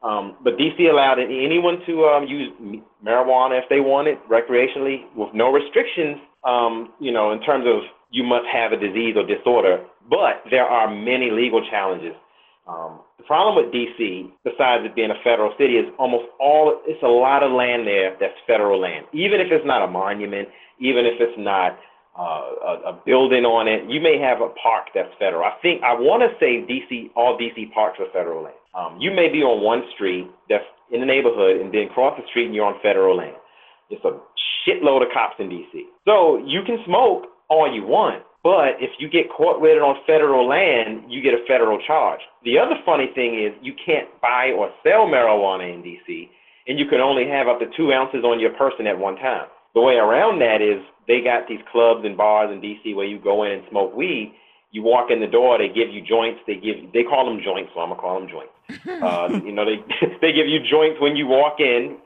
Um, 0.02 0.36
but 0.42 0.58
DC 0.58 0.90
allowed 0.90 1.20
anyone 1.20 1.78
to 1.86 2.04
um, 2.06 2.26
use 2.26 2.50
marijuana 3.04 3.62
if 3.62 3.68
they 3.70 3.80
want 3.80 4.08
it 4.08 4.18
recreationally 4.28 5.04
with 5.14 5.32
no 5.32 5.52
restrictions. 5.52 6.18
Um, 6.44 6.92
you 6.98 7.12
know, 7.12 7.30
in 7.30 7.40
terms 7.42 7.66
of 7.68 7.82
you 8.10 8.22
must 8.22 8.46
have 8.52 8.72
a 8.72 8.76
disease 8.76 9.16
or 9.16 9.26
disorder. 9.26 9.84
But 10.08 10.44
there 10.50 10.64
are 10.64 10.92
many 10.92 11.30
legal 11.30 11.64
challenges. 11.70 12.14
Um, 12.68 13.00
the 13.18 13.24
problem 13.24 13.56
with 13.56 13.74
DC, 13.74 14.30
besides 14.44 14.84
it 14.84 14.94
being 14.94 15.10
a 15.10 15.20
federal 15.24 15.52
city, 15.58 15.74
is 15.74 15.86
almost 15.98 16.24
all 16.38 16.80
it's 16.86 17.02
a 17.02 17.08
lot 17.08 17.42
of 17.42 17.50
land 17.50 17.86
there 17.86 18.16
that's 18.20 18.34
federal 18.46 18.80
land. 18.80 19.06
Even 19.12 19.40
if 19.40 19.48
it's 19.50 19.66
not 19.66 19.82
a 19.82 19.90
monument, 19.90 20.48
even 20.78 21.06
if 21.06 21.14
it's 21.18 21.38
not 21.38 21.78
uh, 22.18 22.22
a, 22.22 22.92
a 22.92 23.00
building 23.06 23.44
on 23.44 23.68
it, 23.68 23.88
you 23.88 24.00
may 24.00 24.18
have 24.18 24.40
a 24.40 24.48
park 24.60 24.92
that's 24.94 25.12
federal. 25.18 25.44
I 25.44 25.54
think 25.62 25.82
I 25.82 25.94
want 25.94 26.22
to 26.22 26.30
say 26.38 26.60
DC, 26.60 27.10
all 27.16 27.38
DC 27.38 27.72
parks 27.72 27.98
are 28.00 28.10
federal 28.12 28.44
land. 28.44 28.56
Um, 28.74 28.98
you 29.00 29.10
may 29.10 29.28
be 29.28 29.42
on 29.42 29.62
one 29.62 29.82
street 29.94 30.28
that's 30.48 30.64
in 30.92 31.00
the 31.00 31.06
neighborhood, 31.06 31.60
and 31.60 31.72
then 31.72 31.88
cross 31.88 32.18
the 32.20 32.26
street 32.28 32.46
and 32.46 32.54
you're 32.54 32.66
on 32.66 32.76
federal 32.82 33.16
land. 33.16 33.36
It's 33.88 34.04
a 34.04 34.16
shitload 34.64 35.02
of 35.02 35.08
cops 35.12 35.36
in 35.38 35.48
DC. 35.48 35.88
So 36.04 36.38
you 36.46 36.62
can 36.64 36.78
smoke 36.84 37.24
all 37.48 37.72
you 37.72 37.84
want, 37.84 38.22
But 38.42 38.80
if 38.80 38.90
you 38.98 39.08
get 39.08 39.30
caught 39.30 39.60
with 39.60 39.76
it 39.76 39.82
on 39.82 39.96
federal 40.06 40.48
land, 40.48 41.04
you 41.08 41.22
get 41.22 41.34
a 41.34 41.44
federal 41.46 41.78
charge. 41.86 42.20
The 42.44 42.58
other 42.58 42.74
funny 42.84 43.08
thing 43.14 43.38
is 43.38 43.52
you 43.62 43.74
can't 43.84 44.08
buy 44.20 44.50
or 44.56 44.70
sell 44.82 45.06
marijuana 45.06 45.72
in 45.72 45.82
DC, 45.82 46.28
and 46.66 46.78
you 46.78 46.86
can 46.86 47.00
only 47.00 47.28
have 47.28 47.46
up 47.46 47.60
to 47.60 47.66
two 47.76 47.92
ounces 47.92 48.24
on 48.24 48.40
your 48.40 48.52
person 48.54 48.86
at 48.86 48.98
one 48.98 49.16
time. 49.16 49.46
The 49.74 49.80
way 49.80 49.94
around 49.94 50.40
that 50.40 50.60
is 50.60 50.82
they 51.08 51.20
got 51.20 51.48
these 51.48 51.60
clubs 51.70 52.04
and 52.04 52.16
bars 52.16 52.50
in 52.52 52.60
DC 52.60 52.94
where 52.94 53.06
you 53.06 53.18
go 53.18 53.44
in 53.44 53.52
and 53.52 53.62
smoke 53.70 53.94
weed. 53.94 54.34
You 54.70 54.82
walk 54.82 55.10
in 55.10 55.20
the 55.20 55.26
door, 55.26 55.58
they 55.58 55.68
give 55.68 55.90
you 55.90 56.00
joints. 56.00 56.40
They 56.46 56.56
give 56.56 56.92
they 56.92 57.02
call 57.02 57.26
them 57.26 57.42
joints, 57.44 57.70
so 57.74 57.80
I'm 57.80 57.90
gonna 57.90 58.00
call 58.00 58.20
them 58.20 58.28
joints. 58.28 58.52
Uh, 59.02 59.28
you 59.44 59.52
know, 59.52 59.64
they 59.64 59.82
they 60.20 60.32
give 60.32 60.46
you 60.46 60.60
joints 60.60 61.00
when 61.00 61.16
you 61.16 61.26
walk 61.26 61.60
in. 61.60 61.98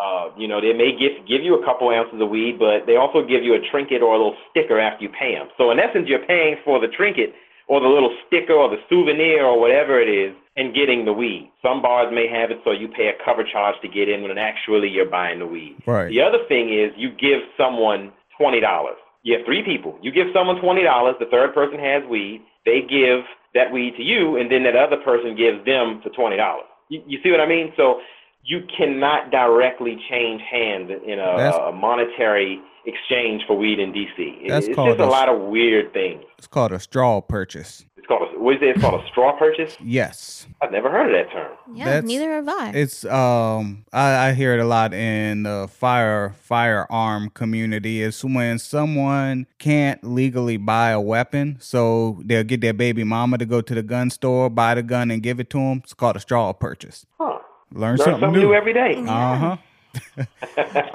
Uh, 0.00 0.30
you 0.36 0.48
know, 0.48 0.60
they 0.60 0.72
may 0.72 0.92
give 0.92 1.26
give 1.26 1.42
you 1.42 1.60
a 1.60 1.64
couple 1.64 1.88
ounces 1.88 2.20
of 2.20 2.28
weed, 2.28 2.58
but 2.58 2.86
they 2.86 2.96
also 2.96 3.20
give 3.20 3.42
you 3.44 3.54
a 3.54 3.60
trinket 3.70 4.02
or 4.02 4.14
a 4.14 4.18
little 4.18 4.36
sticker 4.50 4.78
after 4.80 5.04
you 5.04 5.10
pay 5.10 5.34
them. 5.34 5.48
So 5.56 5.70
in 5.70 5.78
essence, 5.78 6.08
you're 6.08 6.24
paying 6.24 6.56
for 6.64 6.80
the 6.80 6.88
trinket 6.88 7.32
or 7.70 7.78
the 7.78 7.86
little 7.86 8.10
sticker 8.26 8.52
or 8.52 8.68
the 8.68 8.82
souvenir 8.90 9.46
or 9.46 9.54
whatever 9.60 10.02
it 10.02 10.10
is, 10.10 10.34
and 10.56 10.74
getting 10.74 11.04
the 11.04 11.12
weed. 11.12 11.48
Some 11.62 11.80
bars 11.80 12.10
may 12.12 12.26
have 12.26 12.50
it 12.50 12.58
so 12.64 12.72
you 12.72 12.88
pay 12.88 13.14
a 13.14 13.24
cover 13.24 13.44
charge 13.46 13.76
to 13.82 13.88
get 13.88 14.08
in 14.08 14.22
when 14.26 14.36
actually 14.36 14.88
you're 14.90 15.08
buying 15.08 15.38
the 15.38 15.46
weed. 15.46 15.78
Right. 15.86 16.10
The 16.10 16.20
other 16.20 16.42
thing 16.48 16.74
is 16.74 16.90
you 16.98 17.10
give 17.14 17.46
someone 17.56 18.10
twenty 18.36 18.58
dollars. 18.58 18.98
You 19.22 19.38
have 19.38 19.46
three 19.46 19.62
people. 19.62 19.96
You 20.02 20.10
give 20.10 20.26
someone 20.34 20.60
twenty 20.60 20.82
dollars. 20.82 21.14
The 21.20 21.30
third 21.30 21.54
person 21.54 21.78
has 21.78 22.02
weed. 22.10 22.42
They 22.66 22.82
give 22.82 23.22
that 23.54 23.70
weed 23.70 23.94
to 23.96 24.02
you, 24.02 24.36
and 24.36 24.50
then 24.50 24.64
that 24.64 24.74
other 24.74 24.98
person 24.98 25.36
gives 25.38 25.64
them 25.64 26.00
for 26.02 26.10
twenty 26.10 26.36
dollars. 26.36 26.66
You, 26.88 27.00
you 27.06 27.18
see 27.22 27.30
what 27.30 27.40
I 27.40 27.46
mean? 27.46 27.72
So 27.76 28.00
you 28.42 28.66
cannot 28.76 29.30
directly 29.30 29.96
change 30.10 30.42
hands 30.42 30.90
in 31.06 31.20
a, 31.20 31.70
a 31.70 31.72
monetary 31.72 32.58
exchange 32.86 33.42
for 33.46 33.56
weed 33.56 33.78
in 33.78 33.92
DC. 33.92 34.48
That's 34.48 34.66
it's 34.66 34.74
called 34.74 34.90
just 34.90 35.00
a 35.00 35.04
a- 35.04 35.10
lot 35.10 35.28
of 35.28 35.40
weird 35.42 35.92
things. 35.92 36.22
It's 36.38 36.46
called 36.46 36.72
a 36.72 36.80
straw 36.80 37.20
purchase. 37.20 37.84
It's 37.96 38.06
called 38.06 38.22
a, 38.34 38.40
what 38.40 38.56
is 38.56 38.62
it? 38.62 38.68
It's 38.70 38.80
called 38.80 39.02
a 39.04 39.06
straw 39.08 39.36
purchase. 39.38 39.76
Yes. 39.84 40.46
I've 40.62 40.72
never 40.72 40.90
heard 40.90 41.06
of 41.06 41.12
that 41.12 41.30
term. 41.32 41.52
Yeah, 41.74 41.84
That's- 41.84 42.04
neither 42.04 42.30
have 42.32 42.48
I. 42.48 42.70
It's 42.74 43.04
um 43.04 43.84
I, 43.92 44.28
I 44.28 44.32
hear 44.32 44.54
it 44.54 44.60
a 44.60 44.64
lot 44.64 44.94
in 44.94 45.42
the 45.42 45.68
fire 45.70 46.34
firearm 46.40 47.28
community. 47.30 48.02
It's 48.02 48.24
when 48.24 48.58
someone 48.58 49.46
can't 49.58 50.02
legally 50.02 50.56
buy 50.56 50.90
a 50.90 51.00
weapon, 51.00 51.58
so 51.60 52.20
they'll 52.24 52.42
get 52.44 52.62
their 52.62 52.72
baby 52.72 53.04
mama 53.04 53.36
to 53.38 53.44
go 53.46 53.60
to 53.60 53.74
the 53.74 53.82
gun 53.82 54.08
store, 54.10 54.48
buy 54.48 54.74
the 54.74 54.82
gun, 54.82 55.10
and 55.10 55.22
give 55.22 55.38
it 55.38 55.50
to 55.50 55.58
them. 55.58 55.82
It's 55.84 55.92
called 55.94 56.16
a 56.16 56.20
straw 56.20 56.52
purchase. 56.54 57.04
Huh. 57.18 57.38
Learn, 57.72 57.96
Learn 57.96 57.98
something, 57.98 58.32
new. 58.32 58.52
every 58.54 58.72
day. 58.72 58.96
Uh 59.06 59.56
huh. 59.56 59.56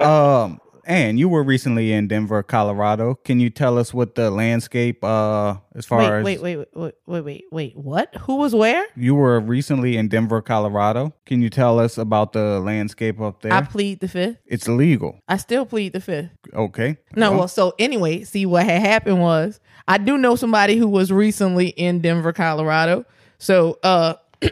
um, 0.44 0.60
and 0.86 1.18
you 1.18 1.28
were 1.28 1.42
recently 1.42 1.92
in 1.92 2.08
Denver, 2.08 2.42
Colorado. 2.42 3.16
Can 3.24 3.40
you 3.40 3.50
tell 3.50 3.76
us 3.76 3.92
what 3.92 4.14
the 4.14 4.30
landscape, 4.30 5.02
uh, 5.04 5.56
as 5.74 5.84
far 5.84 5.98
Wait, 5.98 6.12
as 6.12 6.24
wait, 6.24 6.40
wait, 6.40 6.68
wait, 6.74 6.94
wait, 7.06 7.24
wait, 7.24 7.44
wait. 7.50 7.76
What? 7.76 8.14
Who 8.22 8.36
was 8.36 8.54
where? 8.54 8.86
you 8.96 9.14
were 9.14 9.40
recently 9.40 9.96
in 9.96 10.08
Denver, 10.08 10.40
Colorado? 10.40 11.14
Can 11.26 11.42
you 11.42 11.50
tell 11.50 11.78
us 11.78 11.98
about 11.98 12.32
the 12.32 12.60
landscape 12.60 13.20
up 13.20 13.42
there? 13.42 13.52
I 13.52 13.62
plead 13.62 14.00
the 14.00 14.08
fifth. 14.08 14.38
it's 14.46 14.68
illegal. 14.68 15.20
I 15.28 15.36
still 15.36 15.66
plead 15.66 15.92
the 15.92 16.00
fifth. 16.00 16.30
Okay. 16.54 16.96
No, 17.14 17.32
well, 17.32 17.48
so 17.48 17.74
anyway, 17.78 18.22
see 18.24 18.46
what 18.46 18.64
had 18.64 18.80
happened 18.80 19.20
was 19.20 19.60
I 19.88 19.98
do 19.98 20.16
know 20.16 20.36
somebody 20.36 20.76
who 20.76 20.88
was 20.88 21.10
recently 21.12 21.68
in 21.68 22.00
Denver, 22.00 22.32
Colorado. 22.32 23.04
So, 23.38 23.78
uh, 23.82 24.14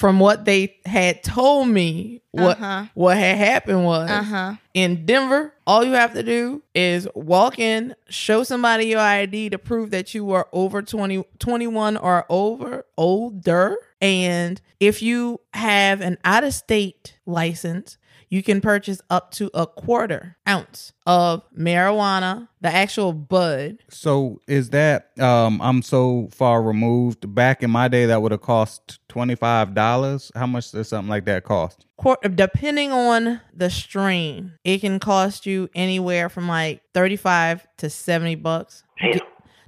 from 0.00 0.18
what 0.18 0.46
they 0.46 0.76
had 0.86 1.22
told 1.22 1.68
me, 1.68 2.22
what 2.30 2.56
Uh-huh. 2.58 2.86
what 2.94 3.18
had 3.18 3.36
happened 3.36 3.84
was 3.84 4.08
Uh 4.10 4.22
huh. 4.22 4.54
in 4.72 5.04
Denver, 5.04 5.52
all 5.66 5.84
you 5.84 5.92
have 5.92 6.14
to 6.14 6.22
do 6.22 6.62
is 6.74 7.06
walk 7.14 7.58
in, 7.58 7.94
show 8.08 8.42
somebody 8.42 8.86
your 8.86 9.00
ID 9.00 9.50
to 9.50 9.58
prove 9.58 9.90
that 9.90 10.14
you 10.14 10.30
are 10.32 10.48
over 10.54 10.80
20, 10.80 11.22
21 11.38 11.98
or 11.98 12.24
over, 12.30 12.86
older. 12.96 13.76
And 14.00 14.58
if 14.80 15.02
you 15.02 15.40
have 15.52 16.00
an 16.00 16.16
out 16.24 16.44
of 16.44 16.54
state 16.54 17.18
license, 17.26 17.98
you 18.30 18.42
can 18.42 18.60
purchase 18.60 19.02
up 19.10 19.32
to 19.32 19.50
a 19.52 19.66
quarter 19.66 20.36
ounce 20.48 20.92
of 21.04 21.42
marijuana, 21.56 22.48
the 22.60 22.68
actual 22.74 23.12
bud. 23.12 23.78
So 23.90 24.40
is 24.46 24.70
that 24.70 25.10
um 25.20 25.60
I'm 25.60 25.82
so 25.82 26.28
far 26.32 26.62
removed. 26.62 27.34
Back 27.34 27.62
in 27.62 27.70
my 27.70 27.88
day 27.88 28.06
that 28.06 28.22
would 28.22 28.32
have 28.32 28.40
cost 28.40 29.00
twenty 29.08 29.34
five 29.34 29.74
dollars. 29.74 30.30
How 30.34 30.46
much 30.46 30.70
does 30.70 30.88
something 30.88 31.10
like 31.10 31.24
that 31.26 31.44
cost? 31.44 31.86
Quar- 31.96 32.18
depending 32.34 32.92
on 32.92 33.40
the 33.52 33.68
strain, 33.68 34.54
it 34.64 34.78
can 34.78 34.98
cost 35.00 35.44
you 35.44 35.68
anywhere 35.74 36.30
from 36.30 36.48
like 36.48 36.80
35 36.94 37.66
to 37.76 37.90
70 37.90 38.36
bucks. 38.36 38.84
Damn. 38.98 39.18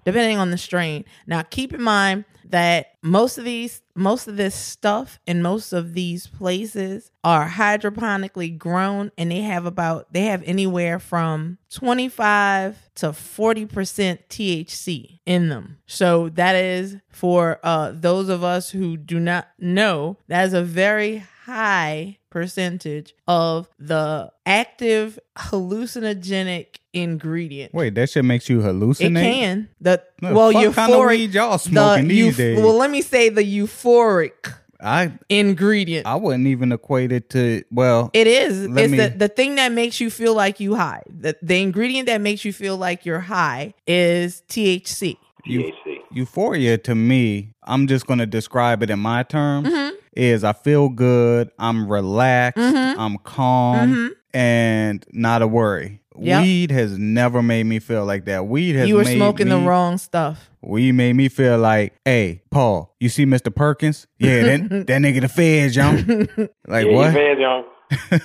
Depending 0.05 0.39
on 0.39 0.51
the 0.51 0.59
strain. 0.59 1.05
Now 1.27 1.43
keep 1.43 1.73
in 1.73 1.83
mind 1.83 2.25
that 2.45 2.89
most 3.03 3.39
of 3.39 3.45
these 3.45 3.83
most 3.95 4.29
of 4.29 4.37
this 4.37 4.55
stuff 4.55 5.19
in 5.27 5.43
most 5.43 5.73
of 5.73 5.95
these 5.95 6.27
places 6.27 7.11
are 7.25 7.49
hydroponically 7.49 8.57
grown 8.57 9.11
and 9.19 9.31
they 9.31 9.41
have 9.41 9.67
about 9.67 10.13
they 10.13 10.25
have 10.25 10.43
anywhere 10.45 10.99
from 10.99 11.59
25 11.71 12.91
to 12.97 13.07
40% 13.09 14.19
THC 14.29 15.21
in 15.27 15.49
them. 15.49 15.79
So 15.87 16.29
that 16.31 16.55
is 16.57 16.97
for 17.09 17.59
uh 17.63 17.93
those 17.95 18.29
of 18.29 18.45
us 18.45 18.71
who 18.71 18.97
do 18.97 19.19
not 19.21 19.49
know, 19.59 20.19
that 20.29 20.45
is 20.47 20.55
a 20.55 20.63
very 20.63 21.25
high 21.45 22.19
percentage 22.31 23.15
of 23.27 23.69
the 23.79 24.31
active 24.47 25.19
hallucinogenic 25.39 26.67
ingredient. 26.93 27.73
Wait, 27.75 27.95
that 27.95 28.11
shit 28.11 28.25
makes 28.25 28.49
you 28.49 28.61
It 28.61 28.65
hallucinate. 28.65 29.23
can. 29.23 29.69
The 29.81 30.03
No, 30.21 30.35
well, 30.35 30.53
fuck 30.53 30.63
euphoric. 30.65 30.75
kind 30.75 30.93
of 30.93 31.07
weed 31.07 31.31
y'all 31.35 31.59
smoking 31.59 32.09
the 32.09 32.15
these 32.23 32.35
euph- 32.35 32.37
days. 32.37 32.59
Well, 32.61 32.77
let 32.77 32.91
me 32.91 33.03
say 33.03 33.29
the 33.29 33.43
euphoric 33.43 34.55
I 34.85 35.13
ingredient. 35.29 36.07
I 36.07 36.17
wouldn't 36.17 36.47
even 36.49 36.73
equate 36.73 37.13
it 37.13 37.31
to 37.31 37.63
well. 37.71 38.11
it 38.13 38.27
is. 38.27 38.69
Let 38.69 38.85
It's 38.85 38.91
me- 38.93 38.99
the, 38.99 39.09
the 39.11 39.29
thing 39.29 39.55
that 39.57 39.73
makes 39.73 40.01
you 40.01 40.11
feel 40.11 40.35
like 40.35 40.59
you 40.61 40.75
high. 40.75 41.03
The, 41.09 41.37
the 41.43 41.61
ingredient 41.63 42.07
that 42.07 42.21
makes 42.21 42.45
you 42.45 42.53
feel 42.53 42.77
like 42.77 43.07
you're 43.07 43.21
high 43.21 43.75
is 43.87 44.43
THC. 44.49 45.17
THC. 45.47 45.73
Euphoria 46.13 46.79
to 46.79 46.95
me, 46.95 47.55
I'm 47.65 47.87
just 47.87 48.07
gonna 48.07 48.27
describe 48.27 48.83
it 48.83 48.91
in 48.91 48.99
my 48.99 49.23
terms. 49.23 49.69
Mhm. 49.69 49.93
Is 50.15 50.45
I 50.45 50.53
feel 50.53 50.89
good, 50.91 51.51
I'm 51.59 51.89
relaxed, 51.89 52.59
Mhm. 52.63 52.95
I'm 52.99 53.17
calm, 53.19 53.95
Mhm. 53.95 54.11
and 54.35 55.07
not 55.13 55.41
a 55.43 55.47
worry. 55.47 56.01
Yep. 56.21 56.43
Weed 56.43 56.71
has 56.71 56.99
never 56.99 57.43
made 57.43 57.65
me 57.65 57.79
feel 57.79 58.05
like 58.05 58.27
that. 58.27 58.47
Weed 58.47 58.75
has 58.77 58.87
You 58.87 58.97
were 58.97 59.05
made 59.05 59.17
smoking 59.17 59.49
the 59.49 59.57
wrong 59.57 59.97
stuff. 59.97 60.51
Weed 60.61 60.93
made 60.93 61.15
me 61.15 61.29
feel 61.31 61.57
like, 61.59 61.95
hey, 62.05 62.43
Paul, 62.51 62.95
you 63.01 63.09
see 63.09 63.25
Mr. 63.25 63.53
Perkins? 63.55 64.07
Yeah, 64.19 64.43
that 64.43 64.69
that 64.89 65.01
nigga 65.01 65.23
the 65.23 65.29
feds, 65.29 65.75
young. 65.75 65.97
Like 66.69 66.87
yeah, 66.87 66.93
what? 66.95 67.07
You 67.07 67.13
fans, 67.13 67.39
young. 67.41 67.65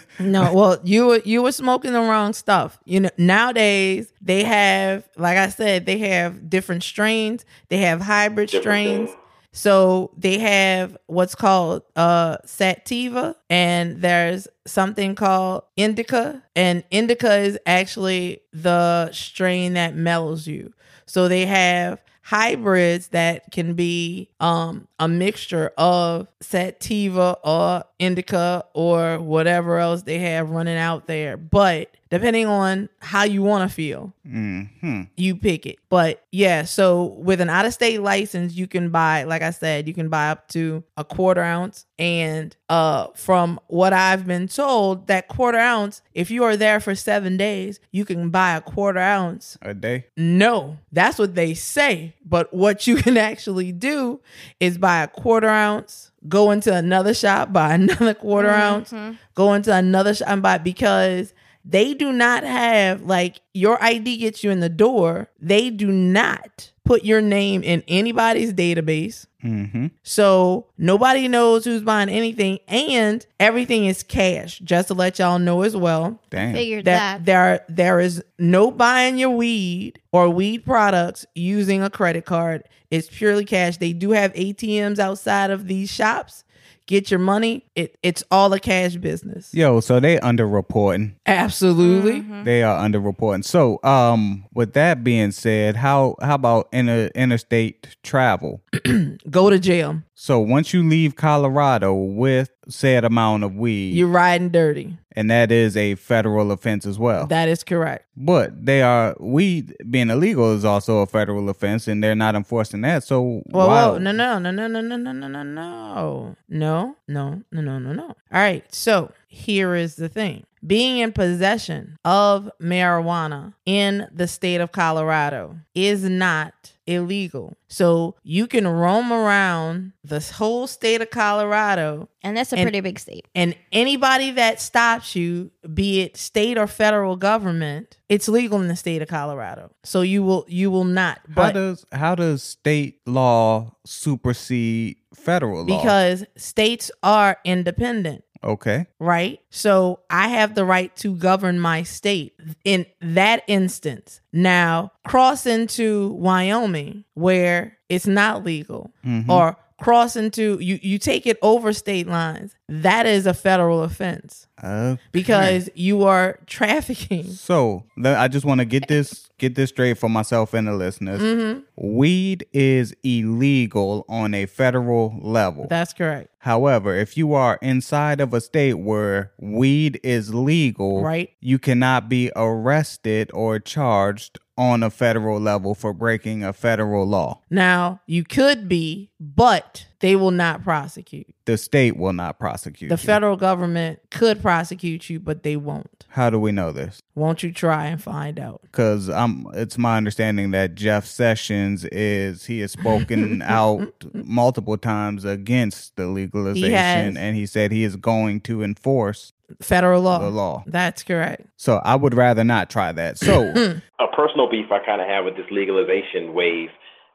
No, 0.20 0.54
well, 0.54 0.80
you 0.84 1.08
were 1.08 1.22
you 1.24 1.42
were 1.44 1.52
smoking 1.54 1.94
the 1.94 2.00
wrong 2.02 2.34
stuff. 2.34 2.78
You 2.86 3.00
know, 3.02 3.10
nowadays 3.18 4.12
they 4.22 4.44
have, 4.44 5.08
like 5.18 5.38
I 5.38 5.48
said, 5.50 5.86
they 5.86 5.98
have 6.00 6.50
different 6.50 6.84
strains. 6.84 7.46
They 7.70 7.78
have 7.78 8.02
hybrid 8.02 8.50
Different 8.50 8.64
strains. 8.64 9.10
things. 9.12 9.22
So 9.58 10.12
they 10.16 10.38
have 10.38 10.96
what's 11.08 11.34
called 11.34 11.82
uh 11.96 12.38
sativa, 12.46 13.36
and 13.50 14.04
there's 14.04 14.48
something 14.68 15.16
called 15.16 15.64
indica, 15.76 16.44
and 16.56 16.84
indica 16.92 17.38
is 17.38 17.58
actually 17.66 18.44
the 18.54 19.12
strain 19.12 19.74
that 19.74 19.96
mellows 19.96 20.46
you. 20.46 20.74
So 21.08 21.28
they 21.28 21.48
have 21.48 22.04
hybrids 22.22 23.08
that 23.08 23.52
can 23.52 23.74
be 23.74 24.30
um 24.40 24.88
a 25.00 25.08
mixture 25.08 25.72
of 25.76 26.28
sativa 26.40 27.36
or 27.44 27.84
indica 27.98 28.64
or 28.76 29.18
whatever 29.18 29.80
else 29.80 30.04
they 30.04 30.20
have 30.20 30.52
running 30.52 30.78
out 30.78 31.08
there. 31.08 31.36
But 31.36 31.90
depending 32.10 32.46
on 32.46 32.90
how 33.00 33.24
you 33.24 33.42
want 33.44 33.70
to 33.70 33.74
feel, 33.74 34.14
hmm 34.24 35.04
you 35.16 35.36
pick 35.36 35.66
it. 35.66 35.80
But 35.90 36.24
yeah, 36.32 36.64
so 36.64 37.06
with 37.06 37.42
an 37.42 37.50
out 37.50 37.66
of 37.66 37.74
state 37.74 38.02
license, 38.02 38.56
you 38.56 38.68
can 38.68 38.90
buy, 38.90 39.24
like 39.24 39.42
I 39.42 39.52
said, 39.52 39.88
you 39.88 39.94
can 39.94 40.10
buy 40.10 40.30
up 40.30 40.48
to 40.50 40.84
a 40.96 41.04
quarter 41.04 41.42
ounce. 41.42 41.86
And 42.00 42.56
uh, 42.70 43.08
from 43.16 43.60
what 43.68 43.94
I've 43.94 44.28
been 44.28 44.48
told, 44.48 45.08
that 45.08 45.28
quarter 45.28 45.58
ounce, 45.58 46.02
if 46.14 46.30
you 46.30 46.44
are 46.44 46.58
there 46.58 46.80
for 46.80 46.94
seven 46.96 47.38
days, 47.38 47.80
you 47.92 48.06
can 48.06 48.30
buy 48.30 48.56
a 48.56 48.62
quarter 48.62 49.00
ounce. 49.00 49.58
A 49.62 49.74
day. 49.74 50.06
No, 50.16 50.78
that's 50.92 51.18
what 51.18 51.36
they 51.36 51.54
say. 51.54 52.14
But 52.26 52.54
what 52.54 52.86
you 52.88 52.96
can 53.04 53.18
actually 53.18 53.72
do 53.72 54.20
is 54.60 54.78
buy 54.78 55.04
a 55.04 55.08
quarter 55.08 55.48
ounce, 55.50 56.12
go 56.28 56.52
into 56.52 56.74
another 56.74 57.14
shop, 57.14 57.52
buy 57.54 57.74
another 57.74 58.14
quarter 58.14 58.50
ounce, 58.50 58.94
go 59.34 59.54
into 59.54 59.74
another 59.74 60.14
shop 60.14 60.28
and 60.30 60.42
buy 60.42 60.58
because 60.58 61.34
they 61.70 61.94
do 61.94 62.14
not 62.14 62.44
have 62.44 63.02
like 63.02 63.42
your 63.54 63.82
ID 63.84 64.18
gets 64.18 64.44
you 64.44 64.52
in 64.52 64.62
the 64.62 64.70
door. 64.70 65.30
They 65.40 65.70
do 65.70 65.92
not 65.92 66.72
put 66.86 67.04
your 67.04 67.20
name 67.20 67.62
in 67.62 67.84
anybody's 67.88 68.54
database. 68.54 69.28
Mm-hmm. 69.44 69.88
So 70.02 70.68
nobody 70.78 71.28
knows 71.28 71.66
who's 71.66 71.82
buying 71.82 72.10
anything, 72.10 72.60
and 72.68 73.26
everything 73.40 73.86
is 73.86 74.02
cash. 74.02 74.60
Just 74.60 74.88
to 74.88 74.94
let 74.94 75.20
y'all 75.20 75.40
know 75.40 75.62
as 75.62 75.76
well 75.76 76.20
Damn. 76.30 76.54
Figured 76.54 76.86
that 76.86 77.18
that. 77.18 77.26
there 77.26 77.66
there 77.68 78.00
is 78.00 78.24
no 78.40 78.72
buying 78.72 79.18
your 79.18 79.32
weed 79.32 80.02
or 80.12 80.30
weed 80.30 80.66
products 80.66 81.26
using 81.36 81.84
a 81.84 81.90
credit 81.90 82.26
card. 82.26 82.64
It's 82.90 83.10
purely 83.10 83.44
cash. 83.44 83.78
They 83.78 83.92
do 83.92 84.12
have 84.12 84.34
ATMs 84.34 85.00
outside 85.00 85.52
of 85.52 85.68
these 85.68 85.92
shops. 85.92 86.46
Get 86.88 87.12
your 87.12 87.20
money. 87.20 87.66
It 87.76 87.98
it's 88.02 88.24
all 88.32 88.52
a 88.54 88.60
cash 88.60 88.96
business. 88.96 89.54
Yo, 89.54 89.82
so 89.82 90.00
they 90.00 90.18
underreporting. 90.20 91.16
Absolutely. 91.26 92.22
They 92.44 92.64
are 92.64 92.80
underreporting. 92.82 93.44
So, 93.44 93.80
um, 93.84 94.46
with 94.54 94.74
that 94.74 95.04
being 95.04 95.32
said, 95.32 95.76
how 95.76 96.16
how 96.22 96.36
about 96.36 96.70
inter, 96.72 97.10
interstate 97.14 97.98
travel? 98.04 98.62
Go 99.30 99.50
to 99.50 99.60
jail. 99.60 100.02
So 100.20 100.40
once 100.40 100.74
you 100.74 100.82
leave 100.82 101.16
Colorado 101.16 101.94
with 101.94 102.50
said 102.68 103.06
amount 103.06 103.44
of 103.44 103.54
weed, 103.56 103.94
You're 103.94 104.08
riding 104.08 104.50
dirty. 104.50 104.98
and 105.16 105.30
that 105.30 105.52
is 105.52 105.78
a 105.78 105.94
federal 105.94 106.52
offense 106.52 106.88
as 106.88 106.98
well. 106.98 107.28
That 107.28 107.48
is 107.48 107.64
correct. 107.64 108.06
but 108.18 108.66
they 108.66 108.82
are 108.82 109.16
weed 109.20 109.76
being 109.92 110.10
illegal 110.10 110.56
is 110.56 110.66
also 110.66 110.98
a 111.02 111.06
federal 111.06 111.48
offense, 111.50 111.88
and 111.88 112.04
they're 112.04 112.16
not 112.16 112.34
enforcing 112.36 112.82
that. 112.82 113.04
So 113.04 113.44
Well, 113.52 113.68
why? 113.68 113.86
whoa, 113.90 113.98
no, 114.00 114.12
no, 114.12 114.40
no, 114.40 114.50
no, 114.50 114.66
no, 114.68 114.82
no, 114.82 114.96
no, 114.98 115.12
no, 115.14 115.28
no, 115.28 115.44
no, 115.44 115.44
no, 115.44 116.36
no, 116.50 116.96
no, 117.08 117.62
no, 117.62 117.78
no, 117.80 117.94
no. 117.94 118.04
All 118.08 118.16
right. 118.32 118.64
So 118.74 119.12
here 119.28 119.76
is 119.76 119.98
the 119.98 120.10
thing: 120.10 120.46
being 120.66 120.98
in 120.98 121.12
possession 121.12 121.96
of 122.04 122.50
marijuana 122.60 123.54
in 123.68 124.08
the 124.12 124.28
state 124.28 124.62
of 124.62 124.72
Colorado 124.72 125.58
is 125.76 126.04
not 126.10 126.74
illegal. 126.88 127.56
So 127.68 128.16
you 128.24 128.48
can 128.48 128.68
roam 128.68 129.12
around 129.12 129.94
the 130.04 130.20
whole 130.20 130.68
state 130.68 131.02
of 131.02 131.10
Colorado 131.10 132.10
and 132.24 132.36
that's 132.38 132.52
a 132.54 132.56
and- 132.58 132.64
pretty 132.66 132.80
big 132.80 132.98
state. 133.00 133.28
and 133.36 133.56
anybody 133.72 134.32
that 134.32 134.60
stops 134.62 135.16
you, 135.16 135.52
be 135.74 136.02
it 136.02 136.18
state 136.18 136.58
or 136.58 136.66
federal 136.68 137.16
government, 137.18 137.98
it's 138.10 138.28
legal 138.30 138.60
in 138.62 138.68
the 138.70 138.76
state 138.76 139.02
of 139.02 139.08
Colorado. 139.10 139.72
So 139.84 140.02
you 140.02 140.24
will 140.24 140.46
you 140.48 140.72
will 140.72 140.86
not. 140.86 141.20
how 141.28 141.34
But 141.36 141.54
does 141.54 141.86
how 141.92 142.16
does 142.16 142.42
state 142.44 143.00
law 143.06 143.76
supersede 143.86 144.98
federal 145.14 145.66
law? 145.66 145.78
because 145.78 146.26
states 146.38 146.90
are 147.04 147.38
independent, 147.46 148.24
okay, 148.44 148.86
right? 149.00 149.40
So 149.50 150.00
I 150.10 150.30
have 150.30 150.56
the 150.56 150.66
right 150.66 150.96
to 150.98 151.16
govern 151.16 151.60
my 151.60 151.84
state 151.84 152.34
in 152.64 152.86
that 153.02 153.44
instance. 153.48 154.22
Now, 154.34 154.92
cross 155.06 155.46
into 155.46 156.10
Wyoming 156.14 157.04
where 157.14 157.78
it's 157.90 158.08
not 158.08 158.44
legal 158.44 158.92
Mhm. 159.06 159.30
or 159.30 159.58
cross 159.80 160.16
into 160.16 160.58
you 160.60 160.80
you 160.82 160.98
take 160.98 161.28
it 161.28 161.38
over 161.42 161.72
state 161.74 162.08
lines. 162.08 162.56
That 162.68 163.06
is 163.06 163.26
a 163.28 163.34
federal 163.34 163.84
offense 163.84 164.47
Okay. 164.64 165.02
because 165.12 165.70
you 165.76 166.04
are 166.04 166.40
trafficking. 166.48 167.24
So 167.32 167.84
I 168.04 168.28
just 168.28 168.46
want 168.46 168.60
to 168.60 168.66
get 168.66 168.88
this 168.88 169.30
get 169.38 169.54
this 169.56 169.70
straight 169.70 169.98
for 170.00 170.10
myself 170.10 170.54
and 170.56 170.68
the 170.68 170.74
listeners. 170.74 171.22
Mm-hmm. 171.22 171.60
Weed 171.76 172.46
is 172.54 172.96
illegal 173.04 174.04
on 174.10 174.34
a 174.34 174.46
federal 174.48 175.18
level. 175.22 175.68
That's 175.70 175.94
correct. 175.94 176.30
However, 176.40 176.96
if 176.96 177.18
you 177.18 177.34
are 177.34 177.60
inside 177.62 178.20
of 178.20 178.34
a 178.34 178.42
state 178.42 178.76
where 178.76 179.32
weed 179.40 180.00
is 180.04 180.34
legal, 180.34 181.04
Right. 181.04 181.30
you 181.40 181.60
cannot 181.60 182.10
be 182.10 182.32
arrested 182.36 183.30
or 183.34 183.60
charged 183.60 184.40
on 184.58 184.82
a 184.82 184.90
federal 184.90 185.40
level 185.40 185.76
for 185.76 185.94
breaking 185.94 186.44
a 186.44 186.52
federal 186.52 187.06
law. 187.06 187.42
Now, 187.52 188.02
you 188.08 188.24
could 188.24 188.68
be, 188.68 189.12
but 189.20 189.86
they 190.00 190.16
will 190.16 190.32
not 190.32 190.64
prosecute. 190.64 191.28
The 191.46 191.58
state 191.58 191.98
will 191.98 192.14
not 192.14 192.38
prosecute 192.40 192.90
The 192.90 192.94
you. 192.94 192.98
federal 192.98 193.36
government 193.38 194.00
could 194.12 194.42
prosecute 194.42 195.10
you, 195.10 195.20
but 195.20 195.44
they 195.44 195.56
won't. 195.56 196.06
How 196.10 196.30
do 196.30 196.40
we 196.40 196.52
know 196.52 196.72
this? 196.72 197.02
Won't 197.16 197.42
you 197.42 197.52
try 197.52 197.86
and 197.88 198.02
find 198.02 198.40
out? 198.40 198.62
Because 198.64 199.10
I'm, 199.10 199.48
it's 199.54 199.78
my 199.78 199.98
understanding 199.98 200.52
that 200.52 200.76
Jeff 200.76 201.06
Sessions 201.06 201.86
is 201.86 202.46
he 202.46 202.60
has 202.60 202.72
spoken 202.74 203.42
out 203.46 203.92
multiple 204.14 204.78
times 204.78 205.26
against 205.26 205.96
the 205.96 206.08
legalization, 206.08 206.72
has. 206.74 207.18
and 207.18 207.36
he 207.36 207.46
said 207.46 207.72
he 207.72 207.84
is 207.84 207.96
going 207.96 208.42
to 208.42 208.62
enforce 208.64 209.34
Federal 209.62 210.02
law. 210.02 210.20
the 210.20 210.30
law. 210.30 210.64
That's 210.68 211.04
correct. 211.04 211.44
So 211.56 211.78
I 211.84 211.96
would 211.96 212.14
rather 212.14 212.44
not 212.44 212.70
try 212.70 212.92
that. 212.92 213.18
So 213.18 213.42
a 214.00 214.08
personal 214.16 214.50
beef 214.50 214.66
I 214.72 214.80
kind 214.86 215.02
of 215.02 215.08
have 215.08 215.24
with 215.26 215.38
this 215.38 215.46
legalization 215.50 216.34
wave. 216.34 216.70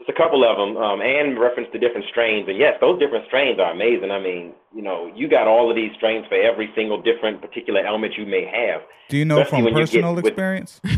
There's 0.06 0.16
a 0.16 0.20
couple 0.20 0.42
of 0.42 0.56
them, 0.56 0.76
um, 0.82 1.00
and 1.00 1.38
reference 1.38 1.68
to 1.72 1.78
different 1.78 2.06
strains. 2.10 2.48
And 2.48 2.58
yes, 2.58 2.74
those 2.80 2.98
different 2.98 3.24
strains 3.26 3.60
are 3.60 3.70
amazing. 3.70 4.10
I 4.10 4.18
mean, 4.18 4.52
you 4.74 4.82
know, 4.82 5.10
you 5.14 5.28
got 5.28 5.46
all 5.46 5.70
of 5.70 5.76
these 5.76 5.92
strains 5.96 6.26
for 6.28 6.34
every 6.34 6.70
single 6.74 7.00
different 7.00 7.40
particular 7.40 7.80
element 7.86 8.14
you 8.18 8.26
may 8.26 8.44
have. 8.44 8.82
do 9.08 9.16
you 9.16 9.24
know 9.24 9.40
Especially 9.42 9.58
from 9.58 9.64
when 9.64 9.74
you 9.74 9.80
personal 9.80 10.14
with- 10.16 10.26
experience? 10.26 10.80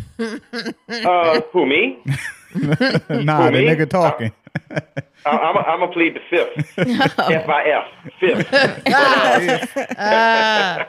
Uh, 0.88 1.40
who 1.52 1.66
me? 1.66 1.98
nah, 2.54 3.50
the 3.50 3.58
me? 3.58 3.66
nigga 3.66 3.88
talking. 3.90 4.32
I, 5.26 5.30
I'm 5.30 5.56
a, 5.56 5.60
I'm 5.60 5.82
a 5.82 5.88
plead 5.92 6.14
the 6.14 6.20
fifth. 6.30 6.78
F 7.18 7.48
I 7.48 7.64
F 7.64 7.84
fifth. 8.20 8.48
Ah, 8.88 10.86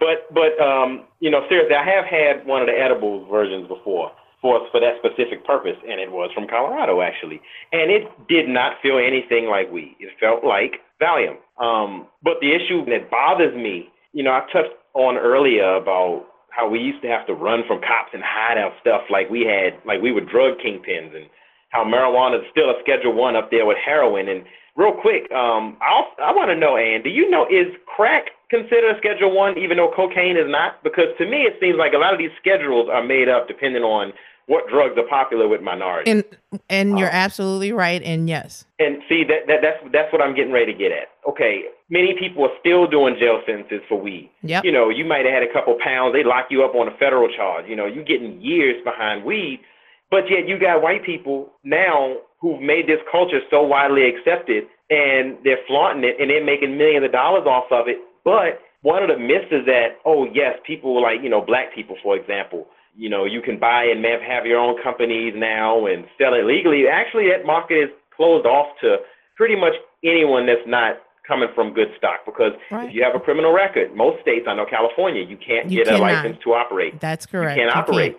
but 0.00 0.32
but 0.34 0.58
um, 0.60 1.04
you 1.20 1.30
know, 1.30 1.44
seriously, 1.48 1.74
I 1.76 1.84
have 1.84 2.06
had 2.06 2.46
one 2.46 2.62
of 2.62 2.66
the 2.66 2.72
edibles 2.78 3.28
versions 3.30 3.68
before 3.68 4.10
for 4.46 4.60
for 4.70 4.80
that 4.80 4.94
specific 5.02 5.44
purpose, 5.44 5.76
and 5.82 6.00
it 6.00 6.10
was 6.10 6.30
from 6.32 6.46
Colorado 6.46 7.02
actually, 7.02 7.40
and 7.72 7.90
it 7.90 8.06
did 8.28 8.48
not 8.48 8.74
feel 8.80 8.98
anything 8.98 9.46
like 9.46 9.70
weed. 9.72 9.96
It 9.98 10.10
felt 10.20 10.44
like 10.44 10.78
Valium. 11.02 11.36
Um, 11.58 12.06
but 12.22 12.34
the 12.40 12.54
issue 12.54 12.84
that 12.86 13.10
bothers 13.10 13.54
me, 13.56 13.88
you 14.12 14.22
know, 14.22 14.30
I 14.30 14.46
touched 14.52 14.76
on 14.94 15.16
earlier 15.16 15.74
about 15.74 16.26
how 16.50 16.68
we 16.68 16.78
used 16.78 17.02
to 17.02 17.08
have 17.08 17.26
to 17.26 17.34
run 17.34 17.62
from 17.66 17.80
cops 17.80 18.14
and 18.14 18.22
hide 18.22 18.56
our 18.56 18.72
stuff 18.80 19.02
like 19.10 19.28
we 19.28 19.42
had, 19.44 19.74
like 19.84 20.00
we 20.00 20.12
were 20.12 20.22
drug 20.22 20.58
kingpins, 20.64 21.14
and 21.14 21.26
how 21.70 21.84
marijuana 21.84 22.38
is 22.38 22.46
still 22.50 22.70
a 22.70 22.78
Schedule 22.80 23.14
One 23.14 23.34
up 23.34 23.50
there 23.50 23.66
with 23.66 23.78
heroin. 23.84 24.28
And 24.28 24.44
real 24.76 24.92
quick, 24.92 25.30
um, 25.32 25.76
I'll, 25.82 26.14
I 26.22 26.32
want 26.32 26.50
to 26.50 26.56
know, 26.56 26.76
Ann, 26.76 27.02
do 27.02 27.10
you 27.10 27.28
know 27.28 27.46
is 27.50 27.66
crack 27.84 28.30
considered 28.48 28.96
Schedule 28.98 29.34
One, 29.34 29.58
even 29.58 29.76
though 29.76 29.92
cocaine 29.94 30.36
is 30.36 30.48
not? 30.48 30.82
Because 30.84 31.10
to 31.18 31.26
me, 31.26 31.42
it 31.42 31.58
seems 31.60 31.76
like 31.76 31.92
a 31.92 31.98
lot 31.98 32.14
of 32.14 32.18
these 32.18 32.32
schedules 32.38 32.88
are 32.92 33.02
made 33.02 33.28
up 33.28 33.48
depending 33.48 33.82
on 33.82 34.12
what 34.46 34.68
drugs 34.68 34.94
are 34.96 35.06
popular 35.08 35.48
with 35.48 35.60
minorities. 35.60 36.12
and 36.14 36.60
and 36.70 36.98
you're 36.98 37.08
um, 37.08 37.14
absolutely 37.14 37.72
right. 37.72 38.02
And 38.02 38.28
yes, 38.28 38.64
And 38.78 38.98
see 39.08 39.24
that, 39.24 39.46
that 39.48 39.60
that's 39.62 39.92
that's 39.92 40.12
what 40.12 40.22
I'm 40.22 40.34
getting 40.34 40.52
ready 40.52 40.72
to 40.72 40.78
get 40.78 40.92
at. 40.92 41.08
Okay, 41.28 41.64
many 41.90 42.14
people 42.18 42.44
are 42.44 42.54
still 42.60 42.86
doing 42.86 43.16
jail 43.18 43.40
sentences 43.46 43.80
for 43.88 44.00
weed. 44.00 44.30
Yep. 44.42 44.64
You 44.64 44.72
know, 44.72 44.88
you 44.88 45.04
might 45.04 45.24
have 45.24 45.34
had 45.34 45.42
a 45.42 45.52
couple 45.52 45.76
pounds, 45.82 46.14
they 46.14 46.24
lock 46.24 46.46
you 46.50 46.64
up 46.64 46.74
on 46.74 46.88
a 46.88 46.96
federal 46.98 47.28
charge. 47.28 47.66
You 47.68 47.76
know, 47.76 47.86
you're 47.86 48.04
getting 48.04 48.40
years 48.40 48.82
behind 48.84 49.24
weed, 49.24 49.60
but 50.10 50.30
yet 50.30 50.48
you 50.48 50.58
got 50.58 50.82
white 50.82 51.04
people 51.04 51.52
now 51.64 52.16
who've 52.40 52.60
made 52.60 52.86
this 52.86 53.00
culture 53.10 53.40
so 53.50 53.62
widely 53.62 54.06
accepted 54.06 54.64
and 54.90 55.36
they're 55.42 55.58
flaunting 55.66 56.04
it 56.04 56.16
and 56.20 56.30
they're 56.30 56.44
making 56.44 56.78
millions 56.78 57.04
of 57.04 57.12
dollars 57.12 57.46
off 57.46 57.66
of 57.72 57.88
it. 57.88 57.98
But 58.24 58.60
one 58.82 59.02
of 59.02 59.08
the 59.08 59.18
myths 59.18 59.50
is 59.50 59.66
that, 59.66 59.98
oh 60.04 60.26
yes, 60.32 60.58
people 60.64 61.02
like, 61.02 61.22
you 61.22 61.30
know, 61.30 61.40
black 61.40 61.74
people, 61.74 61.96
for 62.02 62.16
example, 62.16 62.68
you 62.96 63.08
know, 63.10 63.24
you 63.24 63.42
can 63.42 63.58
buy 63.58 63.84
and 63.84 64.04
have, 64.04 64.20
have 64.22 64.46
your 64.46 64.58
own 64.58 64.80
companies 64.82 65.34
now 65.36 65.86
and 65.86 66.04
sell 66.18 66.34
it 66.34 66.44
legally. 66.44 66.84
Actually, 66.88 67.28
that 67.28 67.44
market 67.46 67.74
is 67.74 67.90
closed 68.16 68.46
off 68.46 68.68
to 68.80 68.96
pretty 69.36 69.54
much 69.56 69.74
anyone 70.02 70.46
that's 70.46 70.66
not 70.66 70.96
coming 71.26 71.48
from 71.54 71.74
good 71.74 71.88
stock 71.98 72.20
because 72.24 72.52
Right. 72.70 72.88
if 72.88 72.94
you 72.94 73.02
have 73.02 73.14
a 73.14 73.20
criminal 73.20 73.52
record, 73.52 73.94
most 73.94 74.22
states, 74.22 74.46
I 74.48 74.54
know 74.54 74.64
California, 74.64 75.22
you 75.22 75.36
can't 75.36 75.68
You 75.70 75.84
get 75.84 75.92
a 75.92 75.98
license 75.98 76.38
to 76.44 76.54
operate. 76.54 77.00
that's 77.00 77.26
correct. 77.26 77.58
You 77.58 77.66
can't 77.66 77.76
operate. 77.76 78.16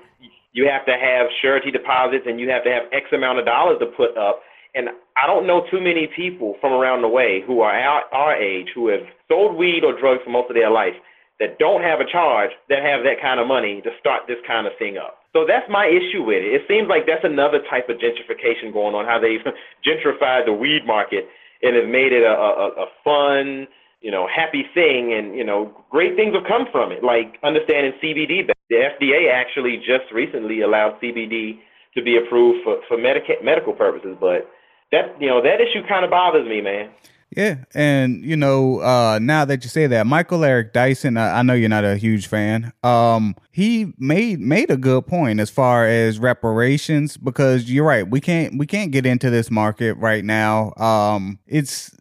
You 0.54 0.68
have 0.70 0.86
to 0.86 0.94
have 0.94 1.28
surety 1.42 1.72
deposits 1.72 2.26
and 2.28 2.40
you 2.40 2.50
have 2.50 2.64
to 2.66 2.72
have 2.72 2.84
X 2.92 3.06
amount 3.14 3.40
of 3.40 3.46
dollars 3.46 3.78
to 3.80 3.86
put 3.88 4.18
up. 4.18 4.42
And 4.76 4.90
I 5.16 5.26
don't 5.26 5.48
know 5.48 5.66
too 5.72 5.80
many 5.80 6.08
people 6.16 6.56
from 6.62 6.74
around 6.74 7.02
the 7.02 7.08
way 7.08 7.42
who 7.48 7.62
are 7.62 7.72
our, 7.74 8.04
our 8.12 8.36
age 8.36 8.68
who 8.76 8.90
have 8.90 9.02
sold 9.28 9.56
weed 9.56 9.84
or 9.84 9.98
drugs 9.98 10.22
for 10.24 10.30
most 10.30 10.50
of 10.50 10.56
their 10.56 10.70
life 10.70 10.94
that 11.40 11.60
don't 11.60 11.84
have 11.84 12.00
a 12.00 12.10
charge 12.10 12.52
that 12.70 12.82
have 12.82 13.04
that 13.04 13.22
kind 13.22 13.40
of 13.40 13.48
money 13.48 13.82
to 13.82 13.92
start 14.00 14.24
this 14.28 14.42
kind 14.48 14.66
of 14.66 14.74
thing 14.80 14.98
up. 14.98 15.22
So 15.34 15.46
that's 15.46 15.70
my 15.70 15.86
issue 15.86 16.24
with 16.26 16.42
it. 16.42 16.50
It 16.50 16.64
seems 16.68 16.90
like 16.90 17.06
that's 17.06 17.24
another 17.24 17.62
type 17.70 17.90
of 17.90 17.98
gentrification 17.98 18.74
going 18.74 18.96
on, 18.96 19.06
how 19.06 19.20
they've 19.20 19.46
gentrified 19.86 20.46
the 20.46 20.54
weed 20.54 20.86
market 20.86 21.30
and 21.62 21.76
have 21.76 21.86
made 21.86 22.14
it 22.14 22.24
a, 22.24 22.34
a, 22.34 22.68
a 22.82 22.88
fun, 23.04 23.68
you 24.02 24.10
know, 24.10 24.28
happy 24.28 24.66
thing. 24.74 25.14
And, 25.14 25.36
you 25.38 25.44
know, 25.44 25.74
great 25.90 26.16
things 26.16 26.34
have 26.34 26.46
come 26.48 26.66
from 26.72 26.92
it, 26.92 27.04
like 27.04 27.38
understanding 27.44 27.94
CBD. 28.02 28.50
The 28.70 28.76
FDA 28.76 29.32
actually 29.32 29.78
just 29.78 30.12
recently 30.12 30.62
allowed 30.62 31.00
CBD 31.02 31.60
to 31.96 32.02
be 32.02 32.18
approved 32.18 32.64
for, 32.64 32.82
for 32.88 32.98
medica- 32.98 33.42
medical 33.44 33.74
purposes. 33.74 34.18
But 34.20 34.50
that, 34.92 35.20
you 35.22 35.28
know, 35.28 35.42
that 35.42 35.62
issue 35.62 35.86
kind 35.88 36.06
of 36.06 36.10
bothers 36.10 36.48
me, 36.48 36.62
man. 36.62 36.90
Yeah, 37.36 37.66
and 37.74 38.24
you 38.24 38.38
know, 38.38 38.80
uh, 38.80 39.20
now 39.22 39.44
that 39.46 39.64
you 39.64 39.70
say 39.70 39.86
that, 39.88 40.08
Michael 40.08 40.46
Eric 40.46 40.72
Dyson, 40.72 41.18
I, 41.18 41.40
I 41.40 41.42
know 41.42 41.54
you're 41.54 41.68
not 41.68 41.84
a 41.84 41.98
huge 41.98 42.28
fan. 42.28 42.72
Um, 42.84 43.36
he 43.52 43.94
made 43.98 44.40
made 44.40 44.72
a 44.72 44.78
good 44.78 45.06
point 45.08 45.42
as 45.42 45.50
far 45.50 45.86
as 45.86 46.20
reparations 46.20 47.18
because 47.18 47.70
you're 47.70 47.86
right. 47.86 48.10
We 48.10 48.22
can't 48.22 48.58
we 48.58 48.66
can't 48.66 48.92
get 48.92 49.06
into 49.06 49.30
this 49.30 49.52
market 49.52 49.98
right 49.98 50.24
now. 50.24 50.74
Um, 50.78 51.40
it's 51.48 51.96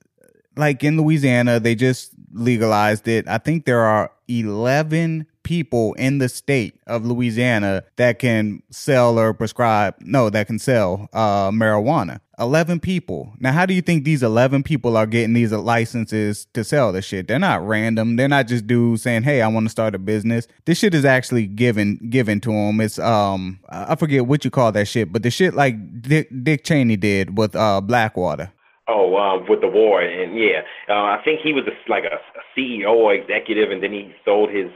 like 0.57 0.85
in 0.85 0.97
Louisiana, 0.97 1.59
they 1.59 1.75
just 1.75 2.13
legalized 2.33 3.09
it. 3.09 3.27
I 3.29 3.39
think 3.39 3.65
there 3.65 3.83
are 3.83 4.13
11 4.29 5.27
people 5.47 5.95
in 5.95 6.19
the 6.19 6.29
state 6.29 6.75
of 6.89 7.07
Louisiana 7.07 7.85
that 7.95 8.19
can 8.19 8.65
sell 8.71 9.17
or 9.17 9.33
prescribe, 9.33 9.95
no, 10.01 10.29
that 10.29 10.49
can 10.49 10.59
sell 10.59 11.09
uh, 11.13 11.53
marijuana. 11.53 12.19
11 12.41 12.81
people. 12.81 13.33
Now, 13.39 13.53
how 13.53 13.65
do 13.65 13.73
you 13.73 13.81
think 13.81 14.05
these 14.05 14.25
11 14.25 14.65
people 14.65 14.97
are 14.97 15.07
getting 15.07 15.35
these 15.35 15.53
licenses 15.53 16.49
to 16.53 16.65
sell 16.65 16.91
this 16.91 17.05
shit? 17.05 17.29
They're 17.29 17.39
not 17.39 17.65
random. 17.65 18.17
They're 18.17 18.27
not 18.27 18.49
just 18.49 18.67
dudes 18.67 19.03
saying, 19.03 19.23
"Hey, 19.23 19.41
I 19.41 19.49
want 19.49 19.67
to 19.67 19.71
start 19.71 19.95
a 19.95 19.99
business." 19.99 20.49
This 20.65 20.79
shit 20.79 20.93
is 20.95 21.05
actually 21.05 21.47
given 21.47 21.97
given 22.11 22.41
to 22.41 22.51
them. 22.51 22.81
It's 22.81 22.99
um 22.99 23.61
I 23.71 23.95
forget 23.95 24.27
what 24.27 24.45
you 24.45 24.51
call 24.51 24.73
that 24.73 24.89
shit, 24.89 25.13
but 25.13 25.23
the 25.23 25.31
shit 25.31 25.55
like 25.55 26.03
Dick, 26.03 26.29
Dick 26.43 26.65
Cheney 26.65 26.97
did 26.97 27.39
with 27.39 27.57
uh 27.57 27.81
Blackwater. 27.81 28.53
Oh, 28.89 29.17
um, 29.17 29.47
with 29.49 29.63
the 29.63 29.69
war, 29.69 30.01
and 30.01 30.39
yeah, 30.39 30.61
uh, 30.89 31.19
I 31.19 31.21
think 31.25 31.41
he 31.43 31.53
was 31.53 31.65
a, 31.67 31.91
like 31.91 32.05
a, 32.05 32.17
a 32.17 32.43
CEO 32.57 32.95
or 32.95 33.15
executive, 33.15 33.73
and 33.73 33.83
then 33.83 33.91
he 33.91 34.15
sold 34.25 34.49
his, 34.49 34.67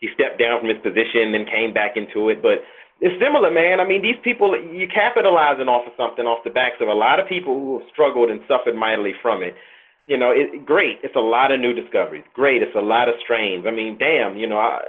he 0.00 0.08
stepped 0.14 0.38
down 0.38 0.60
from 0.60 0.68
his 0.68 0.80
position, 0.82 1.34
and 1.34 1.46
came 1.46 1.72
back 1.72 1.96
into 1.96 2.28
it. 2.28 2.42
But 2.42 2.64
it's 3.00 3.16
similar, 3.20 3.50
man. 3.50 3.80
I 3.80 3.86
mean, 3.86 4.02
these 4.02 4.20
people, 4.24 4.52
you're 4.56 4.88
capitalizing 4.88 5.68
off 5.68 5.86
of 5.86 5.92
something 5.96 6.26
off 6.26 6.44
the 6.44 6.50
backs 6.50 6.80
of 6.80 6.88
a 6.88 6.94
lot 6.94 7.20
of 7.20 7.28
people 7.28 7.54
who 7.54 7.78
have 7.78 7.88
struggled 7.92 8.30
and 8.30 8.40
suffered 8.48 8.76
mightily 8.76 9.12
from 9.22 9.42
it. 9.42 9.54
You 10.06 10.18
know, 10.18 10.32
it, 10.32 10.66
great. 10.66 10.98
It's 11.02 11.16
a 11.16 11.22
lot 11.22 11.52
of 11.52 11.60
new 11.60 11.72
discoveries. 11.72 12.24
Great. 12.34 12.62
It's 12.62 12.74
a 12.74 12.82
lot 12.82 13.08
of 13.08 13.14
strains. 13.22 13.64
I 13.66 13.70
mean, 13.70 13.96
damn. 13.96 14.36
You 14.36 14.48
know, 14.48 14.58
I, 14.58 14.80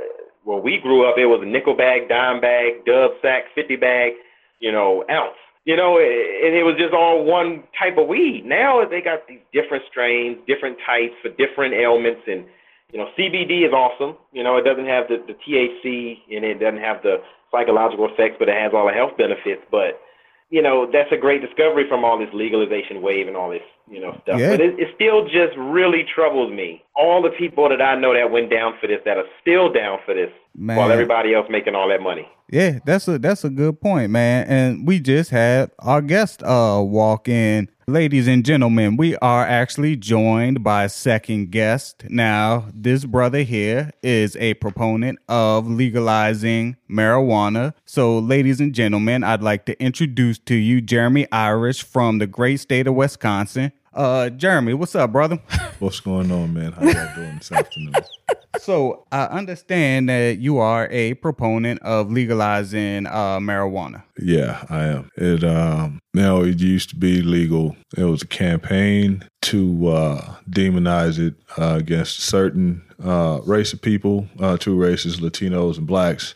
well, 0.45 0.59
we 0.59 0.80
grew 0.82 1.07
up. 1.07 1.18
It 1.18 1.28
was 1.28 1.41
a 1.43 1.45
nickel 1.45 1.78
bag, 1.78 2.09
dime 2.09 2.41
bag, 2.41 2.86
dub 2.86 3.12
sack, 3.22 3.43
fifty 3.53 3.76
bag. 3.76 4.14
You 4.59 4.72
know, 4.72 5.03
ounce 5.09 5.38
you 5.66 5.76
know, 5.76 5.99
and 5.99 6.55
it 6.55 6.66
was 6.66 6.76
just 6.78 6.93
all 6.93 7.24
one 7.24 7.64
type 7.78 7.97
of 7.97 8.07
weed. 8.07 8.43
Now 8.45 8.82
they 8.84 9.01
got 9.01 9.28
these 9.28 9.45
different 9.53 9.84
strains, 9.89 10.38
different 10.47 10.78
types 10.86 11.14
for 11.22 11.30
different 11.38 11.74
ailments, 11.76 12.22
and 12.26 12.45
you 12.92 13.00
know, 13.00 13.08
CBD 13.18 13.66
is 13.66 13.74
awesome. 13.74 14.18
You 14.32 14.44
know, 14.44 14.58
it 14.58 14.64
doesn't 14.64 14.86
have 14.86 15.08
the, 15.08 15.24
the 15.26 15.34
THC 15.34 16.20
and 16.36 16.46
it 16.46 16.60
doesn't 16.60 16.82
have 16.82 17.02
the 17.04 17.18
psychological 17.52 18.08
effects, 18.12 18.36
but 18.39 18.50
it 18.50 18.56
has 18.56 18.72
all 18.74 18.88
the 18.88 18.94
health 18.94 19.18
benefits. 19.18 19.62
But 19.72 20.00
you 20.52 20.62
know, 20.62 20.86
that's 20.92 21.12
a 21.14 21.18
great 21.18 21.42
discovery 21.42 21.86
from 21.88 22.04
all 22.04 22.20
this 22.20 22.28
legalization 22.34 23.02
wave 23.02 23.28
and 23.28 23.38
all 23.38 23.50
this, 23.50 23.62
you 23.89 24.02
know, 24.02 24.20
stuff. 24.24 24.38
Yeah. 24.38 24.52
But 24.52 24.60
it, 24.60 24.78
it 24.78 24.89
still 24.94 25.24
just 25.24 25.58
really 25.58 26.06
troubles 26.14 26.52
me. 26.52 26.84
All 26.94 27.22
the 27.22 27.30
people 27.30 27.70
that 27.70 27.82
I 27.82 27.96
know 27.96 28.14
that 28.14 28.30
went 28.30 28.52
down 28.52 28.74
for 28.80 28.88
this, 28.88 29.00
that 29.06 29.18
are 29.18 29.24
still 29.42 29.72
down 29.72 30.00
for 30.06 30.14
this, 30.14 30.30
Man. 30.54 30.76
while 30.76 30.92
everybody 30.92 31.34
else 31.34 31.48
making 31.50 31.74
all 31.74 31.88
that 31.88 32.02
money. 32.02 32.28
Yeah, 32.52 32.80
that's 32.86 33.08
a 33.08 33.18
that's 33.18 33.46
a 33.46 33.50
good 33.50 33.80
point, 33.80 34.12
man. 34.12 34.46
And 34.48 34.86
we 34.86 35.00
just 35.00 35.32
had 35.32 35.72
our 35.80 36.02
guest 36.02 36.44
uh 36.44 36.84
walk 36.86 37.30
in. 37.30 37.70
Ladies 37.92 38.26
and 38.26 38.46
gentlemen, 38.46 38.96
we 38.96 39.18
are 39.18 39.46
actually 39.46 39.98
joined 39.98 40.64
by 40.64 40.86
a 40.86 40.89
second 40.89 41.52
guest. 41.52 42.06
Now, 42.08 42.70
this 42.74 43.04
brother 43.04 43.44
here 43.44 43.92
is 44.02 44.38
a 44.38 44.54
proponent 44.54 45.20
of 45.28 45.70
legalizing 45.70 46.78
marijuana. 46.89 47.74
So, 47.84 48.18
ladies 48.18 48.62
and 48.62 48.74
gentlemen, 48.74 49.26
I'd 49.26 49.44
like 49.44 49.66
to 49.66 49.78
introduce 49.84 50.39
to 50.39 50.56
you 50.56 50.80
Jeremy 50.80 51.30
Irish 51.34 51.84
from 51.84 52.20
the 52.20 52.28
great 52.28 52.62
state 52.62 52.88
of 52.88 52.96
Wisconsin. 52.96 53.74
Uh 53.94 54.30
Jeremy, 54.30 54.74
what's 54.74 54.96
up, 54.96 55.12
brother? 55.12 55.36
What's 55.80 56.00
going 56.00 56.32
on, 56.32 56.54
man? 56.54 56.72
How 56.72 56.84
y'all 56.84 57.14
doing 57.16 57.39
this 57.39 57.52
afternoon? 57.52 57.94
so, 58.60 59.06
I 59.12 59.26
understand 59.26 60.10
that 60.10 60.38
you 60.39 60.58
are 60.58 60.88
a 60.91 61.14
proponent 61.16 61.82
of 61.82 62.12
legalizing 62.12 63.08
uh 63.08 63.39
marijuana. 63.39 64.04
Yeah, 64.20 64.64
I 64.70 64.84
am. 64.86 65.10
It 65.16 65.43
um 65.43 65.99
now 66.14 66.41
it 66.41 66.60
used 66.60 66.89
to 66.89 66.95
be 66.95 67.22
legal. 67.22 67.76
It 67.97 68.04
was 68.04 68.22
a 68.22 68.28
campaign 68.28 69.24
to 69.43 69.88
uh 69.88 70.36
demonize 70.49 71.18
it 71.20 71.36
uh, 71.58 71.76
against 71.80 72.20
certain 72.20 72.84
uh 73.04 73.39
race 73.45 73.74
of 73.74 73.82
people, 73.82 74.28
uh 74.39 74.58
two 74.58 74.76
races, 74.78 75.20
Latinos 75.20 75.78
and 75.78 75.88
blacks. 75.88 76.34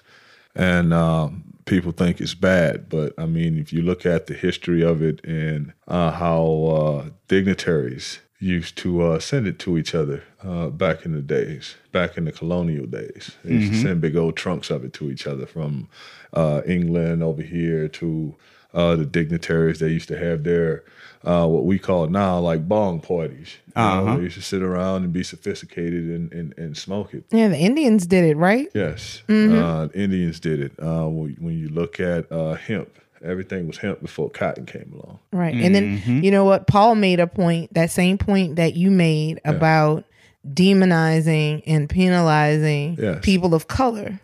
And 0.55 0.93
um 0.93 1.43
people 1.65 1.91
think 1.91 2.21
it's 2.21 2.35
bad, 2.35 2.89
but 2.89 3.13
I 3.17 3.25
mean 3.25 3.57
if 3.57 3.73
you 3.73 3.81
look 3.81 4.05
at 4.05 4.27
the 4.27 4.33
history 4.33 4.83
of 4.83 5.01
it 5.01 5.23
and 5.25 5.73
uh 5.87 6.11
how 6.11 7.11
dignitaries 7.27 8.19
used 8.39 8.77
to 8.77 9.01
uh, 9.01 9.19
send 9.19 9.47
it 9.47 9.59
to 9.59 9.77
each 9.77 9.95
other 9.95 10.23
uh, 10.43 10.67
back 10.67 11.05
in 11.05 11.13
the 11.13 11.21
days, 11.21 11.75
back 11.91 12.17
in 12.17 12.25
the 12.25 12.31
colonial 12.31 12.85
days. 12.85 13.31
They 13.43 13.53
used 13.55 13.73
to 13.73 13.81
send 13.81 14.01
big 14.01 14.15
old 14.15 14.35
trunks 14.35 14.69
of 14.69 14.83
it 14.83 14.93
to 14.93 15.09
each 15.09 15.25
other 15.25 15.45
from 15.45 15.87
uh, 16.33 16.61
England 16.65 17.23
over 17.23 17.41
here 17.41 17.87
to 17.87 18.35
uh, 18.73 18.95
the 18.97 19.05
dignitaries. 19.05 19.79
They 19.79 19.89
used 19.89 20.09
to 20.09 20.17
have 20.17 20.43
their 20.43 20.83
uh, 21.23 21.47
what 21.47 21.65
we 21.65 21.79
call 21.79 22.07
now 22.07 22.39
like 22.39 22.67
bong 22.67 22.99
parties. 22.99 23.57
You 23.75 23.81
know, 23.81 24.17
they 24.17 24.23
used 24.23 24.35
to 24.35 24.41
sit 24.41 24.61
around 24.61 25.03
and 25.03 25.11
be 25.11 25.23
sophisticated 25.23 26.03
and, 26.05 26.31
and, 26.31 26.53
and 26.57 26.77
smoke 26.77 27.13
it. 27.13 27.25
Yeah, 27.31 27.47
the 27.47 27.57
Indians 27.57 28.05
did 28.05 28.25
it, 28.25 28.37
right? 28.37 28.67
Yes, 28.73 29.23
uh, 29.27 29.87
Indians 29.93 30.39
did 30.39 30.59
it. 30.59 30.73
Uh, 30.79 31.07
when, 31.07 31.35
when 31.39 31.57
you 31.57 31.69
look 31.69 31.99
at 31.99 32.31
uh, 32.31 32.53
hemp, 32.53 32.99
everything 33.25 33.67
was 33.67 33.77
hemp 33.77 34.01
before 34.01 34.29
cotton 34.29 34.65
came 34.65 34.91
along. 34.93 35.19
Right. 35.33 35.55
And 35.55 35.73
then 35.75 36.01
you 36.23 36.31
know 36.31 36.45
what? 36.45 36.67
Paul 36.67 36.95
made 36.95 37.19
a 37.19 37.27
point, 37.27 37.73
that 37.73 37.91
same 37.91 38.17
point 38.17 38.55
that 38.57 38.75
you 38.75 38.91
made 38.91 39.41
about 39.45 40.05
demonizing 40.47 41.63
and 41.65 41.89
penalizing 41.89 42.97
Yes. 42.99 43.19
people 43.23 43.53
of 43.53 43.67
color. 43.67 44.19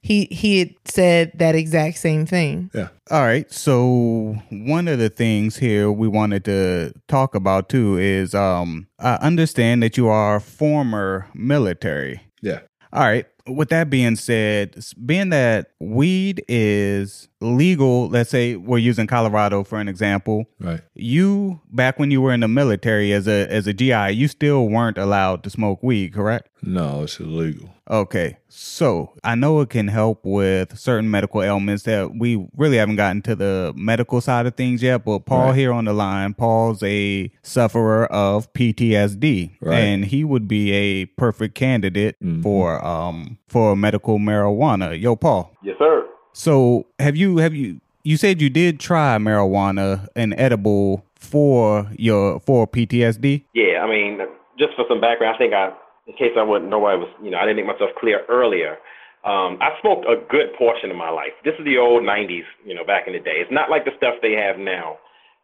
He 0.00 0.26
he 0.30 0.60
had 0.60 0.74
said 0.86 1.32
that 1.34 1.54
exact 1.54 1.98
same 1.98 2.24
thing. 2.24 2.70
Yeah. 2.72 2.88
All 3.10 3.20
right. 3.22 3.50
So 3.52 4.36
one 4.50 4.88
of 4.88 4.98
the 4.98 5.10
things 5.10 5.56
here 5.56 5.90
we 5.92 6.08
wanted 6.08 6.44
to 6.46 6.92
talk 7.08 7.34
about 7.34 7.68
too 7.68 7.98
is 7.98 8.34
um 8.34 8.86
I 8.98 9.14
understand 9.16 9.82
that 9.82 9.96
you 9.96 10.08
are 10.08 10.40
former 10.40 11.26
military. 11.34 12.20
Yeah. 12.40 12.60
All 12.92 13.02
right. 13.02 13.26
With 13.46 13.70
that 13.70 13.90
being 13.90 14.16
said, 14.16 14.76
being 15.04 15.30
that 15.30 15.70
weed 15.80 16.44
is 16.48 17.28
legal, 17.40 18.08
let's 18.08 18.30
say 18.30 18.56
we're 18.56 18.78
using 18.78 19.06
Colorado 19.06 19.64
for 19.64 19.78
an 19.80 19.88
example. 19.88 20.46
Right. 20.60 20.80
You 20.94 21.60
back 21.70 21.98
when 21.98 22.10
you 22.10 22.20
were 22.20 22.32
in 22.32 22.40
the 22.40 22.48
military 22.48 23.12
as 23.12 23.26
a 23.28 23.46
as 23.50 23.66
a 23.66 23.72
GI, 23.72 24.10
you 24.12 24.28
still 24.28 24.68
weren't 24.68 24.98
allowed 24.98 25.42
to 25.44 25.50
smoke 25.50 25.82
weed, 25.82 26.12
correct? 26.14 26.48
No, 26.62 27.02
it's 27.04 27.20
illegal. 27.20 27.70
Okay, 27.90 28.36
so 28.48 29.14
I 29.24 29.34
know 29.34 29.60
it 29.62 29.70
can 29.70 29.88
help 29.88 30.26
with 30.26 30.78
certain 30.78 31.10
medical 31.10 31.42
ailments 31.42 31.84
that 31.84 32.10
we 32.18 32.46
really 32.54 32.76
haven't 32.76 32.96
gotten 32.96 33.22
to 33.22 33.34
the 33.34 33.72
medical 33.76 34.20
side 34.20 34.44
of 34.44 34.56
things 34.56 34.82
yet. 34.82 35.06
But 35.06 35.20
Paul 35.20 35.46
Right. 35.46 35.56
here 35.56 35.72
on 35.72 35.86
the 35.86 35.94
line, 35.94 36.34
Paul's 36.34 36.82
a 36.82 37.30
sufferer 37.42 38.04
of 38.12 38.52
PTSD, 38.52 39.52
Right. 39.62 39.78
and 39.78 40.04
he 40.04 40.22
would 40.22 40.46
be 40.46 40.72
a 40.72 41.06
perfect 41.06 41.54
candidate 41.54 42.16
Mhm. 42.22 42.42
for 42.42 42.84
um 42.84 43.38
for 43.48 43.74
medical 43.74 44.18
marijuana. 44.18 45.00
Yo, 45.00 45.16
Paul. 45.16 45.50
Yes, 45.62 45.76
sir. 45.78 46.04
So 46.38 46.86
have 47.00 47.16
you 47.16 47.38
have 47.38 47.52
you 47.52 47.80
you 48.04 48.16
said 48.16 48.40
you 48.40 48.48
did 48.48 48.78
try 48.78 49.18
marijuana 49.18 50.06
and 50.14 50.32
edible 50.38 51.04
for 51.16 51.90
your 51.98 52.38
for 52.38 52.64
PTSD? 52.64 53.42
Yeah, 53.54 53.82
I 53.82 53.90
mean, 53.90 54.20
just 54.56 54.74
for 54.76 54.84
some 54.88 55.00
background, 55.00 55.34
I 55.34 55.38
think 55.38 55.52
I, 55.52 55.74
in 56.06 56.12
case 56.14 56.38
I 56.38 56.44
wouldn't 56.44 56.70
know, 56.70 56.78
why 56.78 56.92
I 56.92 56.94
was, 56.94 57.08
you 57.20 57.32
know, 57.32 57.38
I 57.38 57.42
didn't 57.42 57.56
make 57.56 57.66
myself 57.66 57.90
clear 57.98 58.22
earlier. 58.28 58.78
Um, 59.24 59.58
I 59.60 59.74
smoked 59.82 60.06
a 60.06 60.14
good 60.30 60.54
portion 60.56 60.92
of 60.92 60.96
my 60.96 61.10
life. 61.10 61.34
This 61.44 61.54
is 61.58 61.64
the 61.64 61.76
old 61.76 62.04
'90s, 62.04 62.46
you 62.64 62.72
know, 62.72 62.84
back 62.86 63.08
in 63.08 63.14
the 63.14 63.18
day. 63.18 63.42
It's 63.42 63.50
not 63.50 63.68
like 63.68 63.84
the 63.84 63.90
stuff 63.96 64.14
they 64.22 64.38
have 64.38 64.58
now, 64.62 64.98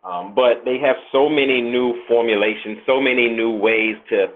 um, 0.05 0.33
but 0.33 0.63
they 0.65 0.79
have 0.79 0.95
so 1.11 1.29
many 1.29 1.61
new 1.61 2.07
formulations, 2.07 2.79
so 2.87 3.01
many 3.01 3.29
new 3.29 3.51
ways 3.51 3.97
to 4.11 4.31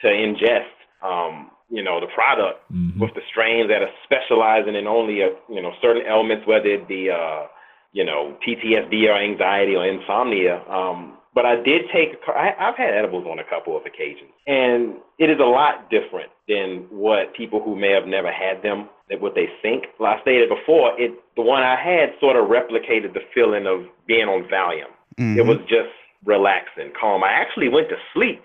to 0.00 0.08
ingest, 0.08 0.72
um, 1.04 1.50
you 1.70 1.82
know, 1.82 2.00
the 2.00 2.06
product 2.14 2.60
with 3.00 3.14
the 3.14 3.20
strains 3.30 3.68
that 3.68 3.82
are 3.82 3.92
specializing 4.04 4.74
in 4.74 4.86
only 4.86 5.20
a, 5.20 5.30
you 5.48 5.60
know, 5.60 5.72
certain 5.82 6.02
elements, 6.06 6.46
whether 6.46 6.66
it 6.66 6.88
be, 6.88 7.10
uh, 7.10 7.44
you 7.92 8.04
know, 8.04 8.36
PTSD 8.46 9.08
or 9.08 9.16
anxiety 9.16 9.76
or 9.76 9.86
insomnia. 9.86 10.62
Um, 10.68 11.18
but 11.34 11.44
I 11.44 11.56
did 11.56 11.82
take, 11.92 12.16
I, 12.26 12.50
I've 12.58 12.76
had 12.76 12.94
edibles 12.94 13.26
on 13.26 13.38
a 13.38 13.44
couple 13.44 13.76
of 13.76 13.84
occasions, 13.84 14.32
and 14.46 14.96
it 15.18 15.30
is 15.30 15.38
a 15.40 15.46
lot 15.46 15.90
different 15.90 16.30
than 16.48 16.86
what 16.90 17.34
people 17.34 17.62
who 17.62 17.76
may 17.76 17.92
have 17.92 18.06
never 18.06 18.32
had 18.32 18.62
them, 18.62 18.88
that 19.10 19.20
what 19.20 19.34
they 19.34 19.48
think. 19.62 19.84
Like 20.00 20.18
I 20.18 20.22
stated 20.22 20.48
before, 20.48 20.98
it 20.98 21.12
the 21.36 21.42
one 21.42 21.62
I 21.62 21.76
had 21.76 22.18
sort 22.18 22.36
of 22.36 22.48
replicated 22.48 23.14
the 23.14 23.20
feeling 23.34 23.66
of 23.66 23.86
being 24.06 24.26
on 24.26 24.48
Valium. 24.48 24.90
It 25.38 25.46
was 25.46 25.58
just 25.68 25.92
relaxing, 26.24 26.92
calm. 26.98 27.22
I 27.22 27.30
actually 27.30 27.68
went 27.68 27.88
to 27.90 27.96
sleep. 28.14 28.42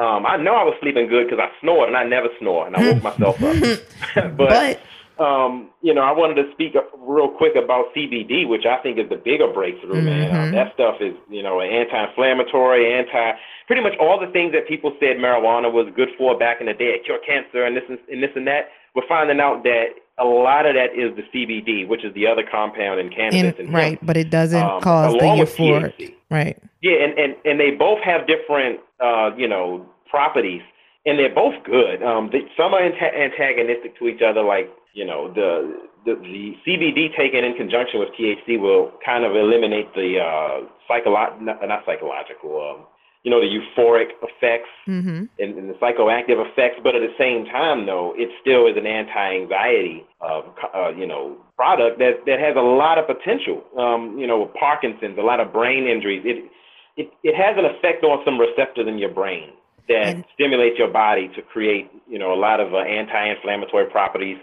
Um, 0.00 0.24
I 0.24 0.38
know 0.38 0.54
I 0.54 0.64
was 0.64 0.74
sleeping 0.80 1.08
good 1.08 1.28
because 1.28 1.38
I 1.38 1.52
snored, 1.60 1.88
and 1.88 1.96
I 1.96 2.04
never 2.04 2.28
snore, 2.40 2.66
and 2.66 2.74
I 2.74 2.92
woke 2.92 3.02
myself 3.02 3.36
up. 3.42 3.52
but 4.36 4.48
But 4.48 4.80
um, 5.20 5.68
you 5.82 5.92
know, 5.92 6.00
I 6.00 6.12
wanted 6.12 6.40
to 6.40 6.50
speak 6.52 6.72
real 6.96 7.28
quick 7.28 7.52
about 7.54 7.92
CBD, 7.94 8.48
which 8.48 8.64
I 8.64 8.78
think 8.78 8.98
is 8.98 9.10
the 9.10 9.20
bigger 9.20 9.52
breakthrough, 9.52 10.00
man. 10.00 10.30
Mhm. 10.30 10.34
Um, 10.34 10.52
that 10.52 10.72
stuff 10.72 10.96
is, 11.02 11.12
you 11.28 11.42
know, 11.42 11.60
anti-inflammatory, 11.60 12.90
anti, 12.90 13.32
pretty 13.66 13.82
much 13.82 13.92
all 14.00 14.18
the 14.18 14.32
things 14.32 14.52
that 14.52 14.66
people 14.66 14.96
said 14.98 15.18
marijuana 15.18 15.70
was 15.70 15.92
good 15.94 16.08
for 16.16 16.38
back 16.38 16.60
in 16.60 16.66
the 16.66 16.72
day, 16.72 16.96
it 16.96 17.04
cure 17.04 17.18
cancer 17.18 17.64
and 17.64 17.76
this 17.76 17.84
and, 17.90 17.98
and 18.08 18.22
this 18.22 18.30
and 18.34 18.46
that. 18.46 18.70
We're 18.94 19.06
finding 19.08 19.40
out 19.40 19.62
that 19.64 19.86
a 20.18 20.24
lot 20.24 20.66
of 20.66 20.74
that 20.74 20.92
is 20.94 21.16
the 21.16 21.22
CBD, 21.32 21.88
which 21.88 22.04
is 22.04 22.12
the 22.14 22.26
other 22.26 22.42
compound 22.50 23.00
in 23.00 23.10
cannabis. 23.10 23.58
In, 23.58 23.66
and 23.66 23.74
right, 23.74 23.84
hemp. 23.98 24.00
but 24.02 24.16
it 24.16 24.30
doesn't 24.30 24.62
Um, 24.62 24.80
cause 24.82 25.14
the 25.14 25.20
euphoric. 25.20 26.14
Right. 26.30 26.58
Yeah, 26.82 26.96
and, 27.04 27.18
and, 27.18 27.34
and 27.44 27.58
they 27.60 27.70
both 27.72 28.00
have 28.04 28.26
different, 28.26 28.80
uh, 29.00 29.30
you 29.36 29.48
know, 29.48 29.86
properties, 30.10 30.62
and 31.06 31.18
they're 31.18 31.34
both 31.34 31.54
good. 31.64 32.02
Um, 32.02 32.28
they, 32.32 32.40
some 32.56 32.74
are 32.74 32.80
anta- 32.80 33.14
antagonistic 33.16 33.98
to 33.98 34.08
each 34.08 34.22
other, 34.22 34.42
like 34.42 34.68
you 34.92 35.04
know, 35.06 35.32
the, 35.32 35.72
the 36.04 36.14
the 36.16 36.56
CBD 36.66 37.16
taken 37.16 37.44
in 37.44 37.54
conjunction 37.54 38.00
with 38.00 38.08
THC 38.18 38.58
will 38.60 38.92
kind 39.04 39.24
of 39.24 39.36
eliminate 39.36 39.94
the 39.94 40.18
uh, 40.18 40.66
psycholo- 40.90 41.40
not, 41.40 41.66
not 41.66 41.84
psychological, 41.86 42.60
um, 42.80 42.86
you 43.22 43.30
know, 43.30 43.40
the 43.40 43.46
euphoric 43.46 44.10
effects 44.22 44.68
Mm-hmm. 44.88 45.24
and, 45.38 45.50
and 45.58 45.70
the 45.70 45.74
psychoactive 45.74 46.40
effects, 46.50 46.80
but 46.82 46.96
at 46.96 47.02
the 47.02 47.14
same 47.16 47.44
time, 47.46 47.86
though, 47.86 48.12
it 48.16 48.28
still 48.40 48.66
is 48.66 48.76
an 48.76 48.86
anti-anxiety, 48.88 50.04
uh, 50.20 50.42
uh, 50.74 50.88
you 50.90 51.06
know, 51.06 51.36
product 51.54 51.98
that 51.98 52.24
that 52.26 52.40
has 52.40 52.56
a 52.56 52.60
lot 52.60 52.98
of 52.98 53.06
potential. 53.06 53.62
Um, 53.78 54.18
you 54.18 54.26
know, 54.26 54.40
with 54.42 54.54
Parkinson's, 54.54 55.16
a 55.18 55.22
lot 55.22 55.38
of 55.38 55.52
brain 55.52 55.86
injuries. 55.86 56.22
It 56.24 56.50
it 56.96 57.12
it 57.22 57.34
has 57.36 57.56
an 57.56 57.66
effect 57.66 58.02
on 58.04 58.24
some 58.24 58.38
receptors 58.38 58.88
in 58.88 58.98
your 58.98 59.10
brain 59.10 59.50
that 59.88 60.06
And- 60.08 60.24
stimulates 60.34 60.78
your 60.78 60.88
body 60.90 61.28
to 61.36 61.42
create, 61.42 61.88
you 62.08 62.18
know, 62.18 62.32
a 62.32 62.40
lot 62.48 62.58
of 62.60 62.74
uh, 62.74 62.78
anti-inflammatory 62.78 63.86
properties. 63.90 64.38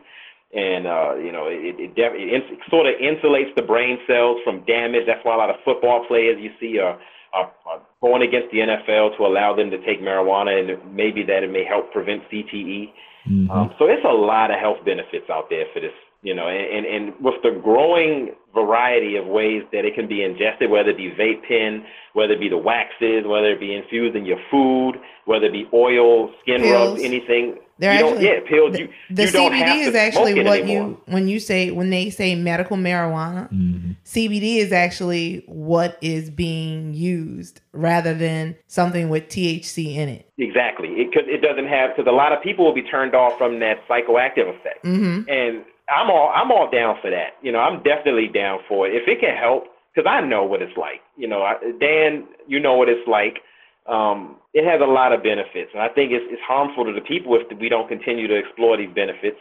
And 0.55 0.87
uh, 0.87 1.15
you 1.15 1.31
know, 1.33 1.47
it 1.47 1.75
it, 1.77 1.95
def- 1.95 2.15
it 2.15 2.29
ins- 2.31 2.61
sort 2.69 2.85
of 2.87 2.93
insulates 3.01 3.53
the 3.55 3.63
brain 3.63 3.97
cells 4.07 4.37
from 4.45 4.63
damage. 4.65 5.03
That's 5.05 5.23
why 5.25 5.35
a 5.35 5.37
lot 5.37 5.49
of 5.49 5.57
football 5.65 6.05
players 6.07 6.37
you 6.39 6.51
see 6.59 6.79
are 6.79 6.97
are, 7.33 7.51
are 7.65 7.81
going 8.01 8.21
against 8.21 8.51
the 8.51 8.59
NFL 8.59 9.17
to 9.17 9.25
allow 9.25 9.55
them 9.55 9.71
to 9.71 9.77
take 9.85 10.01
marijuana, 10.01 10.59
and 10.59 10.95
maybe 10.95 11.23
that 11.23 11.43
it 11.43 11.51
may 11.51 11.63
help 11.63 11.91
prevent 11.91 12.21
CTE. 12.29 12.93
Mhm. 13.27 13.49
Um, 13.49 13.73
so 13.77 13.85
it's 13.87 14.05
a 14.05 14.13
lot 14.13 14.51
of 14.51 14.59
health 14.59 14.83
benefits 14.85 15.29
out 15.29 15.49
there 15.49 15.65
for 15.73 15.79
this, 15.79 15.91
you 16.21 16.33
know, 16.33 16.47
and, 16.47 16.85
and, 16.85 16.85
and 16.85 17.13
with 17.19 17.41
the 17.41 17.51
growing 17.51 18.31
variety 18.53 19.15
of 19.17 19.25
ways 19.25 19.63
that 19.73 19.83
it 19.85 19.95
can 19.95 20.07
be 20.07 20.23
ingested, 20.23 20.69
whether 20.69 20.91
it 20.91 20.97
be 20.97 21.11
vape 21.11 21.43
pen, 21.47 21.83
whether 22.13 22.33
it 22.33 22.39
be 22.39 22.49
the 22.49 22.57
waxes, 22.57 23.25
whether 23.25 23.51
it 23.51 23.59
be 23.59 23.73
infused 23.75 24.15
in 24.15 24.25
your 24.25 24.39
food, 24.49 24.93
whether 25.25 25.47
it 25.47 25.51
be 25.53 25.67
oil, 25.73 26.31
skin 26.41 26.61
Pills. 26.61 26.91
rubs, 26.91 27.03
anything. 27.03 27.57
They're 27.79 27.93
you 27.93 27.99
don't, 27.99 28.13
actually- 28.13 28.25
yeah, 28.27 28.39
pills. 28.49 28.73
The, 28.73 28.79
you 28.79 28.89
the 29.11 29.25
you 29.25 29.31
don't 29.31 29.51
CBD 29.51 29.57
have 29.57 29.77
is 29.79 29.83
smoke 29.89 29.95
actually 29.95 30.39
it 30.39 30.45
what 30.45 30.59
anymore. 30.61 30.87
you 30.89 31.01
when 31.13 31.27
you 31.27 31.39
say 31.39 31.71
when 31.71 31.89
they 31.89 32.09
say 32.09 32.35
medical 32.35 32.77
marijuana, 32.77 33.51
Mhm. 33.53 33.95
CBD 34.05 34.57
is 34.57 34.71
actually 34.71 35.43
what 35.47 35.97
is 36.01 36.29
being 36.29 36.93
used 36.93 37.61
rather 37.73 38.13
than 38.13 38.55
something 38.67 39.09
with 39.09 39.27
THC 39.29 39.95
in 39.95 40.09
it. 40.09 40.29
Exactly. 40.37 40.89
It 40.89 41.11
could, 41.13 41.27
it 41.29 41.41
doesn't 41.41 41.67
have 41.67 41.95
because 41.95 42.09
a 42.09 42.15
lot 42.15 42.31
of 42.33 42.41
people 42.41 42.65
will 42.65 42.73
be 42.73 42.81
turned 42.83 43.13
off 43.15 43.37
from 43.37 43.59
that 43.59 43.77
psychoactive 43.87 44.49
effect. 44.49 44.83
Mm-hmm. 44.83 45.29
and 45.29 45.63
I'm 45.89 46.09
all 46.09 46.31
I'm 46.35 46.51
all 46.51 46.69
down 46.69 46.97
for 47.01 47.09
that. 47.11 47.35
You 47.41 47.51
know, 47.51 47.59
I'm 47.59 47.81
definitely 47.83 48.27
down 48.27 48.59
for 48.67 48.87
it 48.87 48.93
if 48.95 49.07
it 49.07 49.19
can 49.21 49.35
help 49.37 49.65
because 49.93 50.09
I 50.09 50.19
know 50.21 50.43
what 50.43 50.61
it's 50.61 50.75
like. 50.77 51.01
You 51.15 51.27
know, 51.27 51.43
I, 51.43 51.55
Dan, 51.79 52.25
you 52.47 52.59
know 52.59 52.73
what 52.75 52.89
it's 52.89 53.07
like. 53.07 53.39
Um, 53.87 54.35
it 54.57 54.65
has 54.65 54.81
a 54.81 54.89
lot 54.89 55.13
of 55.13 55.21
benefits, 55.21 55.69
and 55.73 55.81
I 55.83 55.89
think 55.89 56.11
it's 56.11 56.25
it's 56.33 56.41
harmful 56.41 56.83
to 56.85 56.93
the 56.93 57.01
people 57.01 57.37
if 57.37 57.45
we 57.59 57.69
don't 57.69 57.87
continue 57.87 58.27
to 58.27 58.35
explore 58.35 58.75
these 58.75 58.89
benefits 58.89 59.37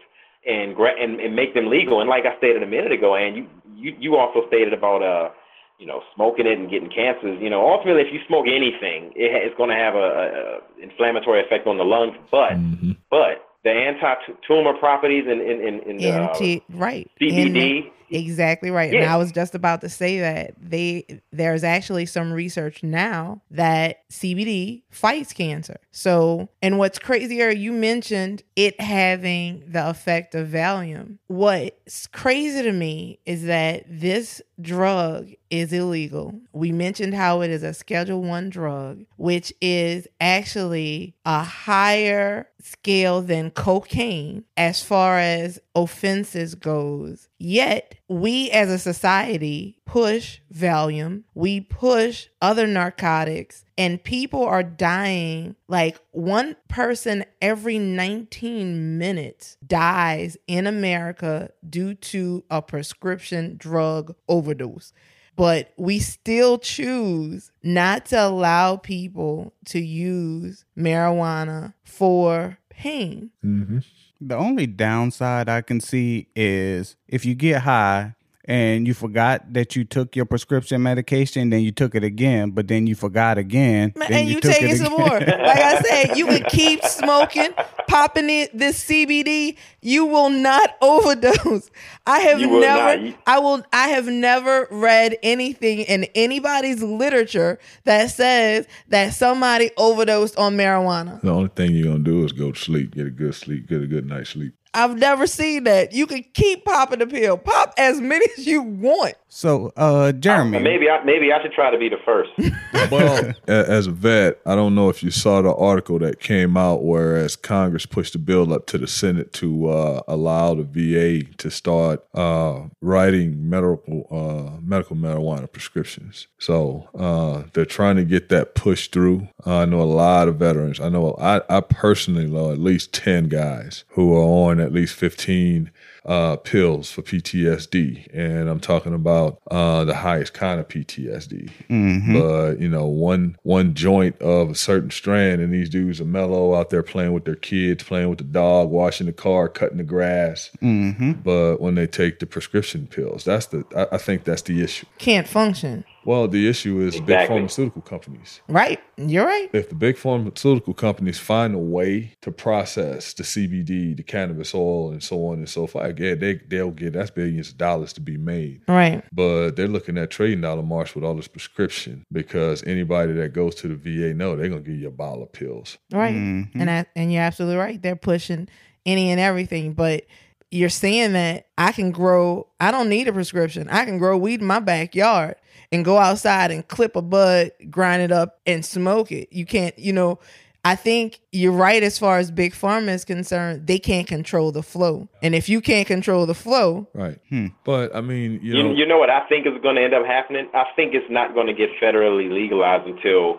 and 0.47 0.77
gra- 0.77 0.99
and, 1.01 1.21
and 1.21 1.35
make 1.35 1.55
them 1.55 1.71
legal. 1.71 2.01
And 2.01 2.09
like 2.09 2.25
I 2.27 2.37
stated 2.37 2.63
a 2.63 2.67
minute 2.67 2.93
ago, 2.93 3.17
and 3.17 3.35
you 3.37 3.47
you 3.75 3.97
you 3.99 4.17
also 4.17 4.47
stated 4.49 4.75
about 4.75 5.03
uh 5.03 5.31
you 5.79 5.87
know 5.87 6.03
smoking 6.15 6.47
it 6.47 6.59
and 6.59 6.69
getting 6.69 6.91
cancers. 6.91 7.41
You 7.41 7.49
know, 7.49 7.65
ultimately, 7.67 8.03
if 8.03 8.13
you 8.13 8.21
smoke 8.29 8.45
anything, 8.47 9.17
it 9.17 9.33
it's 9.33 9.57
going 9.57 9.71
to 9.71 9.77
have 9.77 9.95
a, 9.95 10.61
inflammatory 10.83 11.41
effect 11.41 11.67
on 11.67 11.79
the 11.79 11.85
lungs, 11.85 12.17
but 12.31 12.53
Mhm. 12.53 12.97
but 13.11 13.49
the 13.65 13.71
anti-tumor 13.73 14.75
properties 14.75 15.25
in 15.27 15.41
in 15.41 15.61
in, 15.69 15.75
in 15.91 15.97
the, 15.97 16.13
uh, 16.13 16.61
right. 16.77 17.11
CBD. 17.19 17.91
Exactly 18.11 18.71
right. 18.71 18.93
And 18.95 19.05
I 19.05 19.17
was 19.17 19.33
just 19.33 19.55
about 19.55 19.81
to 19.83 19.89
say 19.89 20.21
that 20.21 20.55
they 20.61 21.21
there's 21.33 21.65
actually 21.65 22.07
some 22.07 22.33
research 22.33 22.83
now 22.83 23.43
that 23.51 24.09
CBD 24.11 24.83
fights 24.91 25.33
cancer. 25.33 25.77
So, 25.97 26.51
and 26.61 26.77
what's 26.77 26.99
crazier, 26.99 27.49
you 27.49 27.73
mentioned 27.73 28.43
it 28.55 28.79
having 28.79 29.65
the 29.67 29.89
effect 29.89 30.35
of 30.35 30.49
Valium. 30.49 31.17
What's 31.29 32.07
crazy 32.09 32.63
to 32.65 32.73
me 32.73 33.19
is 33.25 33.45
that 33.45 33.85
this 33.89 34.43
drug 34.61 35.31
is 35.49 35.73
illegal. 35.73 36.39
We 36.53 36.71
mentioned 36.71 37.15
how 37.15 37.41
it 37.41 37.51
is 37.51 37.63
a 37.63 37.73
schedule 37.73 38.21
1 38.21 38.51
drug, 38.51 39.07
which 39.17 39.55
is 39.63 40.07
actually 40.21 41.15
a 41.25 41.43
higher 41.43 42.51
scale 42.61 43.23
than 43.23 43.51
cocaine 43.51 44.45
as 44.59 44.83
far 44.83 45.19
as 45.19 45.61
offenses 45.75 46.55
goes. 46.55 47.29
Yet, 47.39 47.95
we 48.07 48.51
as 48.51 48.69
a 48.69 48.79
society 48.79 49.76
push 49.87 50.41
Valium, 50.53 51.23
we 51.35 51.61
push 51.61 52.27
other 52.43 52.67
narcotics, 52.67 53.65
and 53.79 54.03
people 54.03 54.45
are 54.45 54.63
dying. 54.63 55.57
Like 55.69 55.97
one 56.11 56.57
person 56.69 57.25
every 57.41 57.79
19 57.79 58.99
minutes 58.99 59.57
dies 59.67 60.37
in 60.47 60.67
America 60.67 61.51
due 61.69 61.95
to 61.95 62.45
a 62.51 62.61
prescription 62.61 63.57
drug 63.57 64.15
overdose. 64.29 64.93
But 65.37 65.73
we 65.77 65.99
still 65.99 66.59
choose 66.59 67.51
not 67.63 68.07
to 68.07 68.27
allow 68.27 68.77
people 68.77 69.53
to 69.67 69.79
use 69.79 70.65
marijuana 70.77 71.75
for 71.85 72.59
pain. 72.71 73.31
Mhm. 73.45 73.85
The 74.19 74.35
only 74.37 74.67
downside 74.67 75.49
I 75.49 75.61
can 75.61 75.81
see 75.81 76.29
is 76.35 76.97
if 77.07 77.27
you 77.27 77.35
get 77.35 77.63
high 77.63 78.15
and 78.47 78.87
you 78.87 78.95
forgot 78.95 79.53
that 79.55 79.75
you 79.77 79.85
took 79.85 80.15
your 80.15 80.25
prescription 80.25 80.83
medication, 80.83 81.51
then 81.51 81.63
you 81.63 81.73
took 81.73 81.95
it 81.95 82.05
again, 82.05 82.51
but 82.51 82.69
then 82.69 82.87
you 82.87 82.95
forgot 82.95 83.39
again. 83.39 83.93
Man, 83.97 84.09
then 84.11 84.21
and 84.21 84.29
you, 84.29 84.41
took 84.41 84.53
take 84.53 84.63
it 84.63 84.71
it 84.71 84.77
some 84.79 84.93
again. 84.95 85.09
more. 85.09 85.19
Like 85.21 85.59
I 85.59 85.81
said, 85.81 86.17
you 86.17 86.27
can 86.27 86.45
keep 86.45 86.83
smoking, 86.85 87.53
popping 87.89 88.31
it 88.31 88.57
this 88.57 88.85
CBD. 88.85 89.57
You 89.83 90.07
will 90.07 90.31
not 90.31 90.77
overdose. 90.83 91.71
I 92.07 92.21
have 92.21 92.41
You 92.41 92.49
will 92.49 92.61
never. 92.61 93.03
not. 93.03 93.17
I 93.27 93.39
will. 93.39 93.63
I 93.73 93.89
have 93.89 94.07
never 94.07 94.69
read 94.71 95.17
anything 95.23 95.81
in 95.81 96.05
anybody's 96.15 96.83
literature 96.83 97.59
that 97.85 98.11
says 98.11 98.67
that 98.89 99.13
somebody 99.15 99.71
overdosed 99.77 100.37
on 100.39 100.57
marijuana. 100.57 101.21
The 101.23 101.31
only 101.31 101.49
thing 101.49 101.73
you're 101.75 101.87
gonna 101.93 102.05
do 102.05 102.25
is 102.25 102.33
go 102.33 102.53
to 102.53 102.59
sleep, 102.61 102.95
get 102.95 103.07
a 103.07 103.11
good 103.11 103.35
sleep, 103.35 103.69
get 103.69 103.83
a 103.83 103.87
good 103.87 104.07
night's 104.07 104.31
sleep. 104.31 104.55
I've 104.77 104.99
never 104.99 105.27
seen 105.27 105.65
that. 105.65 105.95
You 105.95 106.07
can 106.07 106.23
keep 106.35 106.67
popping 106.67 106.99
the 106.99 107.07
pill. 107.07 107.39
Pop 107.39 107.73
as 107.79 107.99
many 107.99 108.27
as 108.37 108.47
you 108.47 108.61
want. 108.61 109.15
So, 109.29 109.73
uh, 109.77 110.13
Jeremy, 110.13 110.61
Maybe 110.61 110.89
I 110.89 111.03
maybe 111.05 111.33
I 111.33 111.43
should 111.43 111.53
try 111.53 111.71
to 111.71 111.79
be 111.79 111.89
the 111.89 111.99
first. 112.05 112.31
Well, 112.91 113.33
as 113.49 113.89
a 113.89 113.91
vet, 113.91 114.39
I 114.47 114.55
don't 114.55 114.75
know 114.77 114.89
if 114.91 115.03
you 115.03 115.11
saw 115.11 115.43
the 115.43 115.53
article 115.53 115.99
that 115.99 116.21
came 116.21 116.57
out 116.57 116.85
where 116.85 117.17
as 117.17 117.35
Congress 117.35 117.85
pushed 117.85 118.13
the 118.13 118.19
bill 118.21 118.53
up 118.53 118.67
to 118.67 118.79
the 118.79 118.87
Senate 118.87 119.33
to 119.35 119.69
uh, 119.69 120.03
allow 120.07 120.55
the 120.55 120.63
VA 120.63 121.25
to 121.39 121.51
start 121.51 122.07
uh, 122.15 122.61
writing 122.81 123.49
medical 123.49 124.07
uh, 124.11 124.61
medical 124.63 124.95
marijuana 124.95 125.51
prescriptions. 125.51 126.29
So 126.39 126.89
uh, 126.97 127.49
they're 127.55 127.65
trying 127.65 127.97
to 127.97 128.05
get 128.05 128.29
that 128.29 128.55
pushed 128.55 128.93
through. 128.93 129.29
Uh, 129.45 129.63
I 129.63 129.65
know 129.65 129.81
a 129.81 129.83
lot 129.83 130.29
of 130.29 130.37
veterans. 130.37 130.79
I 130.79 130.89
know 130.91 131.17
I, 131.19 131.41
I 131.49 131.61
personally 131.61 132.27
know 132.27 132.53
at 132.53 132.59
least 132.59 132.93
ten 132.93 133.29
guys 133.29 133.85
who 133.89 134.15
are 134.15 134.23
on 134.23 134.61
at 134.67 134.73
least 134.73 134.95
fifteen 134.95 135.71
uh, 136.05 136.37
pills 136.37 136.91
for 136.91 137.03
PTSD, 137.03 138.07
and 138.13 138.49
I'm 138.49 138.61
talking 138.61 138.95
about 138.95 139.41
uh, 139.51 139.85
the 139.85 139.95
highest 139.95 140.35
kind 140.35 140.61
of 140.61 140.69
PTSD. 140.69 141.51
Mhm. 141.69 142.13
But 142.13 142.61
you 142.61 142.69
know, 142.69 142.87
one 142.87 143.37
one 143.43 143.75
joint 143.75 144.21
of 144.21 144.51
a 144.51 144.55
certain 144.55 144.91
strand, 144.91 145.41
and 145.41 145.53
these 145.53 145.69
dudes 145.71 146.01
are 146.01 146.05
mellow 146.05 146.55
out 146.55 146.71
there 146.71 146.83
playing 146.83 147.13
with 147.13 147.25
their 147.25 147.35
kids, 147.37 147.83
playing 147.85 148.09
with 148.09 148.19
the 148.19 148.25
dog, 148.25 148.71
washing 148.71 149.07
the 149.07 149.13
car, 149.13 149.49
cutting 149.49 149.79
the 149.79 149.85
grass. 149.85 150.51
Mhm. 150.63 151.23
But 151.25 151.61
when 151.61 151.75
they 151.75 151.87
take 151.87 152.19
the 152.19 152.27
prescription 152.27 152.87
pills, 152.87 153.25
that's 153.25 153.47
the 153.47 153.65
I, 153.77 153.95
I 153.97 153.99
think 153.99 154.25
that's 154.25 154.43
the 154.43 154.63
issue. 154.63 154.87
Can't 154.99 155.27
function. 155.29 155.85
Well, 156.07 156.29
the 156.29 156.49
issue 156.49 156.81
is 156.81 157.01
big 157.01 157.27
pharmaceutical 157.27 157.83
companies. 157.83 158.41
Right. 158.49 158.81
You're 158.97 159.27
right. 159.27 159.51
If 159.53 159.69
the 159.69 159.75
big 159.75 159.99
pharmaceutical 159.99 160.73
companies 160.73 161.19
find 161.19 161.55
a 161.55 161.59
way 161.59 162.13
to 162.23 162.31
process 162.31 163.13
the 163.13 163.25
CBD, 163.25 163.97
the 163.97 164.03
cannabis 164.03 164.55
oil, 164.55 164.91
and 164.91 165.03
so 165.03 165.27
on 165.27 165.35
and 165.39 165.49
so 165.49 165.67
forth, 165.67 165.99
yeah, 165.99 166.15
they 166.15 166.35
they'll 166.49 166.71
get 166.71 166.93
that's 166.93 167.11
billions 167.11 167.51
of 167.51 167.59
dollars 167.59 167.93
to 167.95 168.01
be 168.01 168.17
made. 168.17 168.63
Right. 168.69 169.03
But 169.13 169.57
they're 169.57 169.69
looking 169.69 169.99
at 169.99 170.11
trading 170.11 170.43
dollar 170.43 170.63
march 170.63 170.95
with 170.95 171.05
all 171.05 171.15
this 171.15 171.29
prescription 171.29 172.05
because 172.13 172.63
anybody 172.65 173.13
that 173.15 173.33
goes 173.33 173.57
to 173.57 173.69
the 173.69 173.75
VA 173.75 174.15
know 174.15 174.37
they're 174.37 174.49
gonna 174.49 174.61
give 174.61 174.77
you 174.77 174.89
a 174.89 174.93
bottle 174.93 175.25
of 175.25 175.33
pills. 175.33 175.77
Right. 175.93 176.15
Mhm. 176.15 176.51
And 176.55 176.71
I, 176.71 176.87
and 176.95 177.13
you're 177.13 177.23
absolutely 177.23 177.57
right. 177.57 177.83
They're 177.83 177.97
pushing 177.97 178.49
any 178.87 179.11
and 179.11 179.21
everything, 179.21 179.73
but 179.73 180.05
you're 180.53 180.69
saying 180.69 181.13
that 181.15 181.47
I 181.59 181.73
can 181.73 181.91
grow, 181.91 182.47
I 182.61 182.71
don't 182.71 182.89
need 182.89 183.09
a 183.09 183.13
prescription. 183.13 183.69
I 183.69 183.85
can 183.85 183.99
grow 183.99 184.17
weed 184.17 184.41
in 184.41 184.47
my 184.47 184.61
backyard 184.61 185.35
and 185.77 185.85
go 185.85 185.99
outside 185.99 186.51
and 186.51 186.67
clip 186.67 186.97
a 186.97 187.03
bud, 187.03 187.53
grind 187.71 188.03
it 188.03 188.11
up, 188.11 188.41
and 188.47 188.65
smoke 188.65 189.13
it. 189.13 189.29
You 189.31 189.45
can't, 189.45 189.79
you 189.79 189.93
know, 189.93 190.19
I 190.65 190.75
think 190.75 191.21
you're 191.31 191.53
right 191.53 191.83
as 191.83 191.97
far 191.99 192.19
as 192.19 192.33
big 192.33 192.53
pharma 192.53 192.89
is 192.89 193.05
concerned. 193.05 193.69
They 193.69 193.79
can't 193.79 194.09
control 194.09 194.51
the 194.51 194.63
flow. 194.63 195.09
And 195.23 195.35
if 195.35 195.49
you 195.49 195.61
can't 195.61 195.87
control 195.87 196.27
the 196.27 196.35
flow, 196.35 196.89
Right. 196.93 197.19
Hmm. 197.29 197.49
But 197.65 197.95
I 197.95 198.01
mean, 198.01 198.41
you 198.43 198.57
You, 198.57 198.75
you 198.75 198.87
know 198.87 198.99
what 198.99 199.11
I 199.11 199.29
think 199.29 199.47
is 199.47 199.53
going 199.63 199.77
to 199.77 199.83
end 199.83 199.95
up 199.95 200.05
happening? 200.05 200.49
I 200.55 200.65
think 200.75 200.95
it's 200.95 201.07
not 201.11 201.35
going 201.35 201.47
to 201.47 201.55
get 201.55 201.69
federally 201.81 202.33
legalized 202.33 202.89
until 202.89 203.39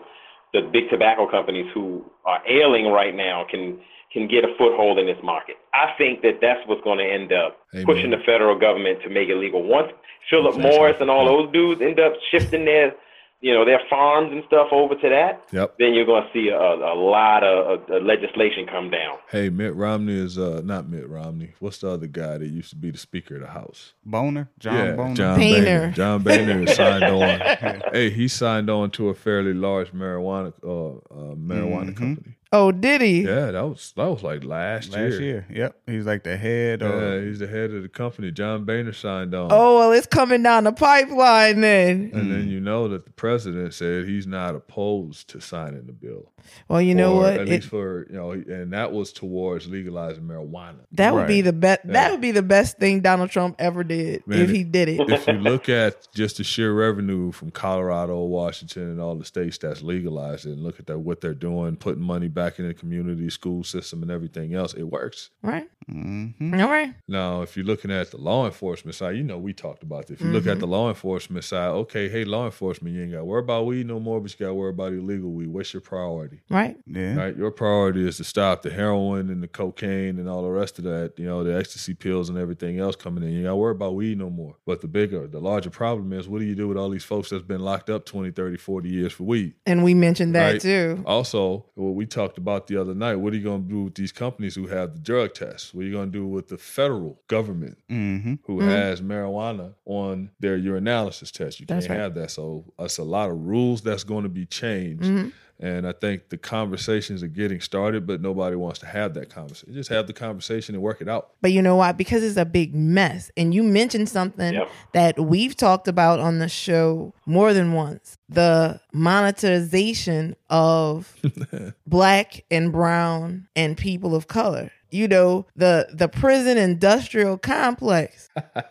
the 0.54 0.62
big 0.72 0.88
tobacco 0.88 1.30
companies 1.30 1.66
who 1.74 2.04
are 2.24 2.40
ailing 2.48 2.86
right 2.86 3.14
now 3.14 3.44
can 3.50 3.78
can 4.12 4.26
get 4.28 4.44
a 4.44 4.48
foothold 4.58 4.98
in 4.98 5.06
this 5.06 5.18
market. 5.22 5.56
I 5.74 5.92
think 5.98 6.22
that 6.22 6.38
that's 6.40 6.60
what's 6.66 6.82
going 6.82 6.98
to 6.98 7.04
end 7.04 7.32
up 7.32 7.58
Amen. 7.74 7.86
pushing 7.86 8.10
the 8.10 8.18
federal 8.24 8.58
government 8.58 9.02
to 9.02 9.10
make 9.10 9.28
it 9.28 9.36
legal. 9.36 9.62
Once 9.62 9.88
Philip 10.30 10.54
Exactly. 10.56 10.76
Morris 10.78 10.96
and 11.00 11.10
all 11.10 11.24
those 11.26 11.52
dudes 11.52 11.80
end 11.82 12.00
up 12.00 12.12
shifting 12.30 12.64
their, 12.64 12.94
you 13.40 13.52
know, 13.54 13.64
their 13.64 13.80
farms 13.88 14.32
and 14.32 14.42
stuff 14.46 14.68
over 14.72 14.94
to 14.94 15.08
that, 15.10 15.42
Yep. 15.52 15.74
then 15.78 15.94
you're 15.94 16.04
going 16.06 16.22
to 16.24 16.28
see 16.32 16.48
a, 16.48 16.58
a 16.58 16.96
lot 16.96 17.44
of 17.44 17.82
uh, 17.90 17.96
legislation 17.98 18.66
come 18.66 18.90
down. 18.90 19.18
Hey, 19.30 19.48
Mitt 19.48 19.74
Romney 19.76 20.14
is 20.18 20.38
uh 20.38 20.60
not 20.64 20.88
Mitt 20.88 21.08
Romney. 21.08 21.52
What's 21.60 21.78
the 21.78 21.90
other 21.90 22.06
guy 22.08 22.38
that 22.38 22.48
used 22.48 22.70
to 22.70 22.76
be 22.76 22.90
the 22.90 22.98
Speaker 22.98 23.36
of 23.36 23.42
the 23.42 23.48
House? 23.48 23.92
Boner, 24.04 24.48
John 24.58 24.74
yeah, 24.74 24.92
Boner. 24.96 25.14
John 25.14 25.38
Boehner. 25.38 25.64
Boehner. 25.64 25.92
John 25.94 26.22
Boehner 26.22 26.66
signed 26.66 27.04
on. 27.04 27.82
hey, 27.92 28.10
he 28.10 28.26
signed 28.26 28.68
on 28.70 28.90
to 28.92 29.10
a 29.10 29.14
fairly 29.14 29.52
large 29.54 29.92
marijuana 29.92 30.52
uh, 30.64 30.96
uh 30.96 31.34
marijuana 31.36 31.90
Mhm. 31.92 31.96
company. 31.96 32.34
Oh, 32.52 32.72
did 32.72 33.00
he? 33.00 33.22
Yeah, 33.22 33.50
that 33.52 33.62
was 33.64 33.92
that 33.96 34.06
was 34.08 34.22
like 34.22 34.44
last, 34.44 34.90
Last 34.92 35.20
year. 35.20 35.46
Yep. 35.50 35.76
He's 35.86 36.06
like 36.06 36.24
the 36.24 36.36
head 36.36 36.80
Yeah, 36.80 36.88
of 36.88 37.24
he's 37.24 37.38
the 37.38 37.46
head 37.46 37.70
of 37.72 37.82
the 37.82 37.88
company. 37.88 38.30
John 38.30 38.64
Boehner 38.64 38.92
signed 38.92 39.34
on. 39.34 39.48
Oh, 39.52 39.78
well, 39.78 39.92
it's 39.92 40.06
coming 40.06 40.42
down 40.42 40.64
the 40.64 40.72
pipeline 40.72 41.60
then. 41.60 42.10
And 42.14 42.24
Mm. 42.24 42.30
then 42.30 42.48
you 42.48 42.60
know 42.60 42.88
that 42.88 43.04
the 43.04 43.12
president 43.12 43.74
said 43.74 44.06
he's 44.06 44.26
not 44.26 44.54
opposed 44.54 45.28
to 45.30 45.40
signing 45.40 45.86
the 45.86 45.92
bill. 45.92 46.32
Well, 46.68 46.80
you 46.80 46.94
know 46.94 47.14
Or 47.14 47.20
what? 47.22 47.34
At 47.34 47.40
It- 47.42 47.48
least 47.48 47.68
for 47.68 48.06
you 48.08 48.16
know, 48.16 48.30
and 48.32 48.72
that 48.72 48.92
was 48.92 49.12
towards 49.12 49.68
legalizing 49.68 50.22
marijuana. 50.24 50.76
that 50.92 51.12
would 51.14 51.26
be 51.26 51.40
the 51.42 51.52
best. 51.52 51.80
Yeah. 51.84 51.92
That 51.92 52.10
would 52.12 52.20
be 52.20 52.30
the 52.30 52.42
best 52.42 52.78
thing 52.78 53.00
Donald 53.00 53.30
Trump 53.30 53.56
ever 53.58 53.84
did 53.84 54.26
Man, 54.26 54.40
if 54.40 54.50
he 54.50 54.64
did 54.64 54.88
it. 54.88 55.00
if 55.10 55.26
you 55.26 55.34
look 55.34 55.68
at 55.68 56.08
just 56.14 56.38
the 56.38 56.44
sheer 56.44 56.72
revenue 56.72 57.32
from 57.32 57.50
Colorado, 57.50 58.22
Washington, 58.24 58.84
and 58.84 59.00
all 59.00 59.14
the 59.16 59.24
states 59.24 59.58
that's 59.58 59.82
legalized, 59.82 60.46
and 60.46 60.62
look 60.62 60.78
at 60.80 60.86
that 60.86 60.98
what 61.00 61.20
they're 61.20 61.34
doing, 61.34 61.76
putting 61.76 62.02
money 62.02 62.28
back 62.28 62.37
in 62.58 62.66
the 62.68 62.74
community, 62.74 63.28
school 63.30 63.64
system, 63.64 64.02
and 64.02 64.10
everything 64.10 64.54
else, 64.54 64.74
it 64.74 64.84
works. 64.84 65.30
right. 65.42 65.68
hmm 65.88 66.30
All 66.54 66.68
right. 66.68 66.94
Now, 67.08 67.42
if 67.42 67.56
you're 67.56 67.64
looking 67.66 67.90
at 67.90 68.10
the 68.10 68.18
law 68.18 68.44
enforcement 68.46 68.94
side, 68.94 69.16
you 69.16 69.22
know 69.22 69.38
we 69.38 69.52
talked 69.52 69.82
about 69.82 70.06
this. 70.06 70.16
If 70.20 70.26
you 70.26 70.32
look 70.32 70.42
Mm-hmm. 70.44 70.50
at 70.52 70.60
the 70.60 70.66
law 70.66 70.88
enforcement 70.88 71.44
side, 71.44 71.68
okay, 71.70 72.08
hey, 72.08 72.24
law 72.24 72.44
enforcement, 72.44 72.94
you 72.94 73.02
ain't 73.02 73.12
got 73.12 73.18
to 73.18 73.24
worry 73.24 73.40
about 73.40 73.66
weed 73.66 73.86
no 73.86 73.98
more, 73.98 74.20
but 74.20 74.30
you 74.32 74.38
got 74.44 74.50
to 74.50 74.54
worry 74.54 74.70
about 74.70 74.92
illegal 74.92 75.30
weed. 75.32 75.48
What's 75.48 75.72
your 75.72 75.80
priority? 75.80 76.40
Right. 76.50 76.76
Yeah. 76.86 77.14
Right, 77.16 77.36
your 77.36 77.50
priority 77.50 78.06
is 78.06 78.16
to 78.18 78.24
stop 78.24 78.62
the 78.62 78.70
heroin 78.70 79.30
and 79.30 79.42
the 79.42 79.48
cocaine 79.48 80.18
and 80.18 80.28
all 80.28 80.42
the 80.42 80.50
rest 80.50 80.78
of 80.78 80.84
that. 80.84 81.14
You 81.16 81.26
know, 81.26 81.42
the 81.44 81.56
ecstasy 81.56 81.94
pills 81.94 82.28
and 82.28 82.36
everything 82.38 82.78
else 82.78 82.96
coming 82.96 83.24
in. 83.24 83.30
You 83.30 83.42
got 83.44 83.50
to 83.50 83.56
worry 83.56 83.72
about 83.72 83.94
weed 83.94 84.18
no 84.18 84.28
more. 84.30 84.56
But 84.66 84.80
the 84.82 84.88
bigger, 84.88 85.26
the 85.26 85.40
larger 85.40 85.70
problem 85.70 86.12
is, 86.12 86.28
what 86.28 86.40
do 86.40 86.44
you 86.46 86.54
do 86.54 86.68
with 86.68 86.76
all 86.76 86.90
these 86.90 87.04
folks 87.04 87.30
that's 87.30 87.42
been 87.44 87.60
locked 87.60 87.88
up 87.90 88.04
20, 88.04 88.30
30, 88.32 88.56
40 88.58 88.88
years 88.88 89.12
for 89.12 89.24
weed? 89.24 89.54
And 89.66 89.82
we 89.82 89.94
mentioned 89.94 90.34
that 90.34 90.52
Right. 90.52 90.60
too. 90.60 91.02
Also, 91.06 91.66
what 91.74 91.94
we 91.94 92.04
talked 92.06 92.27
about 92.36 92.66
the 92.66 92.76
other 92.76 92.94
night, 92.94 93.16
what 93.16 93.32
are 93.32 93.36
you 93.36 93.42
going 93.44 93.62
to 93.62 93.68
do 93.68 93.82
with 93.84 93.94
these 93.94 94.12
companies 94.12 94.54
who 94.54 94.66
have 94.66 94.92
the 94.94 94.98
drug 95.00 95.32
tests? 95.32 95.72
What 95.72 95.82
are 95.82 95.86
you 95.86 95.92
going 95.92 96.12
to 96.12 96.18
do 96.18 96.26
with 96.26 96.48
the 96.48 96.58
federal 96.58 97.20
government 97.28 97.78
hmm 97.88 98.34
who 98.44 98.58
Mhm. 98.60 98.66
has 98.68 99.00
marijuana 99.00 99.74
on 99.86 100.30
their 100.40 100.58
urinalysis 100.58 101.30
test? 101.30 101.60
You 101.60 101.66
That's 101.66 101.86
can't 101.86 101.96
right. 101.98 102.02
have 102.02 102.14
that. 102.16 102.30
So 102.32 102.64
it's 102.78 102.98
a 102.98 103.04
lot 103.04 103.30
of 103.30 103.46
rules 103.46 103.80
that's 103.80 104.04
going 104.04 104.24
to 104.24 104.28
be 104.28 104.44
changed. 104.44 105.04
Mhm. 105.04 105.32
And 105.60 105.88
I 105.88 105.92
think 105.92 106.28
the 106.28 106.38
conversations 106.38 107.20
are 107.24 107.26
getting 107.28 107.60
started, 107.60 108.06
but 108.06 108.20
nobody 108.20 108.54
wants 108.54 108.78
to 108.78 108.86
have 108.86 109.14
that 109.14 109.28
conversation. 109.28 109.74
Just 109.74 109.90
have 109.90 110.06
the 110.06 110.12
conversation 110.12 110.76
and 110.76 110.82
work 110.84 111.00
it 111.00 111.08
out. 111.08 111.30
But 111.40 111.50
you 111.50 111.62
know 111.62 111.74
why? 111.74 111.90
Because 111.90 112.22
it's 112.22 112.36
a 112.36 112.44
big 112.44 112.76
mess. 112.76 113.32
And 113.36 113.52
you 113.52 113.64
mentioned 113.64 114.08
something 114.08 114.54
Yep. 114.54 114.70
that 114.92 115.18
we've 115.18 115.56
talked 115.56 115.88
about 115.88 116.20
on 116.20 116.38
the 116.38 116.48
show 116.48 117.12
more 117.26 117.52
than 117.52 117.72
once 117.72 118.18
the 118.28 118.80
monetization 118.92 120.36
of 120.48 121.14
black 121.86 122.44
and 122.50 122.70
brown 122.72 123.48
and 123.56 123.76
people 123.76 124.14
of 124.14 124.28
color. 124.28 124.70
You 124.90 125.06
know, 125.08 125.46
the 125.56 125.88
the 125.92 126.08
prison 126.08 126.56
industrial 126.56 127.36
complex. 127.36 128.28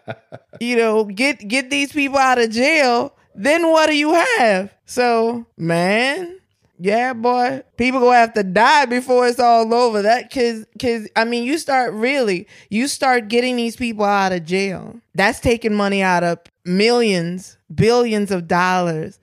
you 0.60 0.76
know, 0.76 1.04
get 1.06 1.48
get 1.48 1.70
these 1.70 1.92
people 1.92 2.18
out 2.18 2.40
of 2.40 2.50
jail, 2.50 3.14
then 3.36 3.70
what 3.70 3.88
do 3.88 3.96
you 3.96 4.14
have? 4.14 4.74
So, 4.86 5.46
man, 5.58 6.37
yeah, 6.80 7.14
boy. 7.14 7.64
People 7.78 8.00
gonna 8.02 8.18
have 8.18 8.34
to 8.34 8.44
die 8.44 8.86
before 8.86 9.28
it's 9.28 9.40
all 9.40 9.74
over. 9.74 10.02
That 10.02 10.32
cause 10.32 10.66
cause 10.80 11.08
I 11.16 11.26
mean 11.26 11.44
you 11.44 11.58
start 11.58 11.94
really 11.94 12.48
you 12.70 12.88
start 12.88 13.28
getting 13.28 13.56
these 13.56 13.76
people 13.76 14.06
out 14.06 14.32
of 14.32 14.46
jail. 14.46 15.00
That's 15.16 15.40
taking 15.40 15.74
money 15.74 16.02
out 16.02 16.24
of 16.24 16.40
millions, 16.66 17.58
billions 17.74 18.32
of 18.32 18.48
dollars 18.48 19.20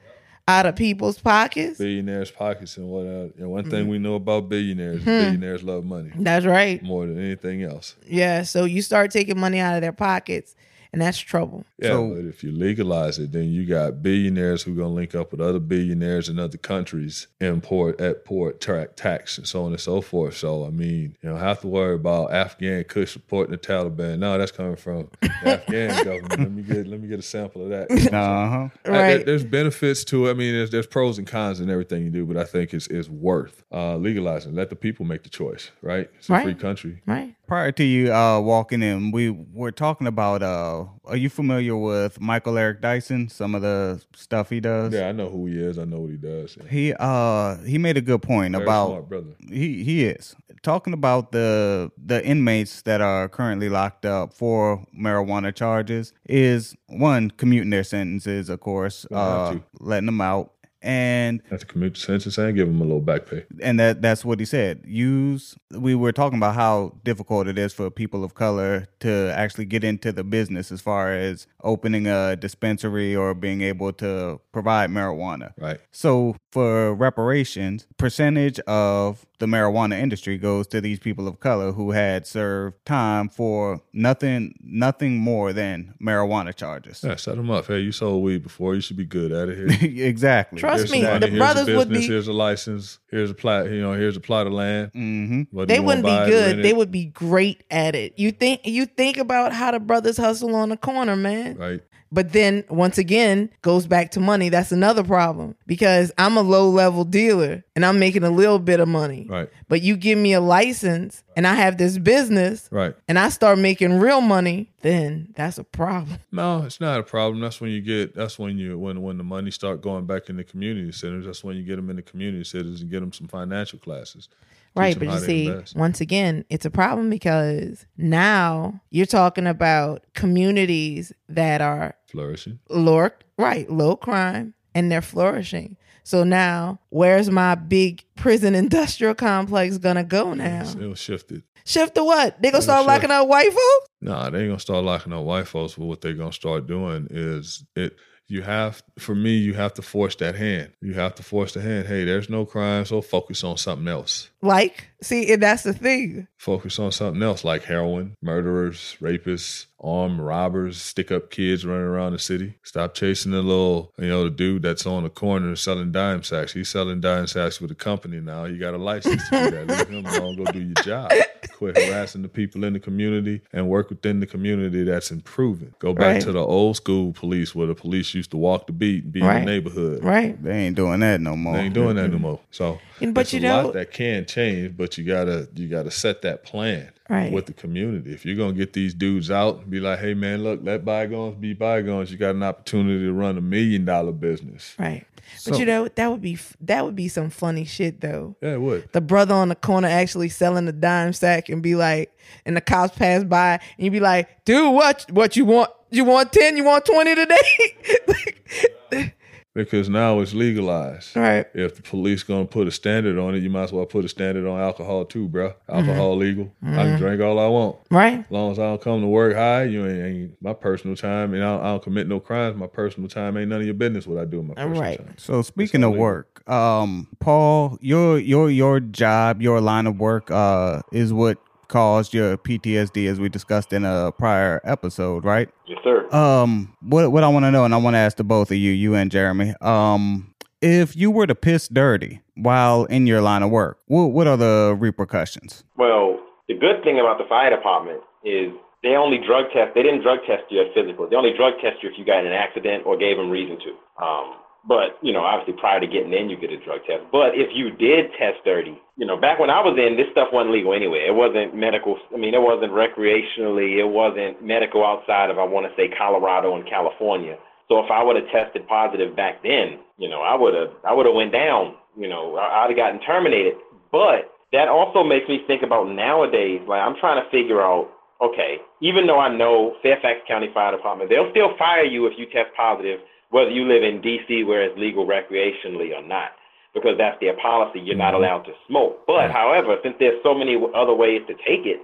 out 0.46 0.66
of 0.66 0.76
people's 0.76 1.18
pockets. 1.18 1.78
Billionaires' 1.78 2.30
pockets 2.30 2.76
and 2.76 2.86
what. 2.88 3.06
Uh, 3.06 3.10
you 3.24 3.32
know, 3.38 3.48
one 3.48 3.62
Mm-hmm. 3.62 3.70
thing 3.70 3.88
we 3.88 3.98
know 3.98 4.14
about 4.16 4.48
billionaires: 4.48 5.02
billionaires 5.02 5.62
love 5.62 5.84
money 5.84 6.10
That's 6.16 6.44
right. 6.44 6.82
more 6.82 7.06
than 7.06 7.18
anything 7.18 7.62
else. 7.62 7.96
Yeah. 8.06 8.42
So 8.42 8.64
you 8.64 8.82
start 8.82 9.10
taking 9.10 9.38
money 9.38 9.58
out 9.60 9.74
of 9.76 9.80
their 9.80 9.92
pockets, 9.92 10.54
and 10.94 11.02
that's 11.02 11.18
trouble. 11.18 11.64
Yeah, 11.78 11.88
So- 11.88 12.14
but 12.14 12.24
if 12.24 12.42
you 12.44 12.50
legalize 12.52 13.18
it, 13.18 13.32
then 13.32 13.50
you 13.50 13.66
got 13.66 14.02
billionaires 14.02 14.62
who 14.62 14.72
are 14.72 14.76
gonna 14.76 14.94
link 14.94 15.14
up 15.14 15.32
with 15.32 15.40
other 15.40 15.58
billionaires 15.58 16.28
in 16.28 16.38
other 16.38 16.56
countries, 16.56 17.26
import, 17.40 18.00
export, 18.00 18.60
tra- 18.60 18.86
tax, 18.88 19.36
and 19.38 19.46
so 19.46 19.64
on 19.64 19.72
and 19.72 19.80
so 19.80 20.00
forth. 20.00 20.36
So 20.36 20.64
I 20.64 20.70
mean, 20.70 21.16
you 21.22 21.28
don't 21.30 21.38
have 21.40 21.60
to 21.62 21.66
worry 21.66 21.96
about 21.96 22.32
Afghan 22.32 22.84
Kush 22.84 23.12
supporting 23.12 23.50
the 23.52 23.58
Taliban. 23.58 24.20
No, 24.20 24.38
that's 24.38 24.52
coming 24.52 24.76
from 24.76 25.08
the 25.20 25.30
Afghan 25.44 26.04
government. 26.04 26.38
Let 26.40 26.52
me 26.52 26.62
get 26.62 26.86
let 26.86 27.00
me 27.00 27.08
get 27.08 27.18
a 27.18 27.22
sample 27.22 27.62
of 27.64 27.68
that. 27.70 27.90
Uh 28.14 28.48
huh. 28.48 28.56
I- 28.56 28.68
there- 28.84 28.92
Right. 29.16 29.26
there's 29.26 29.44
benefits 29.44 30.04
to 30.04 30.28
it. 30.28 30.30
I 30.30 30.34
mean, 30.34 30.54
there's, 30.54 30.70
there's 30.70 30.86
pros 30.86 31.18
and 31.18 31.26
cons 31.26 31.58
in 31.60 31.68
everything 31.68 32.04
you 32.04 32.10
do, 32.10 32.24
but 32.24 32.36
I 32.36 32.44
think 32.44 32.72
it's 32.72 32.86
it's 32.86 33.08
worth 33.08 33.64
uh, 33.72 33.96
legalizing. 33.96 34.54
Let 34.54 34.70
the 34.70 34.76
people 34.76 35.04
make 35.04 35.24
the 35.24 35.28
choice, 35.30 35.70
right? 35.82 36.08
It's 36.18 36.30
a 36.30 36.34
Right. 36.34 36.44
free 36.44 36.54
country. 36.54 37.02
Right. 37.06 37.34
Prior 37.46 37.72
to 37.72 37.84
you 37.84 38.12
uh, 38.14 38.40
walking 38.40 38.82
in, 38.82 39.10
we 39.10 39.30
were 39.30 39.72
talking 39.72 40.06
about. 40.06 40.42
Uh, 40.42 40.83
are 41.04 41.16
you 41.16 41.28
familiar 41.28 41.76
with 41.76 42.20
Michael 42.20 42.58
Eric 42.58 42.80
Dyson? 42.80 43.28
Some 43.28 43.54
of 43.54 43.62
the 43.62 44.02
stuff 44.14 44.50
he 44.50 44.60
does. 44.60 44.92
Yeah, 44.92 45.08
I 45.08 45.12
know 45.12 45.28
who 45.28 45.46
he 45.46 45.58
is. 45.58 45.78
I 45.78 45.84
know 45.84 46.00
what 46.00 46.10
he 46.10 46.16
does. 46.16 46.56
He 46.68 46.94
uh 46.98 47.56
he 47.58 47.78
made 47.78 47.96
a 47.96 48.00
good 48.00 48.22
point 48.22 48.52
Very 48.52 48.64
about 48.64 49.06
he 49.50 49.82
he 49.84 50.04
is 50.04 50.34
talking 50.64 50.94
about 50.94 51.30
the 51.30 51.92
the 52.02 52.24
inmates 52.24 52.82
that 52.82 53.00
are 53.00 53.28
currently 53.28 53.68
locked 53.68 54.06
up 54.06 54.32
for 54.32 54.84
marijuana 54.98 55.54
charges 55.54 56.12
is 56.26 56.74
one 56.88 57.30
commuting 57.30 57.70
their 57.70 57.84
sentences, 57.84 58.48
of 58.48 58.60
course, 58.60 59.06
uh, 59.12 59.56
letting 59.78 60.06
them 60.06 60.20
out, 60.20 60.53
and 60.84 61.40
Have 61.50 61.60
to 61.60 61.66
commute 61.66 61.94
the 61.94 62.00
sentence 62.00 62.38
and 62.38 62.54
give 62.54 62.68
him 62.68 62.80
a 62.80 62.84
little 62.84 63.00
back 63.00 63.26
pay. 63.26 63.44
and 63.62 63.80
that 63.80 64.02
that's 64.02 64.24
what 64.24 64.38
he 64.38 64.44
said. 64.44 64.82
Use 64.86 65.56
we 65.72 65.94
were 65.94 66.12
talking 66.12 66.38
about 66.38 66.54
how 66.54 66.94
difficult 67.02 67.48
it 67.48 67.58
is 67.58 67.72
for 67.72 67.90
people 67.90 68.22
of 68.22 68.34
color 68.34 68.86
to 69.00 69.32
actually 69.34 69.64
get 69.64 69.82
into 69.82 70.12
the 70.12 70.22
business 70.22 70.70
as 70.70 70.80
far 70.80 71.12
as 71.12 71.46
opening 71.62 72.06
a 72.06 72.36
dispensary 72.36 73.16
or 73.16 73.34
being 73.34 73.62
able 73.62 73.92
to 73.94 74.40
provide 74.52 74.90
marijuana. 74.90 75.52
Right. 75.58 75.80
So 75.90 76.36
for 76.52 76.94
reparations, 76.94 77.86
percentage 77.96 78.60
of 78.60 79.26
the 79.40 79.46
marijuana 79.46 79.98
industry 79.98 80.38
goes 80.38 80.66
to 80.68 80.80
these 80.80 80.98
people 81.00 81.26
of 81.26 81.40
color 81.40 81.72
who 81.72 81.90
had 81.90 82.26
served 82.26 82.76
time 82.86 83.28
for 83.28 83.80
nothing 83.92 84.54
nothing 84.62 85.18
more 85.18 85.52
than 85.52 85.94
marijuana 86.00 86.54
charges. 86.54 87.02
Yeah, 87.02 87.16
set 87.16 87.36
them 87.36 87.50
up. 87.50 87.66
Hey, 87.66 87.80
you 87.80 87.92
sold 87.92 88.22
weed 88.22 88.42
before. 88.42 88.74
You 88.74 88.80
should 88.80 88.96
be 88.96 89.04
good 89.04 89.32
out 89.32 89.48
of 89.48 89.56
Here. 89.56 89.66
exactly. 90.06 90.60
Trust 90.60 90.78
Here's 90.88 90.92
me, 90.92 91.00
the 91.02 91.18
here's 91.26 91.38
brothers 91.38 91.68
a 91.68 91.76
would 91.76 91.88
business. 91.88 92.06
be- 92.06 92.12
Here's 92.12 92.28
a 92.28 92.32
license. 92.32 92.98
Here's 93.14 93.30
a 93.30 93.34
plot. 93.34 93.66
You 93.70 93.80
know, 93.80 93.92
here's 93.92 94.16
a 94.16 94.20
plot 94.20 94.48
of 94.48 94.52
land. 94.52 94.90
hmm 94.92 95.42
They 95.52 95.78
wouldn't 95.78 96.04
be 96.04 96.16
good. 96.26 96.64
They 96.64 96.72
would 96.72 96.90
be 96.90 97.04
great 97.04 97.62
at 97.70 97.94
it. 97.94 98.18
You 98.18 98.32
think 98.32 98.62
you 98.64 98.86
think 98.86 99.18
about 99.18 99.52
how 99.52 99.70
the 99.70 99.78
brothers 99.78 100.16
hustle 100.16 100.52
on 100.56 100.70
the 100.70 100.76
corner, 100.76 101.14
man. 101.14 101.56
Right. 101.56 101.80
But 102.10 102.32
then 102.32 102.64
once 102.68 102.98
again, 102.98 103.50
goes 103.62 103.86
back 103.86 104.10
to 104.12 104.20
money. 104.20 104.48
That's 104.48 104.72
another 104.72 105.04
problem 105.04 105.54
because 105.66 106.10
I'm 106.18 106.36
a 106.36 106.42
low 106.42 106.68
level 106.70 107.04
dealer 107.04 107.62
and 107.76 107.86
I'm 107.86 108.00
making 108.00 108.24
a 108.24 108.30
little 108.30 108.58
bit 108.58 108.80
of 108.80 108.88
money. 108.88 109.26
Right. 109.30 109.48
But 109.68 109.82
you 109.82 109.96
give 109.96 110.18
me 110.18 110.32
a 110.34 110.40
license 110.40 111.22
and 111.36 111.46
I 111.46 111.54
have 111.54 111.78
this 111.78 111.98
business 111.98 112.68
Right. 112.70 112.94
and 113.08 113.18
I 113.18 113.28
start 113.30 113.58
making 113.58 113.98
real 113.98 114.20
money, 114.20 114.70
then 114.82 115.32
that's 115.36 115.58
a 115.58 115.64
problem. 115.64 116.18
No, 116.32 116.62
it's 116.64 116.80
not 116.80 116.98
a 117.00 117.02
problem. 117.02 117.40
That's 117.40 117.60
when 117.60 117.70
you 117.70 117.80
get. 117.80 118.14
That's 118.14 118.38
when 118.38 118.58
you 118.58 118.78
when 118.78 119.00
when 119.02 119.18
the 119.18 119.24
money 119.24 119.50
start 119.50 119.80
going 119.82 120.04
back 120.06 120.28
in 120.28 120.36
the 120.36 120.44
community 120.44 120.92
centers. 120.92 121.26
That's 121.26 121.42
when 121.44 121.56
you 121.56 121.62
get 121.62 121.76
them 121.76 121.88
in 121.90 121.96
the 121.96 122.02
community 122.02 122.44
centers 122.44 122.80
and 122.80 122.90
get 122.90 123.00
them 123.00 123.12
some 123.12 123.28
financial 123.28 123.78
classes. 123.78 124.28
Right, 124.76 124.98
but 124.98 125.06
you 125.08 125.18
see, 125.20 125.46
invest. 125.46 125.76
once 125.76 126.00
again, 126.00 126.44
it's 126.50 126.64
a 126.64 126.70
problem 126.70 127.08
because 127.08 127.86
now 127.96 128.80
you're 128.90 129.06
talking 129.06 129.46
about 129.46 130.02
communities 130.14 131.12
that 131.28 131.60
are 131.60 131.94
flourishing. 132.08 132.58
low, 132.68 133.08
right, 133.38 133.70
low 133.70 133.94
crime, 133.96 134.54
and 134.74 134.90
they're 134.90 135.00
flourishing. 135.00 135.76
So 136.04 136.22
now, 136.22 136.80
where's 136.90 137.30
my 137.30 137.54
big 137.54 138.04
prison 138.14 138.54
industrial 138.54 139.14
complex 139.14 139.78
gonna 139.78 140.04
go 140.04 140.34
now? 140.34 140.62
It'll 140.62 140.94
shift 140.94 141.32
it. 141.32 141.42
Shift 141.64 141.94
to 141.94 142.04
what? 142.04 142.40
They 142.42 142.50
gonna 142.50 142.62
start 142.62 142.80
shift. 142.80 142.88
locking 142.88 143.10
up 143.10 143.26
white 143.26 143.50
folks? 143.50 143.88
Nah, 144.02 144.28
they 144.28 144.40
ain't 144.40 144.50
gonna 144.50 144.60
start 144.60 144.84
locking 144.84 145.14
up 145.14 145.24
white 145.24 145.48
folks. 145.48 145.74
But 145.74 145.86
what 145.86 146.02
they're 146.02 146.12
gonna 146.12 146.32
start 146.32 146.66
doing 146.66 147.08
is 147.10 147.64
it. 147.74 147.96
You 148.26 148.42
have, 148.42 148.82
for 148.98 149.14
me, 149.14 149.36
you 149.36 149.52
have 149.54 149.74
to 149.74 149.82
force 149.82 150.16
that 150.16 150.34
hand. 150.34 150.72
You 150.80 150.94
have 150.94 151.14
to 151.16 151.22
force 151.22 151.52
the 151.52 151.60
hand. 151.60 151.86
Hey, 151.86 152.04
there's 152.04 152.30
no 152.30 152.46
crime, 152.46 152.86
so 152.86 153.02
focus 153.02 153.44
on 153.44 153.58
something 153.58 153.86
else. 153.86 154.30
Like, 154.40 154.88
see, 155.02 155.30
and 155.32 155.42
that's 155.42 155.62
the 155.62 155.74
thing. 155.74 156.26
Focus 156.38 156.78
on 156.78 156.90
something 156.92 157.22
else 157.22 157.44
like 157.44 157.64
heroin, 157.64 158.16
murderers, 158.22 158.96
rapists, 159.00 159.66
armed 159.80 160.20
robbers, 160.20 160.80
stick 160.80 161.12
up 161.12 161.30
kids 161.30 161.66
running 161.66 161.84
around 161.84 162.12
the 162.12 162.18
city. 162.18 162.58
Stop 162.62 162.94
chasing 162.94 163.32
the 163.32 163.42
little, 163.42 163.92
you 163.98 164.08
know, 164.08 164.24
the 164.24 164.30
dude 164.30 164.62
that's 164.62 164.86
on 164.86 165.02
the 165.02 165.10
corner 165.10 165.54
selling 165.56 165.92
dime 165.92 166.22
sacks. 166.22 166.54
He's 166.54 166.68
selling 166.70 167.00
dime 167.00 167.26
sacks 167.26 167.60
with 167.60 167.70
a 167.70 167.74
company 167.74 168.20
now. 168.20 168.46
You 168.46 168.58
got 168.58 168.74
a 168.74 168.78
license 168.78 169.28
to 169.28 169.44
do 169.44 169.50
that. 169.50 169.68
Leave 169.68 169.88
him 169.88 170.06
alone. 170.06 170.36
Go 170.36 170.50
do 170.50 170.60
your 170.60 170.74
job. 170.82 171.12
Quit 171.54 171.76
harassing 171.78 172.22
the 172.22 172.28
people 172.28 172.64
in 172.64 172.72
the 172.72 172.80
community 172.80 173.40
and 173.52 173.68
work 173.68 173.88
within 173.88 174.18
the 174.20 174.26
community 174.26 174.82
that's 174.82 175.10
improving. 175.12 175.72
Go 175.78 175.92
back 175.94 176.14
Right. 176.14 176.22
to 176.22 176.32
the 176.32 176.40
old 176.44 176.76
school 176.76 177.12
police 177.12 177.54
where 177.54 177.66
the 177.68 177.74
police 177.76 178.12
used 178.12 178.32
to 178.32 178.36
walk 178.36 178.66
the 178.66 178.72
beat 178.72 179.04
and 179.04 179.12
be 179.12 179.20
Right. 179.20 179.38
in 179.38 179.44
the 179.44 179.50
neighborhood. 179.52 180.02
Right. 180.02 180.42
They 180.42 180.66
ain't 180.66 180.74
doing 180.76 181.00
that 181.00 181.20
no 181.20 181.36
more. 181.36 181.56
They 181.56 181.64
ain't 181.64 181.74
doing 181.74 181.94
that 181.96 182.10
no 182.10 182.18
more. 182.18 182.40
So, 182.50 182.80
And- 183.00 183.14
but 183.14 183.32
you 183.32 183.38
a 183.38 183.42
know- 183.42 183.62
lot 183.66 183.74
that 183.74 183.92
can 183.92 184.26
change, 184.26 184.76
but 184.76 184.98
you 184.98 185.04
gotta 185.04 185.48
you 185.54 185.68
gotta 185.68 185.90
set 185.92 186.22
that 186.22 186.42
plan 186.44 186.88
Right. 187.08 187.30
with 187.32 187.46
the 187.46 187.52
community. 187.52 188.12
If 188.12 188.26
you're 188.26 188.36
gonna 188.36 188.52
get 188.54 188.72
these 188.72 188.92
dudes 188.94 189.30
out 189.30 189.60
and 189.62 189.70
be 189.70 189.78
like, 189.78 190.00
hey 190.00 190.14
man, 190.14 190.42
look, 190.42 190.60
let 190.62 190.84
bygones 190.84 191.36
be 191.36 191.52
bygones. 191.52 192.10
You 192.10 192.16
got 192.18 192.34
an 192.34 192.42
opportunity 192.42 193.04
to 193.04 193.12
run 193.12 193.38
a 193.38 193.40
million 193.40 193.84
dollar 193.84 194.12
business. 194.12 194.74
Right. 194.78 195.04
So- 195.38 195.50
but 195.52 195.60
you 195.60 195.66
know, 195.66 195.88
that 195.88 196.10
would 196.10 196.20
be 196.22 196.38
that 196.60 196.84
would 196.84 196.96
be 196.96 197.08
some 197.08 197.30
funny 197.30 197.64
shit 197.64 198.00
though. 198.00 198.36
Yeah, 198.40 198.54
it 198.54 198.60
would. 198.60 198.88
The 198.92 199.00
brother 199.00 199.34
on 199.34 199.48
the 199.48 199.54
corner 199.54 199.88
actually 199.88 200.28
selling 200.28 200.64
the 200.66 200.72
dime 200.72 201.12
sack 201.12 201.48
and 201.48 201.62
be 201.62 201.74
like, 201.74 202.16
and 202.46 202.56
the 202.56 202.60
cops 202.60 202.96
pass 202.96 203.24
by 203.24 203.60
and 203.78 203.84
you 203.84 203.90
be 203.90 204.00
like, 204.00 204.44
dude, 204.44 204.72
what 204.72 205.06
what 205.10 205.36
you 205.36 205.44
want? 205.44 205.70
You 205.90 206.04
want 206.04 206.32
10? 206.32 206.56
You 206.56 206.64
want 206.64 206.84
20 206.86 207.14
today? 207.14 209.12
Because 209.54 209.88
now 209.88 210.18
it's 210.18 210.34
legalized. 210.34 211.14
right. 211.14 211.46
If 211.54 211.76
the 211.76 211.82
police 211.82 212.24
gonna 212.24 212.44
put 212.44 212.66
a 212.66 212.72
standard 212.72 213.18
on 213.18 213.36
it, 213.36 213.38
you 213.44 213.50
might 213.50 213.62
as 213.64 213.72
well 213.72 213.86
put 213.86 214.04
a 214.04 214.08
standard 214.08 214.48
on 214.48 214.58
alcohol 214.60 215.04
too, 215.04 215.28
bro. 215.28 215.50
Mm-hmm. 215.50 215.72
Alcohol 215.76 216.16
legal. 216.16 216.52
I 216.64 216.74
can 216.74 216.98
drink 216.98 217.20
all 217.22 217.38
I 217.38 217.46
want. 217.46 217.76
Right. 217.88 218.18
As 218.18 218.30
long 218.30 218.50
as 218.50 218.58
I 218.58 218.62
don't 218.64 218.80
come 218.82 219.00
to 219.02 219.06
work 219.06 219.36
high, 219.36 219.62
you 219.64 219.86
ain't, 219.86 220.02
ain't 220.04 220.42
my 220.42 220.54
personal 220.54 220.96
time, 220.96 221.34
and 221.34 221.44
I 221.44 221.46
don't, 221.56 221.60
I 221.60 221.64
don't 221.66 221.82
commit 221.84 222.08
no 222.08 222.18
crimes. 222.18 222.56
My 222.56 222.66
personal 222.66 223.08
time 223.08 223.36
ain't 223.36 223.48
none 223.48 223.60
of 223.60 223.66
your 223.66 223.74
business 223.74 224.08
what 224.08 224.18
I 224.20 224.24
do 224.24 224.40
in 224.40 224.48
my 224.48 224.54
personal 224.54 224.80
Right. 224.80 224.98
time. 224.98 225.14
So 225.18 225.42
speaking 225.42 225.84
of 225.84 225.90
illegal. 225.90 226.02
work, 226.02 226.50
um, 226.50 227.06
Paul, 227.20 227.78
your 227.80 228.18
your 228.18 228.50
your 228.50 228.80
job, 228.80 229.40
your 229.40 229.60
line 229.60 229.86
of 229.86 230.00
work, 230.00 230.32
uh, 230.32 230.82
is 230.90 231.12
what 231.12 231.38
caused 231.68 232.14
your 232.14 232.36
PTSD, 232.36 233.08
as 233.08 233.20
we 233.20 233.28
discussed 233.28 233.72
in 233.72 233.84
a 233.84 234.12
prior 234.12 234.60
episode, 234.64 235.24
right? 235.24 235.48
Yes, 235.66 235.78
sir. 235.84 236.08
Um, 236.12 236.76
what 236.80 237.10
what 237.12 237.24
I 237.24 237.28
want 237.28 237.44
to 237.44 237.50
know, 237.50 237.64
and 237.64 237.74
I 237.74 237.76
want 237.76 237.94
to 237.94 237.98
ask 237.98 238.16
to 238.18 238.24
both 238.24 238.50
of 238.50 238.56
you, 238.56 238.72
you 238.72 238.94
and 238.94 239.10
Jeremy, 239.10 239.54
um, 239.60 240.34
if 240.60 240.96
you 240.96 241.10
were 241.10 241.26
to 241.26 241.34
piss 241.34 241.68
dirty 241.68 242.20
while 242.34 242.84
in 242.84 243.06
your 243.06 243.20
line 243.20 243.42
of 243.42 243.50
work, 243.50 243.78
what 243.86 244.08
what 244.08 244.26
are 244.26 244.36
the 244.36 244.76
repercussions? 244.78 245.64
Well, 245.76 246.18
the 246.48 246.54
good 246.54 246.82
thing 246.84 247.00
about 247.00 247.18
the 247.18 247.24
fire 247.28 247.50
department 247.50 248.00
is 248.24 248.52
they 248.82 248.96
only 248.96 249.18
drug 249.18 249.46
test. 249.52 249.74
They 249.74 249.82
didn't 249.82 250.02
drug 250.02 250.20
test 250.26 250.44
you 250.50 250.60
at 250.60 250.74
physical. 250.74 251.08
They 251.08 251.16
only 251.16 251.32
drug 251.36 251.54
test 251.60 251.82
you 251.82 251.88
if 251.88 251.98
you 251.98 252.04
got 252.04 252.20
in 252.20 252.26
an 252.26 252.32
accident 252.32 252.84
or 252.86 252.96
gave 252.96 253.16
them 253.16 253.30
reason 253.30 253.56
to. 253.60 254.04
Um, 254.04 254.36
but 254.66 254.96
you 255.02 255.12
know, 255.12 255.20
obviously, 255.20 255.60
prior 255.60 255.80
to 255.80 255.86
getting 255.86 256.12
in, 256.12 256.30
you 256.30 256.36
get 256.36 256.50
a 256.50 256.58
drug 256.64 256.80
test. 256.88 257.04
But 257.12 257.36
if 257.36 257.52
you 257.52 257.70
did 257.70 258.10
test 258.18 258.40
dirty, 258.44 258.80
you 258.96 259.06
know, 259.06 259.20
back 259.20 259.38
when 259.38 259.50
I 259.50 259.60
was 259.60 259.76
in, 259.76 259.96
this 259.96 260.08
stuff 260.12 260.28
wasn't 260.32 260.54
legal 260.54 260.72
anyway. 260.72 261.04
It 261.06 261.14
wasn't 261.14 261.54
medical. 261.54 261.98
I 262.12 262.16
mean, 262.16 262.32
it 262.32 262.40
wasn't 262.40 262.72
recreationally. 262.72 263.76
It 263.76 263.88
wasn't 263.88 264.40
medical 264.40 264.84
outside 264.84 265.28
of 265.30 265.38
I 265.38 265.44
want 265.44 265.66
to 265.68 265.72
say 265.76 265.92
Colorado 265.92 266.56
and 266.56 266.64
California. 266.68 267.36
So 267.68 267.80
if 267.80 267.90
I 267.90 268.02
would 268.02 268.16
have 268.16 268.28
tested 268.32 268.68
positive 268.68 269.16
back 269.16 269.42
then, 269.42 269.80
you 269.96 270.08
know, 270.08 270.20
I 270.20 270.34
would 270.34 270.54
have 270.54 270.72
I 270.84 270.92
would 270.92 271.06
have 271.06 271.14
went 271.14 271.32
down. 271.32 271.76
You 271.96 272.08
know, 272.08 272.36
I'd 272.36 272.70
have 272.70 272.76
gotten 272.76 273.00
terminated. 273.00 273.54
But 273.92 274.32
that 274.52 274.68
also 274.68 275.02
makes 275.02 275.28
me 275.28 275.44
think 275.46 275.62
about 275.62 275.90
nowadays. 275.90 276.60
Like 276.66 276.80
I'm 276.80 276.96
trying 277.00 277.22
to 277.22 277.28
figure 277.30 277.60
out, 277.60 277.90
okay, 278.22 278.58
even 278.80 279.06
though 279.06 279.20
I 279.20 279.28
know 279.28 279.76
Fairfax 279.82 280.20
County 280.26 280.48
Fire 280.54 280.72
Department, 280.72 281.10
they'll 281.10 281.30
still 281.30 281.56
fire 281.58 281.84
you 281.84 282.06
if 282.06 282.14
you 282.16 282.26
test 282.26 282.54
positive, 282.56 283.00
whether 283.30 283.50
you 283.50 283.66
live 283.66 283.82
in 283.82 284.00
D.C. 284.00 284.44
where 284.44 284.62
it's 284.62 284.78
legal 284.78 285.06
recreationally 285.06 285.94
or 285.94 286.06
not, 286.06 286.32
because 286.74 286.96
that's 286.98 287.18
their 287.20 287.36
policy. 287.36 287.80
You're 287.80 287.96
not 287.96 288.14
allowed 288.14 288.42
to 288.44 288.52
smoke. 288.68 289.00
But 289.06 289.30
however, 289.30 289.76
since 289.82 289.96
there's 289.98 290.20
so 290.22 290.34
many 290.34 290.56
other 290.74 290.94
ways 290.94 291.22
to 291.28 291.34
take 291.34 291.66
it, 291.66 291.80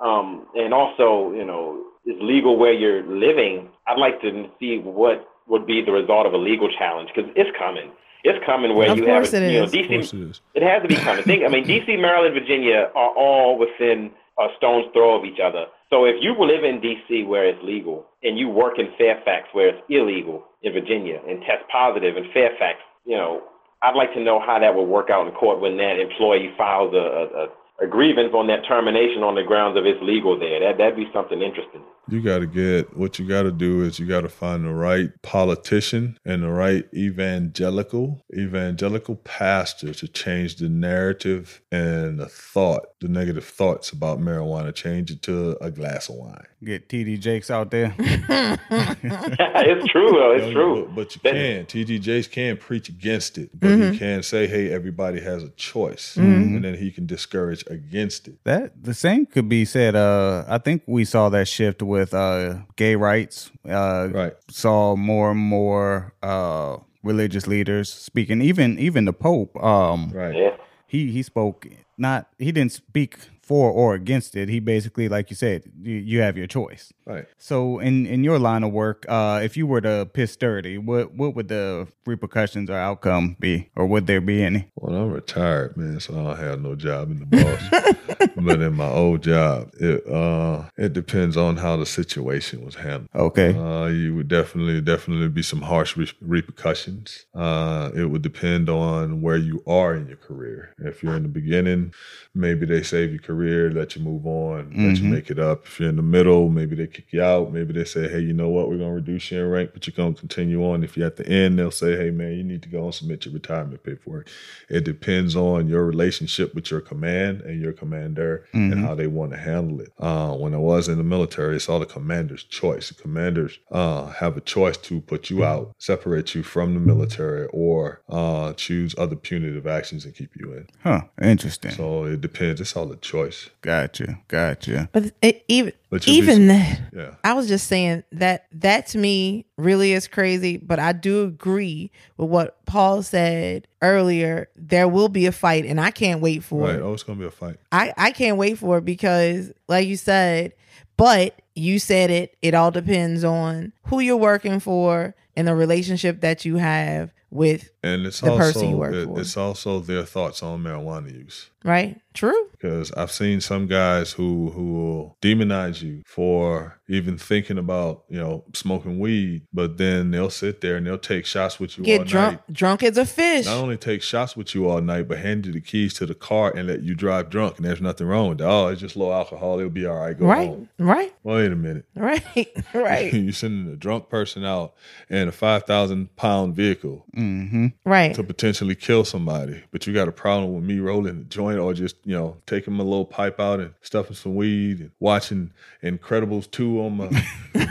um, 0.00 0.46
and 0.54 0.74
also, 0.74 1.32
you 1.32 1.44
know, 1.44 1.82
it's 2.04 2.20
legal 2.22 2.58
where 2.58 2.72
you're 2.72 3.02
living. 3.06 3.70
I'd 3.86 3.98
like 3.98 4.20
to 4.22 4.46
see 4.58 4.78
what 4.78 5.26
would 5.46 5.66
be 5.66 5.82
the 5.84 5.92
result 5.92 6.26
of 6.26 6.32
a 6.32 6.38
legal 6.38 6.68
challenge 6.78 7.10
because 7.14 7.30
it's 7.36 7.50
coming. 7.58 7.92
It's 8.24 8.42
coming 8.46 8.74
where 8.74 8.90
Of 8.90 8.96
you 8.96 9.06
have, 9.06 9.22
it 9.22 9.52
you 9.52 9.60
know, 9.60 9.66
DC. 9.66 10.14
it. 10.14 10.40
It 10.54 10.62
has 10.62 10.80
to 10.82 10.88
be 10.88 10.96
coming. 10.96 11.22
Think, 11.24 11.44
I 11.44 11.48
mean, 11.48 11.66
D.C., 11.66 11.96
Maryland, 11.98 12.32
Virginia 12.32 12.90
are 12.96 13.10
all 13.14 13.58
within 13.58 14.10
a 14.38 14.46
stone's 14.56 14.86
throw 14.94 15.18
of 15.18 15.26
each 15.26 15.38
other. 15.40 15.66
So 15.90 16.06
if 16.06 16.16
you 16.20 16.34
live 16.38 16.64
in 16.64 16.80
D.C. 16.80 17.24
where 17.24 17.46
it's 17.46 17.62
legal 17.62 18.06
and 18.22 18.38
you 18.38 18.48
work 18.48 18.78
in 18.78 18.88
Fairfax 18.96 19.48
where 19.52 19.68
it's 19.68 19.82
illegal 19.90 20.42
in 20.64 20.72
Virginia 20.72 21.20
and 21.28 21.40
test 21.40 21.62
positive 21.70 22.16
in 22.16 22.24
Fairfax, 22.32 22.80
you 23.04 23.16
know, 23.16 23.42
I'd 23.82 23.94
like 23.94 24.14
to 24.14 24.20
know 24.20 24.40
how 24.40 24.58
that 24.58 24.74
would 24.74 24.88
work 24.88 25.10
out 25.10 25.26
in 25.26 25.32
court 25.34 25.60
when 25.60 25.76
that 25.76 26.00
employee 26.00 26.52
files 26.56 26.94
a, 26.94 26.96
a, 26.96 27.44
a, 27.44 27.48
a 27.82 27.86
grievance 27.86 28.32
on 28.34 28.46
that 28.48 28.64
termination 28.66 29.22
on 29.22 29.34
the 29.34 29.42
grounds 29.42 29.76
of 29.76 29.84
it's 29.86 30.00
legal 30.02 30.38
there. 30.38 30.60
That 30.60 30.78
that'd 30.78 30.96
be 30.96 31.08
something 31.12 31.42
interesting. 31.42 31.82
You 32.06 32.20
got 32.22 32.40
to 32.40 32.46
get 32.46 32.94
what 32.96 33.18
you 33.18 33.26
got 33.26 33.44
to 33.44 33.50
do 33.50 33.80
is 33.82 33.98
you 33.98 34.06
got 34.06 34.20
to 34.20 34.28
find 34.28 34.64
the 34.66 34.74
right 34.74 35.10
politician 35.22 36.18
and 36.26 36.42
the 36.42 36.50
right 36.50 36.84
evangelical 36.92 38.22
evangelical 38.36 39.16
pastor 39.16 39.94
to 39.94 40.06
change 40.08 40.56
the 40.56 40.68
narrative 40.68 41.62
and 41.72 42.18
the 42.20 42.26
thought, 42.28 42.88
the 43.00 43.08
negative 43.08 43.44
thoughts 43.46 43.90
about 43.90 44.20
marijuana. 44.20 44.74
Change 44.74 45.10
it 45.12 45.22
to 45.22 45.56
a 45.62 45.70
glass 45.70 46.10
of 46.10 46.16
wine. 46.16 46.44
Get 46.62 46.88
TD 46.90 47.18
Jakes 47.20 47.50
out 47.50 47.70
there. 47.70 47.94
it's 48.68 49.86
true, 49.88 50.10
though. 50.12 50.32
It's 50.32 50.44
No, 50.46 50.52
true. 50.52 50.84
But, 50.86 50.94
but 50.94 51.14
you 51.16 51.20
That- 51.24 51.32
can. 51.32 51.66
TD 51.66 52.00
Jakes 52.00 52.26
can 52.28 52.56
preach 52.56 52.88
against 52.88 53.38
it, 53.38 53.50
but 53.58 53.68
Mm-hmm. 53.74 53.92
he 53.92 53.98
can 53.98 54.22
say, 54.22 54.46
hey, 54.46 54.70
everybody 54.72 55.20
has 55.20 55.42
a 55.42 55.48
choice. 55.50 56.16
And 56.16 56.62
then 56.64 56.74
he 56.76 56.90
can 56.92 57.06
discourage 57.06 57.63
against 57.68 58.28
it. 58.28 58.34
That 58.44 58.82
the 58.82 58.94
same 58.94 59.26
could 59.26 59.48
be 59.48 59.64
said. 59.64 59.94
Uh, 59.96 60.44
I 60.48 60.58
think 60.58 60.82
we 60.86 61.04
saw 61.04 61.28
that 61.30 61.48
shift 61.48 61.82
with 61.82 62.12
uh 62.14 62.58
gay 62.76 62.96
rights. 62.96 63.50
Uh, 63.68 64.08
Right. 64.12 64.32
Saw 64.50 64.96
more 64.96 65.30
and 65.30 65.40
more 65.40 66.14
uh 66.22 66.76
religious 67.02 67.46
leaders 67.46 67.92
speaking. 67.92 68.40
Even 68.42 68.78
even 68.78 69.04
the 69.04 69.12
Pope. 69.12 69.56
Um, 69.62 70.10
Right. 70.12 70.34
Yeah. 70.34 70.56
he 70.86 71.10
he 71.10 71.22
spoke 71.22 71.66
not. 71.98 72.28
He 72.38 72.50
didn't 72.52 72.72
speak 72.72 73.18
for 73.42 73.70
or 73.70 73.94
against 73.94 74.34
it. 74.36 74.48
He 74.48 74.58
basically, 74.58 75.08
like 75.08 75.28
you 75.30 75.36
said, 75.36 75.64
you, 75.82 75.94
you 75.96 76.20
have 76.22 76.36
your 76.38 76.46
choice. 76.46 76.92
Right. 77.06 77.26
So 77.38 77.78
in 77.80 78.06
in 78.06 78.24
your 78.24 78.38
line 78.38 78.64
of 78.64 78.72
work, 78.72 79.04
uh, 79.08 79.40
if 79.42 79.56
you 79.56 79.66
were 79.66 79.80
to 79.82 80.08
piss 80.12 80.36
dirty, 80.36 80.78
what 80.78 81.14
what 81.14 81.34
would 81.34 81.48
the 81.48 81.86
repercussions 82.06 82.70
or 82.70 82.76
outcome 82.76 83.36
be, 83.38 83.68
or 83.76 83.86
would 83.86 84.06
there 84.06 84.20
be 84.20 84.42
any? 84.42 84.70
Well, 84.74 84.94
I'm 84.96 85.12
retired, 85.12 85.76
man, 85.76 86.00
so 86.00 86.14
I 86.14 86.24
don't 86.24 86.38
have 86.38 86.62
no 86.62 86.74
job 86.74 87.10
in 87.10 87.18
the 87.18 87.26
boss. 87.26 88.28
but 88.36 88.60
in 88.60 88.74
my 88.74 88.88
old 88.88 89.22
job, 89.22 89.70
it 89.78 90.06
uh 90.06 90.64
it 90.76 90.92
depends 90.94 91.36
on 91.36 91.56
how 91.58 91.76
the 91.76 91.86
situation 91.86 92.64
was 92.64 92.76
handled. 92.76 93.08
Okay. 93.14 93.54
Uh, 93.54 93.86
you 93.86 94.14
would 94.14 94.28
definitely, 94.28 94.80
definitely 94.80 95.28
be 95.28 95.42
some 95.42 95.62
harsh 95.62 95.96
re- 95.96 96.10
repercussions. 96.20 97.26
Uh, 97.34 97.90
it 97.94 98.06
would 98.06 98.22
depend 98.22 98.68
on 98.68 99.20
where 99.20 99.36
you 99.36 99.62
are 99.66 99.94
in 99.94 100.06
your 100.08 100.16
career. 100.16 100.74
If 100.78 101.02
you're 101.02 101.16
in 101.16 101.22
the 101.22 101.28
beginning, 101.28 101.92
maybe 102.34 102.66
they 102.66 102.82
save 102.82 103.10
your 103.10 103.20
career, 103.20 103.70
let 103.70 103.94
you 103.94 104.02
move 104.02 104.26
on, 104.26 104.72
let 104.76 104.98
you 104.98 105.08
make 105.08 105.30
it 105.30 105.38
up. 105.38 105.66
If 105.66 105.80
you're 105.80 105.88
in 105.88 105.96
the 105.96 106.02
middle, 106.02 106.48
maybe 106.48 106.74
they 106.76 106.86
kick 106.94 107.12
you 107.12 107.22
out. 107.22 107.52
Maybe 107.52 107.72
they 107.72 107.84
say, 107.84 108.08
hey, 108.08 108.20
you 108.20 108.32
know 108.32 108.48
what, 108.48 108.68
we're 108.68 108.78
gonna 108.78 108.92
reduce 108.92 109.30
you 109.30 109.40
in 109.40 109.50
rank, 109.50 109.70
but 109.72 109.86
you're 109.86 109.94
gonna 109.96 110.14
continue 110.14 110.64
on. 110.64 110.84
If 110.84 110.96
you're 110.96 111.06
at 111.06 111.16
the 111.16 111.28
end, 111.28 111.58
they'll 111.58 111.70
say, 111.70 111.96
hey 111.96 112.10
man, 112.10 112.32
you 112.32 112.44
need 112.44 112.62
to 112.62 112.68
go 112.68 112.84
and 112.84 112.94
submit 112.94 113.24
your 113.24 113.34
retirement 113.34 113.82
paperwork. 113.82 114.28
It 114.68 114.84
depends 114.84 115.36
on 115.36 115.68
your 115.68 115.84
relationship 115.84 116.54
with 116.54 116.70
your 116.70 116.80
command 116.80 117.42
and 117.42 117.60
your 117.60 117.72
commander 117.72 118.46
and 118.52 118.80
how 118.80 118.94
they 118.94 119.06
want 119.06 119.32
to 119.32 119.38
handle 119.38 119.80
it. 119.80 119.92
Uh, 119.98 120.34
when 120.34 120.54
I 120.54 120.58
was 120.58 120.88
in 120.88 120.98
the 120.98 121.04
military, 121.04 121.56
it's 121.56 121.68
all 121.68 121.80
the 121.80 121.86
commander's 121.86 122.44
choice. 122.44 122.88
The 122.88 122.94
commanders 122.94 123.58
uh, 123.70 124.06
have 124.06 124.36
a 124.36 124.40
choice 124.40 124.76
to 124.78 125.00
put 125.00 125.30
you 125.30 125.44
out, 125.44 125.74
separate 125.78 126.34
you 126.34 126.42
from 126.42 126.74
the 126.74 126.80
military, 126.80 127.46
or 127.52 128.02
uh, 128.08 128.52
choose 128.54 128.94
other 128.98 129.16
punitive 129.16 129.66
actions 129.66 130.04
and 130.04 130.14
keep 130.14 130.30
you 130.36 130.52
in. 130.52 130.68
Huh. 130.82 131.02
Interesting. 131.20 131.72
So 131.72 132.04
it 132.04 132.20
depends. 132.20 132.60
It's 132.60 132.76
all 132.76 132.90
a 132.92 132.96
choice. 132.96 133.50
Gotcha. 133.60 134.18
Gotcha. 134.28 134.88
But 134.92 135.12
it, 135.22 135.44
even 135.48 135.72
But 135.72 135.74
you'll 135.74 135.74
be 135.74 135.83
even 136.06 136.46
that, 136.48 136.80
Yeah. 136.94 137.14
I 137.24 137.32
was 137.34 137.48
just 137.48 137.66
saying 137.66 138.04
that 138.12 138.46
that 138.52 138.86
to 138.88 138.98
me 138.98 139.46
really 139.56 139.92
is 139.92 140.08
crazy. 140.08 140.56
But 140.56 140.78
I 140.78 140.92
do 140.92 141.24
agree 141.24 141.90
with 142.16 142.28
what 142.30 142.64
Paul 142.66 143.02
said 143.02 143.66
earlier. 143.82 144.48
There 144.56 144.88
will 144.88 145.08
be 145.08 145.26
a 145.26 145.32
fight, 145.32 145.64
and 145.66 145.80
I 145.80 145.90
can't 145.90 146.20
wait 146.20 146.42
for 146.44 146.62
Right. 146.66 146.76
it. 146.76 146.82
Oh, 146.82 146.92
it's 146.94 147.02
gonna 147.02 147.18
be 147.18 147.26
a 147.26 147.30
fight. 147.30 147.56
I 147.72 147.92
I 147.96 148.10
can't 148.12 148.36
wait 148.36 148.58
for 148.58 148.78
it 148.78 148.84
because, 148.84 149.52
like 149.68 149.86
you 149.88 149.96
said, 149.96 150.54
but 150.96 151.40
you 151.54 151.78
said 151.78 152.10
it. 152.10 152.36
It 152.42 152.54
all 152.54 152.70
depends 152.70 153.24
on 153.24 153.72
who 153.86 154.00
you're 154.00 154.16
working 154.16 154.60
for 154.60 155.14
and 155.36 155.46
the 155.48 155.54
relationship 155.54 156.20
that 156.20 156.44
you 156.44 156.56
have 156.56 157.12
with. 157.30 157.70
And 157.82 158.06
it's 158.06 158.20
The 158.20 158.30
also 158.30 158.38
person 158.38 158.70
you 158.70 158.76
work 158.76 158.94
it- 158.94 159.06
for. 159.06 159.20
it's 159.20 159.36
also 159.36 159.80
their 159.80 160.04
thoughts 160.04 160.42
on 160.42 160.62
marijuana 160.62 161.12
use. 161.12 161.50
Right? 161.64 161.98
True. 162.12 162.48
Because 162.52 162.92
I've 162.92 163.10
seen 163.10 163.40
some 163.40 163.66
guys 163.66 164.12
who 164.12 164.50
who 164.50 164.72
will 164.74 165.16
demonize 165.20 165.82
you 165.82 166.02
for 166.06 166.78
even 166.88 167.18
thinking 167.18 167.58
about 167.58 168.04
you 168.08 168.20
know 168.20 168.44
smoking 168.54 169.00
weed, 169.00 169.42
but 169.52 169.78
then 169.78 170.12
they'll 170.12 170.30
sit 170.30 170.60
there 170.60 170.76
and 170.76 170.86
they'll 170.86 170.96
take 170.96 171.26
shots 171.26 171.58
with 171.58 171.76
you 171.76 171.82
all 171.82 171.86
Get 171.86 172.06
drunk. 172.06 172.32
night. 172.34 172.52
Drunk 172.52 172.82
as 172.84 172.96
a 172.98 173.04
fish. 173.04 173.46
Not 173.46 173.56
only 173.56 173.76
take 173.76 174.00
shots 174.02 174.36
with 174.36 174.54
you 174.54 174.68
all 174.68 174.80
night, 174.80 175.08
but 175.08 175.18
hand 175.18 175.44
you 175.46 175.52
the 175.52 175.60
keys 175.60 175.94
to 175.94 176.06
the 176.06 176.14
car 176.14 176.52
and 176.56 176.68
let 176.68 176.82
you 176.82 176.94
drive 176.94 177.30
drunk, 177.30 177.56
and 177.56 177.64
there's 177.66 177.80
nothing 177.80 178.06
wrong 178.06 178.28
with 178.28 178.38
that. 178.38 178.48
Oh, 178.48 178.68
it's 178.68 178.80
just 178.80 178.94
low 178.94 179.12
alcohol; 179.12 179.58
it'll 179.58 179.70
be 179.70 179.86
all 179.86 179.96
right. 179.98 180.16
Go 180.16 180.26
Right. 180.26 180.48
home. 180.48 180.68
Right. 180.78 181.12
Wait 181.24 181.50
a 181.50 181.56
minute. 181.56 181.86
Right. 181.96 182.24
Right. 182.74 183.12
You're 183.12 183.32
sending 183.32 183.72
a 183.72 183.76
drunk 183.76 184.08
person 184.08 184.44
out 184.44 184.74
in 185.10 185.26
a 185.26 185.32
five 185.32 185.64
thousand 185.64 186.14
pound 186.14 186.54
vehicle 186.54 187.04
Mm-hmm. 187.16 187.66
Right. 187.84 188.14
to 188.14 188.22
potentially 188.22 188.76
kill 188.76 189.04
somebody, 189.04 189.64
but 189.72 189.86
you 189.88 189.92
got 189.92 190.06
a 190.06 190.12
problem 190.12 190.54
with 190.54 190.62
me 190.64 190.78
rolling 190.78 191.18
a 191.20 191.24
joint 191.24 191.53
or 191.58 191.74
just 191.74 191.96
you 192.04 192.14
know 192.14 192.36
taking 192.46 192.74
my 192.74 192.84
little 192.84 193.04
pipe 193.04 193.40
out 193.40 193.60
and 193.60 193.74
stuffing 193.80 194.16
some 194.16 194.34
weed 194.34 194.80
and 194.80 194.90
watching 195.00 195.52
Incredibles 195.82 196.50
two 196.50 196.80
on 196.80 196.96
my, 196.96 197.06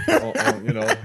on, 0.07 0.37
on, 0.37 0.65
you 0.65 0.73
know, 0.73 0.95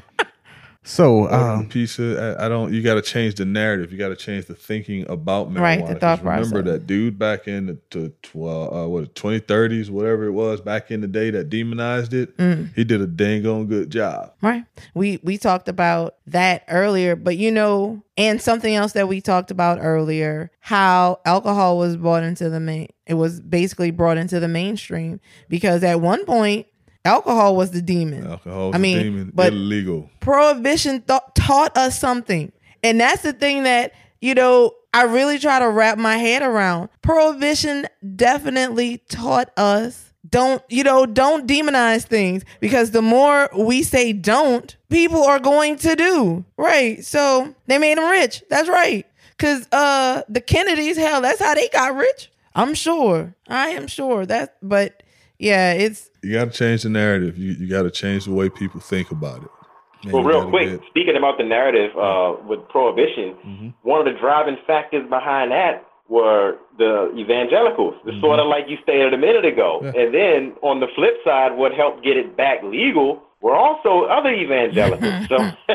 So, 0.89 1.31
um, 1.31 1.69
piece. 1.69 2.01
I, 2.01 2.35
I 2.39 2.49
don't. 2.49 2.73
You 2.73 2.83
got 2.83 2.95
to 2.95 3.03
change 3.03 3.35
the 3.35 3.45
narrative. 3.45 3.93
You 3.93 3.99
got 3.99 4.09
to 4.09 4.17
change 4.17 4.47
the 4.47 4.55
thinking 4.55 5.09
about 5.11 5.51
marijuana. 5.51 5.61
Right, 5.61 5.87
the 5.87 5.95
thought 5.97 6.25
Remember 6.25 6.63
that 6.63 6.87
dude 6.87 7.19
back 7.19 7.47
in 7.47 7.67
the 7.67 7.75
to, 7.91 8.09
tw- 8.23 8.37
uh, 8.37 8.89
what 8.89 9.15
twenty 9.15 9.39
thirties, 9.39 9.91
whatever 9.91 10.25
it 10.25 10.33
was 10.33 10.63
back 10.63 10.91
in 10.91 11.03
the 11.03 11.07
day 11.07 11.31
that 11.31 11.51
demonized 11.51 12.15
it. 12.15 12.35
Mm. 12.39 12.75
He 12.75 12.85
did 12.85 13.03
a 13.03 13.07
dang 13.07 13.47
on 13.47 13.67
good 13.67 13.91
job. 13.91 14.33
Right. 14.41 14.65
We 14.95 15.21
we 15.23 15.37
talked 15.37 15.69
about 15.69 16.17
that 16.27 16.65
earlier, 16.69 17.17
but 17.17 17.37
you 17.37 17.53
know, 17.53 18.03
and 18.17 18.41
something 18.41 18.75
else 18.75 18.93
that 18.93 19.09
we 19.09 19.21
talked 19.21 19.51
about 19.51 19.81
earlier, 19.83 20.51
how 20.61 21.21
alcohol 21.27 21.77
was 21.77 21.99
brought 21.99 22.23
into 22.23 22.49
the 22.49 22.61
main 22.61 22.89
it 23.07 23.15
was 23.15 23.41
basically 23.41 23.91
brought 23.91 24.17
into 24.17 24.41
the 24.41 24.49
mainstream 24.49 25.21
because 25.51 25.85
at 25.85 26.01
one 26.01 26.25
point 26.25 26.67
alcohol 27.09 27.57
was 27.57 27.71
the 27.71 27.83
demon. 27.83 28.27
Alcohol, 28.27 28.75
I 28.75 28.79
mean, 28.79 28.99
demon, 28.99 29.33
but- 29.35 29.53
illegal. 29.53 30.11
Prohibition 30.21 31.03
th- 31.03 31.21
taught 31.35 31.77
us 31.77 31.99
something. 31.99 32.53
And 32.83 33.01
that's 33.01 33.23
the 33.23 33.33
thing 33.33 33.65
that, 33.65 33.93
you 34.21 34.35
know, 34.35 34.73
I 34.95 35.03
really 35.05 35.39
try 35.39 35.59
to 35.59 35.69
wrap 35.69 35.99
my 35.99 36.17
head 36.17 36.43
around. 36.43 36.89
Prohibition 37.03 37.87
definitely 38.17 38.99
taught 39.09 39.51
us 39.57 40.09
don't, 40.29 40.63
you 40.69 40.85
know, 40.85 41.07
don't 41.07 41.47
demonize 41.47 42.05
things 42.05 42.45
because 42.61 42.91
the 42.91 43.03
more 43.03 43.49
we 43.57 43.83
say 43.83 44.13
don't, 44.13 44.77
people 44.91 45.25
are 45.25 45.39
going 45.39 45.77
to 45.79 45.97
do. 45.97 46.45
Right. 46.57 47.05
So 47.05 47.55
they 47.67 47.79
made 47.79 47.99
them 47.99 48.11
rich. 48.11 48.43
That's 48.51 48.69
right. 48.69 49.07
Cause 49.39 49.69
uh 49.71 50.23
the 50.29 50.41
Kennedys, 50.41 50.97
hell, 50.97 51.21
that's 51.21 51.41
how 51.41 51.55
they 51.55 51.69
got 51.69 51.95
rich. 51.95 52.31
I'm 52.55 52.75
sure. 52.75 53.35
I 53.47 53.69
am 53.69 53.87
sure 53.87 54.27
that 54.27 54.57
but 54.63 55.03
yeah, 55.39 55.73
it's 55.73 56.08
You 56.23 56.33
got 56.35 56.47
to 56.47 56.51
change 56.51 56.83
the 56.83 56.89
narrative. 56.91 57.39
You 57.39 57.53
you 57.53 57.69
got 57.69 57.83
to 57.83 57.91
change 57.91 58.25
the 58.25 58.33
way 58.33 58.49
people 58.49 58.81
think 58.81 59.11
about 59.11 59.43
it. 59.43 59.49
Man, 60.05 60.13
Well, 60.15 60.23
real 60.25 60.49
quick, 60.49 60.69
get- 60.71 60.81
speaking 60.89 61.17
about 61.17 61.39
the 61.39 61.45
narrative 61.45 61.91
uh, 61.97 62.35
with 62.47 62.61
prohibition, 62.69 63.35
Mm-hmm. 63.47 63.69
one 63.83 63.99
of 64.07 64.13
the 64.13 64.19
driving 64.21 64.57
factors 64.67 65.09
behind 65.09 65.51
that 65.53 65.85
were 66.09 66.57
the 66.79 67.13
evangelicals. 67.19 67.95
It's 68.07 68.21
sort 68.21 68.39
of 68.41 68.47
like 68.47 68.65
you 68.69 68.79
stated 68.83 69.13
a 69.13 69.19
minute 69.19 69.45
ago. 69.45 69.81
Mm-hmm. 69.83 69.95
Yeah. 69.97 70.03
And 70.03 70.15
then 70.15 70.41
on 70.63 70.81
the 70.81 70.87
flip 70.97 71.15
side, 71.25 71.57
what 71.57 71.73
helped 71.75 72.03
get 72.05 72.17
it 72.17 72.37
back 72.37 72.63
legal 72.63 73.23
were 73.41 73.55
also 73.55 74.05
other 74.05 74.33
evangelicals. 74.33 75.29
so, 75.29 75.39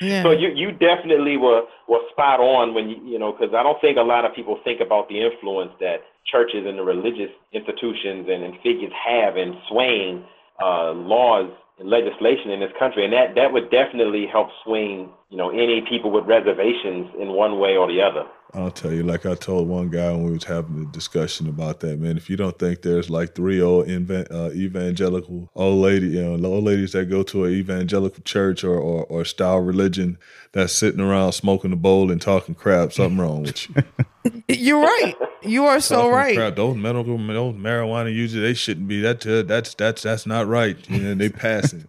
Yeah. 0.00 0.22
so 0.22 0.30
you 0.30 0.48
you 0.48 0.72
definitely 0.72 1.38
were 1.38 1.62
were 1.88 2.00
spot 2.10 2.38
on 2.38 2.74
when 2.74 2.90
you 2.90 2.96
you 3.04 3.18
know 3.18 3.32
because 3.32 3.54
I 3.54 3.62
don't 3.62 3.80
think 3.80 3.96
a 3.96 4.02
lot 4.02 4.24
of 4.26 4.34
people 4.34 4.60
think 4.62 4.80
about 4.80 5.08
the 5.08 5.20
influence 5.24 5.72
that 5.80 6.02
churches 6.30 6.66
and 6.66 6.76
the 6.78 6.82
religious 6.82 7.30
institutions 7.52 8.26
and, 8.28 8.42
and 8.44 8.54
figures 8.62 8.92
have 8.92 9.36
in 9.38 9.56
swaying 9.68 10.24
uh, 10.60 10.92
laws 10.92 11.50
and 11.78 11.88
legislation 11.88 12.50
in 12.50 12.60
this 12.60 12.72
country, 12.78 13.04
and 13.04 13.12
that 13.12 13.34
that 13.36 13.52
would 13.52 13.70
definitely 13.70 14.26
help 14.30 14.48
swing 14.64 15.08
you 15.30 15.38
know 15.38 15.48
any 15.50 15.82
people 15.88 16.10
with 16.10 16.24
reservations 16.26 17.08
in 17.18 17.28
one 17.32 17.58
way 17.58 17.76
or 17.76 17.86
the 17.88 18.02
other. 18.02 18.24
I'll 18.56 18.70
tell 18.70 18.90
you, 18.90 19.02
like 19.02 19.26
I 19.26 19.34
told 19.34 19.68
one 19.68 19.90
guy 19.90 20.10
when 20.12 20.24
we 20.24 20.32
was 20.32 20.44
having 20.44 20.82
a 20.82 20.86
discussion 20.86 21.46
about 21.46 21.80
that, 21.80 22.00
man. 22.00 22.16
If 22.16 22.30
you 22.30 22.38
don't 22.38 22.58
think 22.58 22.80
there's 22.80 23.10
like 23.10 23.34
three 23.34 23.60
old 23.60 23.86
uh, 23.86 24.50
evangelical 24.52 25.50
old 25.54 25.82
lady, 25.82 26.08
you 26.08 26.24
know, 26.24 26.48
old 26.48 26.64
ladies 26.64 26.92
that 26.92 27.10
go 27.10 27.22
to 27.24 27.44
an 27.44 27.52
evangelical 27.52 28.22
church 28.22 28.64
or, 28.64 28.78
or 28.78 29.04
or 29.04 29.26
style 29.26 29.58
religion 29.58 30.16
that's 30.52 30.72
sitting 30.72 31.00
around 31.00 31.32
smoking 31.32 31.70
a 31.70 31.76
bowl 31.76 32.10
and 32.10 32.22
talking 32.22 32.54
crap, 32.54 32.94
something 32.94 33.18
wrong 33.18 33.42
with 33.42 33.68
you. 33.68 34.42
you're 34.48 34.80
right. 34.80 35.14
You 35.42 35.66
are 35.66 35.80
so 35.80 36.08
right. 36.08 36.34
Crap. 36.34 36.56
Those 36.56 36.76
medical, 36.76 37.18
those 37.18 37.54
marijuana 37.54 38.12
users, 38.12 38.40
they 38.40 38.54
shouldn't 38.54 38.88
be. 38.88 39.02
That 39.02 39.26
uh, 39.26 39.42
that's 39.42 39.74
that's 39.74 40.02
that's 40.02 40.24
not 40.24 40.46
right. 40.46 40.78
You 40.88 41.02
know, 41.02 41.14
they 41.14 41.28
passing. 41.28 41.86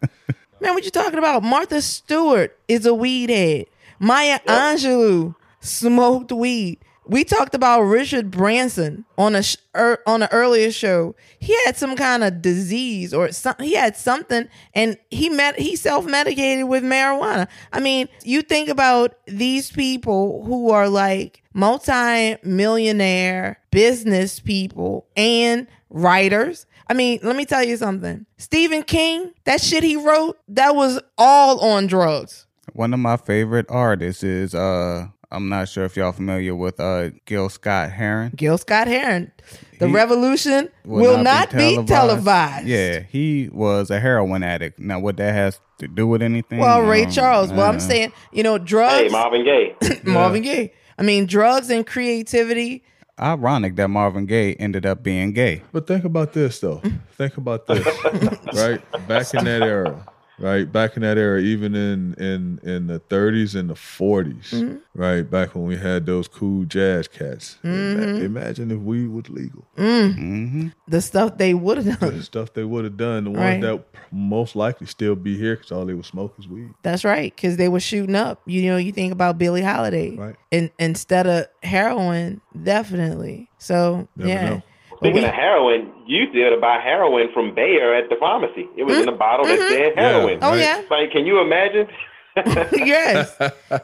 Man, 0.59 0.73
what 0.73 0.83
you 0.83 0.91
talking 0.91 1.17
about? 1.17 1.43
Martha 1.43 1.81
Stewart 1.81 2.59
is 2.67 2.85
a 2.85 2.93
weed 2.93 3.29
head. 3.29 3.67
Maya 3.99 4.39
Angelou 4.47 5.35
smoked 5.67 6.31
weed. 6.31 6.79
We 7.09 7.23
talked 7.23 7.55
about 7.55 7.83
Richard 7.83 8.31
Branson 8.31 9.05
on 9.17 9.33
a 9.33 9.41
sh- 9.41 9.55
er, 9.73 9.99
on 10.05 10.23
an 10.23 10.29
earlier 10.33 10.71
show. 10.71 11.15
He 11.39 11.55
had 11.65 11.77
some 11.77 11.95
kind 11.95 12.21
of 12.21 12.41
disease 12.41 13.13
or 13.13 13.31
some, 13.31 13.55
he 13.61 13.75
had 13.75 13.95
something, 13.95 14.49
and 14.73 14.97
he 15.09 15.29
met 15.29 15.57
he 15.57 15.77
self 15.77 16.05
medicated 16.05 16.67
with 16.67 16.83
marijuana. 16.83 17.47
I 17.71 17.79
mean, 17.79 18.09
you 18.23 18.41
think 18.41 18.67
about 18.67 19.15
these 19.25 19.71
people 19.71 20.43
who 20.43 20.69
are 20.71 20.89
like 20.89 21.43
multi 21.53 22.35
millionaire 22.43 23.59
business 23.71 24.39
people 24.41 25.07
and 25.15 25.67
writers. 25.89 26.65
I 26.89 26.93
mean, 26.93 27.19
let 27.23 27.35
me 27.37 27.45
tell 27.45 27.63
you 27.63 27.77
something. 27.77 28.25
Stephen 28.37 28.83
King, 28.83 29.31
that 29.45 29.61
shit 29.61 29.83
he 29.83 29.95
wrote, 29.95 30.37
that 30.49 30.75
was 30.75 30.99
all 31.17 31.59
on 31.61 31.87
drugs. 31.87 32.47
one 32.73 32.93
of 32.93 32.99
my 32.99 33.15
favorite 33.17 33.65
artists 33.69 34.23
is 34.23 34.53
uh 34.53 35.07
I'm 35.31 35.49
not 35.49 35.67
sure 35.67 35.83
if 35.83 35.97
y'all 35.97 36.11
familiar 36.13 36.55
with 36.55 36.79
uh 36.79 37.09
Gil 37.25 37.49
Scott 37.49 37.91
Heron. 37.91 38.31
Gil 38.35 38.57
Scott 38.57 38.87
Heron. 38.87 39.31
The 39.79 39.87
He 39.87 39.93
revolution 39.93 40.69
will, 40.85 41.21
not, 41.21 41.51
be, 41.51 41.83
televised. 41.85 42.65
Yeah, 42.67 43.01
he 43.01 43.49
was 43.51 43.91
a 43.91 43.99
heroin 43.99 44.41
addict. 44.41 44.79
Now, 44.79 44.99
what 44.99 45.17
that 45.17 45.33
has 45.33 45.59
to 45.79 45.87
do 45.87 46.07
with 46.07 46.21
anything? 46.23 46.59
Well, 46.59 46.81
Ray 46.81 47.03
um, 47.03 47.11
Charles. 47.11 47.51
Well, 47.51 47.69
I'm 47.69 47.75
uh, 47.75 47.79
saying, 47.79 48.11
you 48.31 48.41
know, 48.41 48.57
drugs. 48.57 49.03
Hey, 49.03 49.09
Marvin 49.09 49.43
Gaye. 49.43 49.75
Marvin 50.03 50.41
Gaye. 50.41 50.73
I 50.97 51.03
mean, 51.03 51.27
drugs 51.27 51.69
and 51.69 51.85
creativity. 51.85 52.83
ironic 53.19 53.75
that 53.75 53.89
Marvin 53.89 54.25
Gaye 54.25 54.53
ended 54.55 54.85
up 54.85 55.03
being 55.03 55.31
gay. 55.33 55.61
But 55.71 55.85
think 55.85 56.05
about 56.05 56.33
this, 56.33 56.59
though. 56.59 56.81
think 57.17 57.37
about 57.37 57.67
this, 57.67 57.85
right? 58.55 59.07
Back 59.07 59.31
in 59.35 59.45
that 59.45 59.61
era, 59.61 60.05
right? 60.39 60.71
Back 60.71 60.95
in 60.95 61.01
that 61.01 61.17
era, 61.17 61.39
even 61.41 61.75
in 61.75 62.13
in 62.15 62.59
in 62.63 62.87
the 62.87 62.99
30s 62.99 63.55
and 63.55 63.69
the 63.69 63.73
40s, 63.73 64.49
mm-hmm. 64.51 64.77
right? 64.93 65.21
Back 65.29 65.55
when 65.55 65.65
we 65.65 65.77
had 65.77 66.05
those 66.05 66.27
cool 66.27 66.65
jazz 66.65 67.07
cats. 67.07 67.57
Ima- 67.63 67.73
mm-hmm. 67.73 68.25
imagine 68.25 68.71
if 68.71 68.79
we 68.79 69.07
was 69.07 69.29
legal. 69.29 69.65
hmm 69.75 70.67
The 70.87 71.01
stuff 71.01 71.37
they 71.37 71.53
would 71.53 71.77
have 71.77 71.99
done. 71.99 72.17
The 72.17 72.23
stuff 72.23 72.53
they 72.53 72.63
would 72.63 72.83
have 72.83 72.97
done, 72.97 73.25
the 73.25 73.31
ones 73.31 73.41
Right. 73.41 73.61
that 73.61 73.83
most 74.11 74.55
likely 74.55 74.87
still 74.87 75.15
be 75.15 75.37
here 75.37 75.55
because 75.55 75.71
all 75.71 75.85
they 75.85 75.93
would 75.93 76.05
smoke 76.05 76.33
is 76.39 76.47
weed. 76.47 76.69
That's 76.83 77.03
right, 77.03 77.33
because 77.35 77.57
they 77.57 77.67
were 77.69 77.79
shooting 77.79 78.15
up. 78.15 78.41
You 78.45 78.69
know, 78.69 78.77
you 78.77 78.91
think 78.91 79.11
about 79.11 79.37
Billie 79.37 79.61
Holiday, 79.63 80.15
Right. 80.15 80.35
and 80.51 80.69
instead 80.79 81.27
of 81.27 81.47
heroin, 81.63 82.41
definitely. 82.63 83.49
So 83.57 84.07
Never 84.15 84.29
yeah, 84.29 84.49
know. 84.49 84.63
Speaking 84.97 85.21
we- 85.21 85.27
of 85.27 85.33
heroin, 85.33 85.91
you 86.05 86.25
did 86.25 86.27
to 86.27 86.33
be 86.33 86.41
able 86.41 86.55
to 86.55 86.61
buy 86.61 86.79
heroin 86.79 87.27
from 87.33 87.53
Bayer 87.53 87.93
at 87.95 88.09
the 88.09 88.15
pharmacy. 88.19 88.67
It 88.75 88.83
was 88.83 88.97
in 88.97 89.07
a 89.07 89.11
mm-hmm. 89.11 89.19
bottle 89.19 89.45
that 89.45 89.59
mm-hmm. 89.59 89.73
said 89.73 89.93
Yeah. 89.95 90.09
heroin. 90.09 90.39
Oh 90.41 90.51
Right. 90.51 90.59
yeah. 90.59 90.81
Like, 90.89 91.11
can 91.11 91.25
you 91.25 91.39
imagine? 91.39 91.87
yes. 92.85 93.35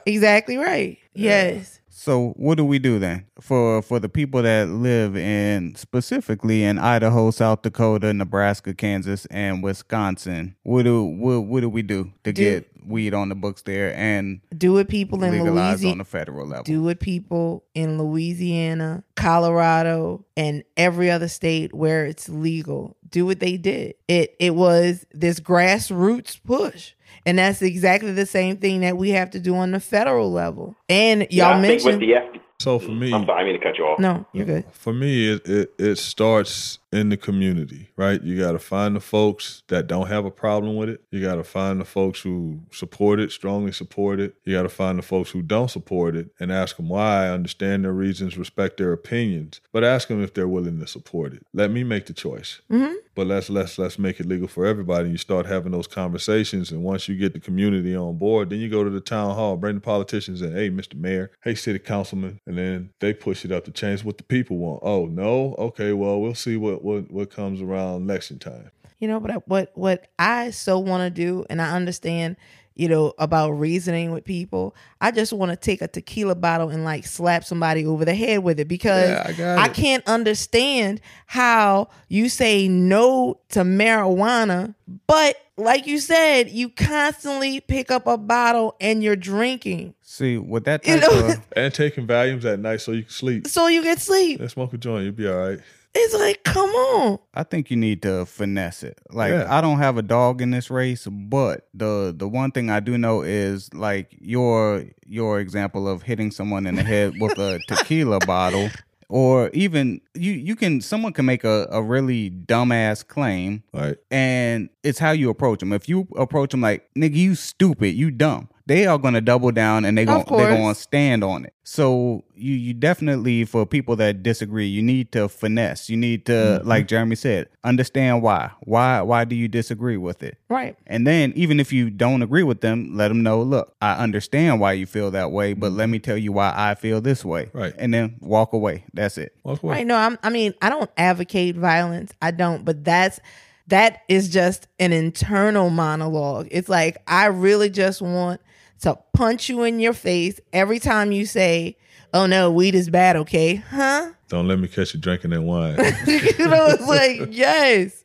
Exactly 0.06 0.58
right. 0.58 0.98
Yes. 1.14 1.73
So 2.04 2.32
what 2.36 2.56
do 2.58 2.66
we 2.66 2.80
do 2.80 3.00
then 3.00 3.28
for 3.40 3.82
for 3.82 3.98
the 3.98 4.10
people 4.10 4.42
that 4.42 4.68
live 4.68 5.16
in 5.16 5.74
specifically 5.76 6.62
in 6.66 6.78
Idaho, 6.78 7.32
South 7.32 7.62
Dakota, 7.62 8.12
Nebraska, 8.14 8.74
Kansas, 8.74 9.26
and 9.28 9.64
Wisconsin? 9.64 10.58
What 10.64 10.84
do 10.84 11.06
what, 11.06 11.46
what 11.46 11.62
do 11.62 11.70
we 11.70 11.82
do 11.82 12.12
to 12.26 12.34
Do- 12.34 12.44
get 12.44 12.70
weed 12.86 13.14
on 13.14 13.30
the 13.30 13.36
books 13.36 13.62
there 13.62 13.96
and 13.96 14.42
Do 14.58 14.78
it 14.80 14.90
people 14.90 15.24
in 15.24 15.32
Louisiana 15.46 15.92
on 15.94 15.98
the 16.00 16.04
federal 16.04 16.46
level? 16.46 16.66
do 16.66 16.84
what 16.84 17.00
people 17.00 17.64
in 17.74 17.98
Louisiana, 17.98 19.06
Colorado, 19.16 20.26
and 20.36 20.66
every 20.76 21.10
other 21.10 21.30
state 21.30 21.74
where 21.74 22.06
it's 22.06 22.28
legal 22.28 22.98
do 23.10 23.26
what 23.26 23.40
they 23.40 23.56
did. 23.56 23.96
It 24.10 24.36
it 24.40 24.56
was 24.56 25.06
this 25.14 25.40
grassroots 25.40 26.38
push. 26.44 26.92
And 27.26 27.40
that's 27.40 27.62
exactly 27.62 28.12
the 28.12 28.26
same 28.26 28.58
thing 28.58 28.82
that 28.82 28.98
we 28.98 29.12
have 29.12 29.30
to 29.32 29.40
do 29.40 29.56
on 29.56 29.72
the 29.72 29.80
federal 29.80 30.32
level. 30.32 30.76
And 30.90 31.22
y'all 31.30 31.56
yeah, 31.56 31.62
mentioned 31.62 32.00
with 32.00 32.00
the 32.00 32.14
FD- 32.14 32.42
So 32.60 32.80
for 32.80 32.92
me, 32.92 33.14
I'm 33.14 33.26
sorry, 33.26 33.42
I 33.42 33.46
mean 33.46 33.60
to 33.60 33.66
cut 33.66 33.78
you 33.78 33.86
off. 33.86 34.00
No, 34.00 34.26
you're 34.34 34.46
good. 34.46 34.66
For 34.72 34.94
me, 34.94 35.34
it, 35.34 35.48
it 35.48 35.74
it 35.78 35.96
starts 35.98 36.80
in 36.94 37.10
the 37.10 37.18
community, 37.18 37.90
right? 37.98 38.22
You 38.22 38.40
got 38.40 38.52
to 38.52 38.60
find 38.60 38.96
the 38.96 39.00
folks 39.00 39.64
that 39.68 39.88
don't 39.88 40.08
have 40.08 40.26
a 40.26 40.32
problem 40.32 40.76
with 40.76 40.90
it. 40.90 41.02
You 41.12 41.22
got 41.22 41.36
to 41.36 41.44
find 41.44 41.82
the 41.82 41.86
folks 41.86 42.22
who 42.22 42.62
support 42.72 43.20
it, 43.20 43.32
strongly 43.32 43.72
support 43.72 44.20
it. 44.20 44.36
You 44.44 44.54
got 44.54 44.64
to 44.64 44.70
find 44.70 45.00
the 45.00 45.04
folks 45.04 45.32
who 45.32 45.42
don't 45.42 45.72
support 45.72 46.16
it 46.16 46.30
and 46.40 46.52
ask 46.52 46.78
them 46.78 46.90
why, 46.90 47.30
understand 47.30 47.84
their 47.84 47.94
reasons, 47.94 48.38
respect 48.38 48.78
their 48.78 48.94
opinions, 48.94 49.60
but 49.72 49.84
ask 49.84 50.08
them 50.08 50.24
if 50.24 50.34
they're 50.34 50.48
willing 50.48 50.80
to 50.80 50.88
support 50.88 51.34
it. 51.34 51.46
Let 51.54 51.72
me 51.72 51.84
make 51.84 52.06
the 52.06 52.14
choice. 52.14 52.62
Mhm. 52.72 52.94
But 53.16 53.28
let's 53.28 53.50
let's 53.50 53.78
let's 53.78 54.00
make 54.00 54.20
it 54.20 54.26
legal 54.26 54.48
for 54.48 54.66
everybody. 54.66 55.04
And 55.06 55.12
you 55.12 55.18
start 55.20 55.46
having 55.46 55.72
those 55.72 55.86
conversations, 55.86 56.72
and 56.72 56.84
once 56.84 57.08
you 57.08 57.16
get 57.16 57.34
the 57.34 57.40
community 57.40 57.96
on 57.96 58.18
board, 58.18 58.50
then 58.50 58.60
you 58.60 58.70
go 58.70 58.84
to 58.84 58.90
the 58.90 59.02
town 59.02 59.36
hall, 59.36 59.56
bring 59.56 59.76
the 59.76 59.82
politicians 59.82 60.42
in. 60.42 60.52
Hey, 60.54 60.70
Mr. 60.72 60.96
Mayor. 60.96 61.32
Hey, 61.44 61.54
City 61.56 61.78
Councilman, 61.80 62.40
and 62.48 62.58
then 62.58 62.90
they 63.00 63.14
push 63.14 63.46
it 63.46 63.52
up 63.52 63.66
to 63.66 63.72
change 63.72 64.04
what 64.04 64.18
the 64.18 64.24
people 64.24 64.58
want. 64.58 64.80
Oh 64.84 65.06
no, 65.06 65.54
okay, 65.60 65.94
well 65.94 66.20
we'll 66.22 66.34
see 66.36 66.58
what 66.58 66.83
what 66.84 67.10
what 67.12 67.30
comes 67.32 67.62
around 67.62 68.04
election 68.04 68.40
time. 68.40 68.70
You 69.00 69.08
know, 69.08 69.20
but 69.20 69.32
I- 69.32 69.36
what 69.46 69.72
what 69.76 70.08
I 70.20 70.52
so 70.52 70.80
want 70.80 71.04
to 71.04 71.10
do, 71.10 71.46
and 71.50 71.62
I 71.62 71.72
understand, 71.76 72.38
you 72.76 72.88
know, 72.88 73.14
about 73.20 73.52
reasoning 73.52 74.12
with 74.12 74.24
people. 74.24 74.76
I 75.02 75.12
just 75.12 75.34
want 75.34 75.50
to 75.52 75.56
take 75.58 75.82
a 75.82 75.88
tequila 75.90 76.36
bottle 76.36 76.70
and 76.70 76.86
like 76.86 77.06
slap 77.06 77.44
somebody 77.44 77.86
over 77.86 78.06
the 78.06 78.16
head 78.16 78.44
with 78.44 78.60
it 78.60 78.68
because 78.70 79.10
Yeah, 79.38 79.58
I 79.58 79.64
I 79.64 79.66
it. 79.66 79.74
can't 79.74 80.08
understand 80.08 81.02
how 81.26 81.90
you 82.08 82.30
say 82.30 82.68
no 82.70 83.40
to 83.50 83.62
marijuana, 83.62 84.76
but 85.08 85.36
like 85.58 85.86
you 85.86 86.00
said, 86.00 86.50
you 86.50 86.70
constantly 86.70 87.60
pick 87.60 87.92
up 87.92 88.08
a 88.08 88.18
bottle 88.18 88.76
and 88.82 89.04
you're 89.04 89.16
drinking, 89.16 89.94
See, 90.02 90.38
with 90.38 90.64
that 90.66 90.86
You 90.88 91.00
type 91.00 91.12
know- 91.12 91.28
of 91.28 91.42
And 91.56 91.74
taking 91.74 92.08
Valiums 92.08 92.46
at 92.46 92.60
night 92.60 92.82
so 92.82 92.92
you 92.92 93.02
can 93.04 93.12
sleep. 93.12 93.48
so 93.48 93.68
you 93.68 93.84
get 93.84 94.00
sleep. 94.00 94.40
And 94.40 94.50
smoke 94.50 94.74
a 94.74 94.78
joint, 94.78 95.04
you'll 95.06 95.14
be 95.14 95.28
all 95.28 95.36
right. 95.38 95.60
It's 95.96 96.14
like, 96.16 96.44
come 96.44 96.70
on. 96.70 97.20
I 97.36 97.44
think 97.44 97.70
you 97.70 97.78
need 97.78 98.02
to 98.02 98.26
finesse 98.26 98.82
it. 98.84 99.00
Like 99.12 99.32
Yeah. 99.32 99.46
I 99.50 99.62
don't 99.62 99.78
have 99.78 99.98
a 99.98 100.02
dog 100.02 100.42
in 100.42 100.50
this 100.52 100.70
race, 100.72 101.06
but 101.08 101.68
the 101.74 102.14
the 102.18 102.28
one 102.28 102.52
thing 102.52 102.70
I 102.70 102.80
do 102.80 102.98
know 102.98 103.22
is 103.22 103.72
like 103.74 104.16
your 104.20 104.86
your 105.06 105.40
example 105.40 105.88
of 105.88 106.02
hitting 106.04 106.32
someone 106.32 106.66
in 106.66 106.76
the 106.76 106.84
head 106.84 107.14
with 107.20 107.38
a 107.38 107.60
tequila 107.68 108.20
bottle 108.26 108.70
or 109.10 109.50
even 109.54 110.02
you 110.16 110.32
you 110.32 110.56
can 110.56 110.82
someone 110.82 111.14
can 111.14 111.26
make 111.26 111.44
a, 111.44 111.68
a 111.70 111.82
really 111.84 112.32
dumbass 112.32 113.06
claim 113.08 113.62
Right. 113.72 113.98
and 114.10 114.70
it's 114.84 114.98
how 114.98 115.12
you 115.12 115.30
approach 115.30 115.60
them. 115.60 115.74
If 115.74 115.88
you 115.88 116.08
approach 116.18 116.52
them 116.52 116.62
like, 116.62 116.90
"Nigga, 116.98 117.16
you 117.16 117.36
stupid, 117.36 117.90
you 117.96 118.10
dumb," 118.10 118.50
they 118.66 118.86
are 118.88 118.98
gonna 118.98 119.20
double 119.22 119.52
down 119.52 119.84
and 119.86 119.98
they 119.98 120.04
Of 120.04 120.26
going 120.26 120.42
they 120.42 120.48
course. 120.48 120.58
gonna 120.60 120.76
stand 120.76 121.24
on 121.24 121.44
it. 121.46 121.54
So 121.66 122.24
you 122.36 122.54
you 122.54 122.74
definitely 122.74 123.46
for 123.46 123.66
people 123.66 123.96
that 123.98 124.24
disagree, 124.24 124.68
you 124.68 124.82
need 124.82 125.12
to 125.14 125.28
finesse. 125.30 125.90
You 125.90 125.98
need 125.98 126.26
to, 126.28 126.32
Mm-hmm. 126.34 126.68
like 126.68 126.88
Jeremy 126.88 127.16
said, 127.16 127.48
understand 127.64 128.22
why. 128.22 128.52
Why 128.62 129.02
why 129.02 129.26
do 129.26 129.36
you 129.36 129.48
disagree 129.48 129.98
with 129.98 130.24
it? 130.24 130.38
Right. 130.50 130.78
And 130.88 131.06
then 131.08 131.34
even 131.36 131.60
if 131.60 131.74
you 131.74 131.90
don't 131.90 132.22
agree 132.22 132.44
with 132.44 132.62
them, 132.62 132.96
let 132.96 133.10
them 133.10 133.22
know, 133.24 133.42
look, 133.42 133.76
I 133.82 133.96
understand 133.96 134.60
why 134.62 134.74
you 134.74 134.86
feel 134.86 135.12
that 135.12 135.32
way, 135.32 135.54
but 135.54 135.72
let 135.72 135.90
me 135.90 136.00
tell 136.00 136.18
you 136.18 136.32
why 136.32 136.54
I 136.56 136.76
feel 136.76 137.02
this 137.02 137.24
way. 137.26 137.46
Mm-hmm. 137.46 137.58
Right. 137.58 137.74
And 137.78 137.94
then 137.94 138.16
walk 138.22 138.54
away. 138.54 138.86
That's 138.94 139.18
it. 139.18 139.36
Walk 139.44 139.62
away. 139.64 139.76
Right. 139.78 139.88
No, 139.88 139.96
I'm, 139.98 140.18
I 140.24 140.30
mean, 140.30 140.54
I 140.62 140.70
don't 140.70 140.90
advocate 140.98 141.56
violence. 141.58 142.12
I 142.22 142.32
don't, 142.32 142.64
but 142.66 142.84
that's 142.84 143.20
that 143.68 144.02
is 144.10 144.28
just 144.30 144.68
an 144.80 144.92
internal 144.92 145.70
monologue. 145.70 146.48
It's 146.52 146.68
like 146.68 146.98
I 147.08 147.28
really 147.28 147.70
just 147.70 148.02
want 148.02 148.42
to 148.82 148.98
punch 149.14 149.50
you 149.50 149.64
in 149.64 149.80
your 149.80 149.94
face 149.94 150.40
every 150.52 150.80
time 150.80 151.12
you 151.12 151.26
say, 151.26 151.78
"Oh 152.14 152.26
no, 152.26 152.52
weed 152.52 152.76
is 152.76 152.90
bad." 152.90 153.16
Okay, 153.18 153.56
huh? 153.56 154.12
Don't 154.30 154.48
let 154.48 154.60
me 154.60 154.68
catch 154.68 154.94
you 154.94 155.00
drinking 155.00 155.32
that 155.32 155.42
wine. 155.42 155.76
you 156.08 156.48
know, 156.48 156.68
it's 156.68 156.88
like 156.88 157.30
yes. 157.32 158.04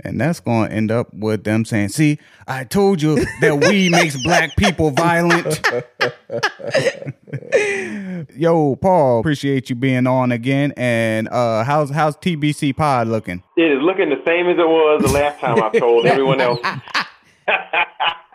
And 0.00 0.20
that's 0.20 0.40
going 0.40 0.68
to 0.68 0.74
end 0.74 0.90
up 0.90 1.12
with 1.14 1.44
them 1.44 1.64
saying, 1.64 1.88
see, 1.88 2.18
I 2.46 2.64
told 2.64 3.00
you 3.00 3.24
that 3.40 3.58
weed 3.66 3.92
makes 3.92 4.22
black 4.22 4.54
people 4.56 4.90
violent. 4.90 5.60
Yo, 8.36 8.76
Paul, 8.76 9.20
appreciate 9.20 9.70
you 9.70 9.76
being 9.76 10.06
on 10.06 10.32
again. 10.32 10.74
And 10.76 11.28
uh, 11.28 11.64
how's 11.64 11.90
how's 11.90 12.14
TBC 12.18 12.76
Pod 12.76 13.08
looking? 13.08 13.42
It 13.56 13.72
is 13.72 13.82
looking 13.82 14.10
the 14.10 14.22
same 14.26 14.48
as 14.48 14.58
it 14.58 14.68
was 14.68 15.02
the 15.02 15.12
last 15.12 15.40
time 15.40 15.62
I 15.62 15.70
told 15.70 16.04
everyone 16.04 16.42
else. 16.42 16.60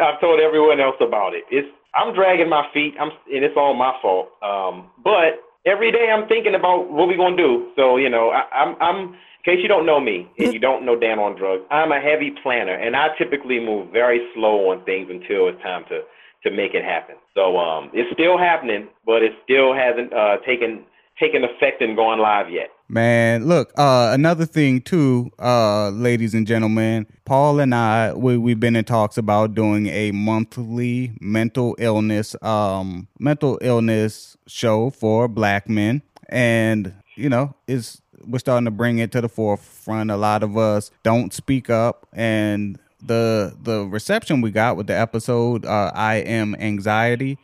I've 0.00 0.20
told 0.20 0.40
everyone 0.40 0.80
else 0.80 0.96
about 1.00 1.34
it. 1.34 1.44
It's 1.50 1.68
I'm 1.94 2.14
dragging 2.14 2.48
my 2.48 2.66
feet. 2.72 2.94
I'm 3.00 3.10
and 3.32 3.44
it's 3.44 3.56
all 3.56 3.74
my 3.74 3.92
fault. 4.02 4.30
Um, 4.42 4.90
but 5.02 5.40
every 5.66 5.90
day 5.92 6.10
I'm 6.12 6.28
thinking 6.28 6.54
about 6.54 6.90
what 6.90 7.08
we're 7.08 7.16
gonna 7.16 7.36
do. 7.36 7.70
So 7.76 7.96
you 7.96 8.10
know, 8.10 8.30
I, 8.30 8.42
I'm 8.54 8.76
I'm 8.80 8.98
in 9.14 9.44
case 9.44 9.58
you 9.62 9.68
don't 9.68 9.86
know 9.86 10.00
me 10.00 10.28
and 10.38 10.52
you 10.52 10.58
don't 10.58 10.84
know 10.84 10.98
Dan 10.98 11.18
on 11.18 11.36
drugs, 11.36 11.64
I'm 11.70 11.92
a 11.92 12.00
heavy 12.00 12.32
planner 12.42 12.74
and 12.74 12.96
I 12.96 13.08
typically 13.16 13.60
move 13.60 13.92
very 13.92 14.20
slow 14.34 14.70
on 14.70 14.84
things 14.84 15.08
until 15.10 15.48
it's 15.48 15.62
time 15.62 15.84
to 15.88 16.00
to 16.44 16.50
make 16.54 16.74
it 16.74 16.84
happen. 16.84 17.16
So 17.34 17.58
um, 17.58 17.90
it's 17.92 18.12
still 18.12 18.38
happening, 18.38 18.88
but 19.04 19.22
it 19.22 19.32
still 19.44 19.74
hasn't 19.74 20.12
uh, 20.12 20.38
taken 20.46 20.84
taken 21.20 21.44
effect 21.44 21.82
and 21.82 21.96
gone 21.96 22.18
live 22.20 22.50
yet. 22.50 22.70
Man, 22.90 23.46
look, 23.46 23.70
uh, 23.76 24.12
another 24.14 24.46
thing 24.46 24.80
too, 24.80 25.30
uh, 25.38 25.90
ladies 25.90 26.32
and 26.32 26.46
gentlemen, 26.46 27.06
Paul 27.26 27.60
and 27.60 27.74
I, 27.74 28.14
we, 28.14 28.38
we've 28.38 28.58
been 28.58 28.76
in 28.76 28.86
talks 28.86 29.18
about 29.18 29.54
doing 29.54 29.88
a 29.88 30.10
monthly 30.12 31.12
mental 31.20 31.76
illness, 31.78 32.34
um, 32.40 33.06
mental 33.18 33.58
illness 33.60 34.38
show 34.46 34.88
for 34.88 35.28
black 35.28 35.68
men. 35.68 36.00
And, 36.30 36.94
you 37.14 37.28
know, 37.28 37.54
it's, 37.66 38.00
we're 38.26 38.38
starting 38.38 38.64
to 38.64 38.70
bring 38.70 38.96
it 38.98 39.12
to 39.12 39.20
the 39.20 39.28
forefront. 39.28 40.10
A 40.10 40.16
lot 40.16 40.42
of 40.42 40.56
us 40.56 40.90
don't 41.02 41.34
speak 41.34 41.68
up 41.68 42.06
and 42.14 42.78
the, 43.02 43.54
the 43.62 43.84
reception 43.84 44.40
we 44.40 44.50
got 44.50 44.78
with 44.78 44.86
the 44.86 44.98
episode, 44.98 45.66
uh, 45.66 45.92
I 45.94 46.16
am 46.16 46.54
anxiety, 46.54 47.36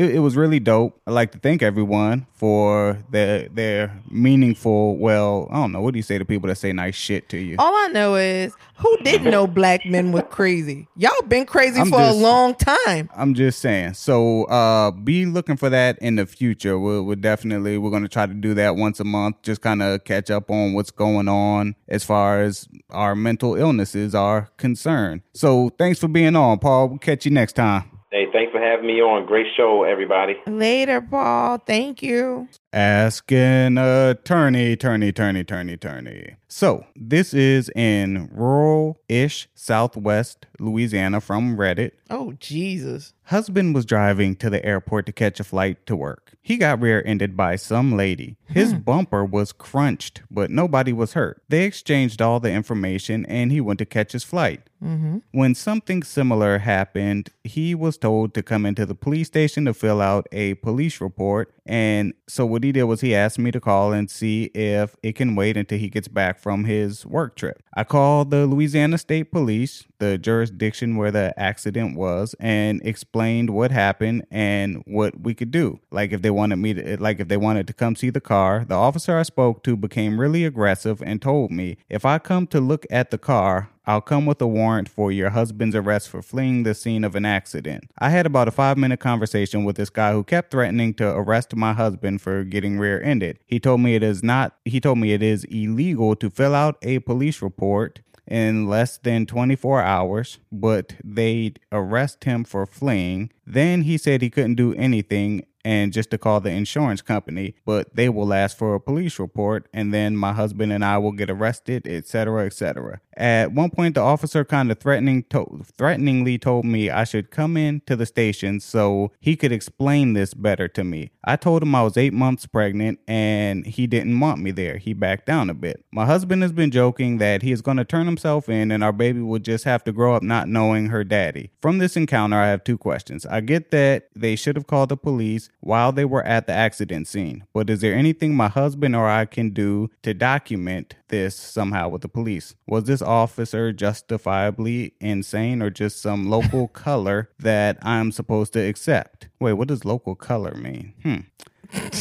it, 0.00 0.14
it 0.16 0.18
was 0.20 0.36
really 0.36 0.60
dope. 0.60 0.98
I'd 1.06 1.12
like 1.12 1.32
to 1.32 1.38
thank 1.38 1.62
everyone 1.62 2.26
for 2.32 2.98
their 3.10 3.48
their 3.48 4.00
meaningful. 4.10 4.96
Well, 4.96 5.46
I 5.50 5.56
don't 5.56 5.72
know. 5.72 5.80
What 5.82 5.92
do 5.92 5.98
you 5.98 6.02
say 6.02 6.16
to 6.16 6.24
people 6.24 6.48
that 6.48 6.56
say 6.56 6.72
nice 6.72 6.94
shit 6.94 7.28
to 7.30 7.36
you? 7.38 7.56
All 7.58 7.74
I 7.74 7.88
know 7.88 8.14
is 8.14 8.54
who 8.76 8.96
didn't 8.98 9.30
know 9.30 9.46
black 9.46 9.84
men 9.84 10.12
were 10.12 10.22
crazy. 10.22 10.88
Y'all 10.96 11.10
been 11.28 11.44
crazy 11.44 11.80
I'm 11.80 11.90
for 11.90 11.98
just- 11.98 12.16
a 12.16 12.20
long 12.22 12.54
time. 12.54 13.10
I'm 13.14 13.34
just 13.34 13.58
saying. 13.60 13.94
So, 13.94 14.44
uh, 14.44 14.90
be 14.90 15.26
looking 15.26 15.56
for 15.58 15.68
that 15.68 15.98
in 15.98 16.16
the 16.16 16.24
future. 16.24 16.78
We'll, 16.78 17.02
we'll 17.02 17.16
definitely 17.16 17.76
we're 17.76 17.90
gonna 17.90 18.08
try 18.08 18.24
to 18.26 18.32
do 18.34 18.54
that 18.54 18.76
once 18.76 19.00
a 19.00 19.04
month. 19.04 19.42
Just 19.42 19.60
kind 19.60 19.82
of 19.82 20.04
catch 20.04 20.30
up 20.30 20.50
on 20.50 20.72
what's 20.72 20.90
going 20.90 21.28
on 21.28 21.74
as 21.88 22.04
far 22.04 22.40
as 22.40 22.66
our 22.88 23.14
mental 23.14 23.54
illnesses 23.54 24.14
are 24.14 24.48
concerned. 24.56 25.20
So, 25.34 25.68
thanks 25.78 25.98
for 25.98 26.08
being 26.08 26.36
on, 26.36 26.58
Paul. 26.58 26.88
We'll 26.88 26.98
catch 26.98 27.26
you 27.26 27.30
next 27.32 27.52
time. 27.54 27.89
Hey, 28.10 28.26
thanks 28.32 28.50
for 28.50 28.60
having 28.60 28.86
me 28.88 29.00
on. 29.00 29.24
Great 29.24 29.46
show, 29.56 29.84
everybody. 29.84 30.34
Later, 30.46 31.00
Paul. 31.00 31.58
Thank 31.58 32.02
you. 32.02 32.48
Ask 32.72 33.32
an 33.32 33.78
attorney, 33.78 34.72
attorney, 34.72 35.08
attorney, 35.08 35.40
attorney, 35.40 35.72
attorney. 35.72 36.36
So, 36.46 36.86
this 36.94 37.34
is 37.34 37.68
in 37.74 38.28
rural 38.32 39.00
ish 39.08 39.48
southwest 39.54 40.46
Louisiana 40.60 41.20
from 41.20 41.56
Reddit. 41.56 41.92
Oh, 42.10 42.32
Jesus. 42.32 43.12
Husband 43.24 43.74
was 43.74 43.84
driving 43.84 44.34
to 44.36 44.50
the 44.50 44.64
airport 44.64 45.06
to 45.06 45.12
catch 45.12 45.38
a 45.40 45.44
flight 45.44 45.84
to 45.86 45.94
work. 45.94 46.34
He 46.42 46.56
got 46.56 46.80
rear 46.80 47.02
ended 47.06 47.36
by 47.36 47.56
some 47.56 47.96
lady. 47.96 48.36
His 48.46 48.72
hmm. 48.72 48.78
bumper 48.78 49.24
was 49.24 49.52
crunched, 49.52 50.22
but 50.30 50.50
nobody 50.50 50.92
was 50.92 51.12
hurt. 51.12 51.42
They 51.48 51.64
exchanged 51.64 52.20
all 52.20 52.40
the 52.40 52.50
information 52.50 53.24
and 53.26 53.52
he 53.52 53.60
went 53.60 53.78
to 53.78 53.86
catch 53.86 54.12
his 54.12 54.24
flight. 54.24 54.62
Mm-hmm. 54.82 55.18
When 55.32 55.54
something 55.54 56.02
similar 56.02 56.58
happened, 56.58 57.30
he 57.44 57.74
was 57.74 57.98
told 57.98 58.34
to 58.34 58.42
come 58.42 58.64
into 58.64 58.86
the 58.86 58.94
police 58.94 59.28
station 59.28 59.66
to 59.66 59.74
fill 59.74 60.00
out 60.00 60.26
a 60.32 60.54
police 60.54 61.00
report. 61.00 61.52
And 61.70 62.14
so 62.26 62.44
what 62.44 62.64
he 62.64 62.72
did 62.72 62.82
was 62.82 63.00
he 63.00 63.14
asked 63.14 63.38
me 63.38 63.52
to 63.52 63.60
call 63.60 63.92
and 63.92 64.10
see 64.10 64.46
if 64.54 64.96
it 65.04 65.14
can 65.14 65.36
wait 65.36 65.56
until 65.56 65.78
he 65.78 65.88
gets 65.88 66.08
back 66.08 66.40
from 66.40 66.64
his 66.64 67.06
work 67.06 67.36
trip. 67.36 67.62
I 67.76 67.84
called 67.84 68.32
the 68.32 68.44
Louisiana 68.44 68.98
State 68.98 69.30
Police, 69.30 69.84
the 70.00 70.18
jurisdiction 70.18 70.96
where 70.96 71.12
the 71.12 71.32
accident 71.38 71.96
was, 71.96 72.34
and 72.40 72.82
explained 72.84 73.50
what 73.50 73.70
happened 73.70 74.26
and 74.32 74.82
what 74.84 75.20
we 75.20 75.32
could 75.32 75.52
do. 75.52 75.78
Like 75.92 76.10
if 76.10 76.22
they 76.22 76.30
wanted 76.30 76.56
me 76.56 76.74
to 76.74 77.00
like 77.00 77.20
if 77.20 77.28
they 77.28 77.36
wanted 77.36 77.68
to 77.68 77.72
come 77.72 77.94
see 77.94 78.10
the 78.10 78.20
car, 78.20 78.64
the 78.66 78.74
officer 78.74 79.16
I 79.16 79.22
spoke 79.22 79.62
to 79.62 79.76
became 79.76 80.20
really 80.20 80.44
aggressive 80.44 81.00
and 81.00 81.22
told 81.22 81.52
me 81.52 81.76
if 81.88 82.04
I 82.04 82.18
come 82.18 82.48
to 82.48 82.60
look 82.60 82.84
at 82.90 83.12
the 83.12 83.18
car, 83.18 83.70
I'll 83.90 84.00
come 84.00 84.24
with 84.24 84.40
a 84.40 84.46
warrant 84.46 84.88
for 84.88 85.10
your 85.10 85.30
husband's 85.30 85.74
arrest 85.74 86.10
for 86.10 86.22
fleeing 86.22 86.62
the 86.62 86.74
scene 86.74 87.02
of 87.02 87.16
an 87.16 87.24
accident. 87.24 87.90
I 87.98 88.10
had 88.10 88.24
about 88.24 88.46
a 88.46 88.52
five 88.52 88.78
minute 88.78 89.00
conversation 89.00 89.64
with 89.64 89.74
this 89.74 89.90
guy 89.90 90.12
who 90.12 90.22
kept 90.22 90.52
threatening 90.52 90.94
to 90.94 91.10
arrest 91.10 91.56
my 91.56 91.72
husband 91.72 92.22
for 92.22 92.44
getting 92.44 92.78
rear 92.78 93.02
ended. 93.02 93.40
He 93.48 93.58
told 93.58 93.80
me 93.80 93.96
it 93.96 94.04
is 94.04 94.22
not, 94.22 94.54
he 94.64 94.78
told 94.78 94.98
me 94.98 95.12
it 95.12 95.24
is 95.24 95.42
illegal 95.42 96.14
to 96.14 96.30
fill 96.30 96.54
out 96.54 96.78
a 96.82 97.00
police 97.00 97.42
report 97.42 97.98
in 98.28 98.68
less 98.68 98.96
than 98.96 99.26
24 99.26 99.82
hours, 99.82 100.38
but 100.52 100.94
they'd 101.02 101.58
arrest 101.72 102.22
him 102.22 102.44
for 102.44 102.66
fleeing. 102.66 103.32
Then 103.44 103.82
he 103.82 103.98
said 103.98 104.22
he 104.22 104.30
couldn't 104.30 104.54
do 104.54 104.72
anything 104.74 105.44
and 105.64 105.92
just 105.92 106.10
to 106.10 106.18
call 106.18 106.40
the 106.40 106.50
insurance 106.50 107.02
company, 107.02 107.54
but 107.64 107.94
they 107.94 108.08
will 108.08 108.32
ask 108.32 108.56
for 108.56 108.74
a 108.74 108.80
police 108.80 109.18
report 109.18 109.68
and 109.72 109.92
then 109.92 110.16
my 110.16 110.32
husband 110.32 110.72
and 110.72 110.84
I 110.84 110.98
will 110.98 111.12
get 111.12 111.30
arrested, 111.30 111.86
etc., 111.86 112.46
etc. 112.46 113.00
At 113.16 113.52
one 113.52 113.70
point 113.70 113.96
the 113.96 114.00
officer 114.00 114.44
kind 114.44 114.70
of 114.70 114.78
threatening 114.78 115.24
to- 115.24 115.62
threateningly 115.76 116.38
told 116.38 116.64
me 116.64 116.88
I 116.88 117.04
should 117.04 117.30
come 117.30 117.56
in 117.56 117.82
to 117.86 117.94
the 117.94 118.06
station 118.06 118.60
so 118.60 119.12
he 119.20 119.36
could 119.36 119.52
explain 119.52 120.14
this 120.14 120.32
better 120.32 120.68
to 120.68 120.84
me. 120.84 121.10
I 121.22 121.36
told 121.36 121.62
him 121.62 121.74
I 121.74 121.82
was 121.82 121.98
8 121.98 122.14
months 122.14 122.46
pregnant 122.46 122.98
and 123.06 123.66
he 123.66 123.86
didn't 123.86 124.20
want 124.20 124.40
me 124.40 124.52
there. 124.52 124.78
He 124.78 124.94
backed 124.94 125.26
down 125.26 125.50
a 125.50 125.54
bit. 125.54 125.84
My 125.92 126.06
husband 126.06 126.40
has 126.42 126.52
been 126.52 126.70
joking 126.70 127.18
that 127.18 127.42
he 127.42 127.52
is 127.52 127.60
going 127.60 127.76
to 127.76 127.84
turn 127.84 128.06
himself 128.06 128.48
in 128.48 128.70
and 128.70 128.82
our 128.82 128.92
baby 128.92 129.20
will 129.20 129.38
just 129.38 129.64
have 129.64 129.84
to 129.84 129.92
grow 129.92 130.14
up 130.14 130.22
not 130.22 130.48
knowing 130.48 130.86
her 130.86 131.04
daddy. 131.04 131.50
From 131.60 131.78
this 131.78 131.96
encounter 131.96 132.36
I 132.36 132.48
have 132.48 132.64
two 132.64 132.78
questions. 132.78 133.26
I 133.26 133.40
get 133.40 133.70
that 133.70 134.08
they 134.16 134.34
should 134.34 134.56
have 134.56 134.66
called 134.66 134.88
the 134.88 134.96
police 134.96 135.49
while 135.60 135.92
they 135.92 136.04
were 136.04 136.24
at 136.24 136.46
the 136.46 136.52
accident 136.52 137.08
scene. 137.08 137.44
But 137.52 137.68
is 137.68 137.80
there 137.80 137.94
anything 137.94 138.34
my 138.34 138.48
husband 138.48 138.96
or 138.96 139.08
I 139.08 139.24
can 139.24 139.50
do 139.50 139.90
to 140.02 140.14
document 140.14 140.96
this 141.08 141.36
somehow 141.36 141.88
with 141.88 142.02
the 142.02 142.08
police? 142.08 142.54
Was 142.66 142.84
this 142.84 143.02
officer 143.02 143.72
justifiably 143.72 144.94
insane 145.00 145.62
or 145.62 145.70
just 145.70 146.00
some 146.00 146.30
local 146.30 146.68
color 146.86 147.30
that 147.38 147.78
I'm 147.82 148.12
supposed 148.12 148.52
to 148.54 148.60
accept? 148.60 149.28
Wait, 149.38 149.54
what 149.54 149.68
does 149.68 149.84
local 149.84 150.14
color 150.14 150.54
mean? 150.54 150.94
Hmm. 151.02 151.16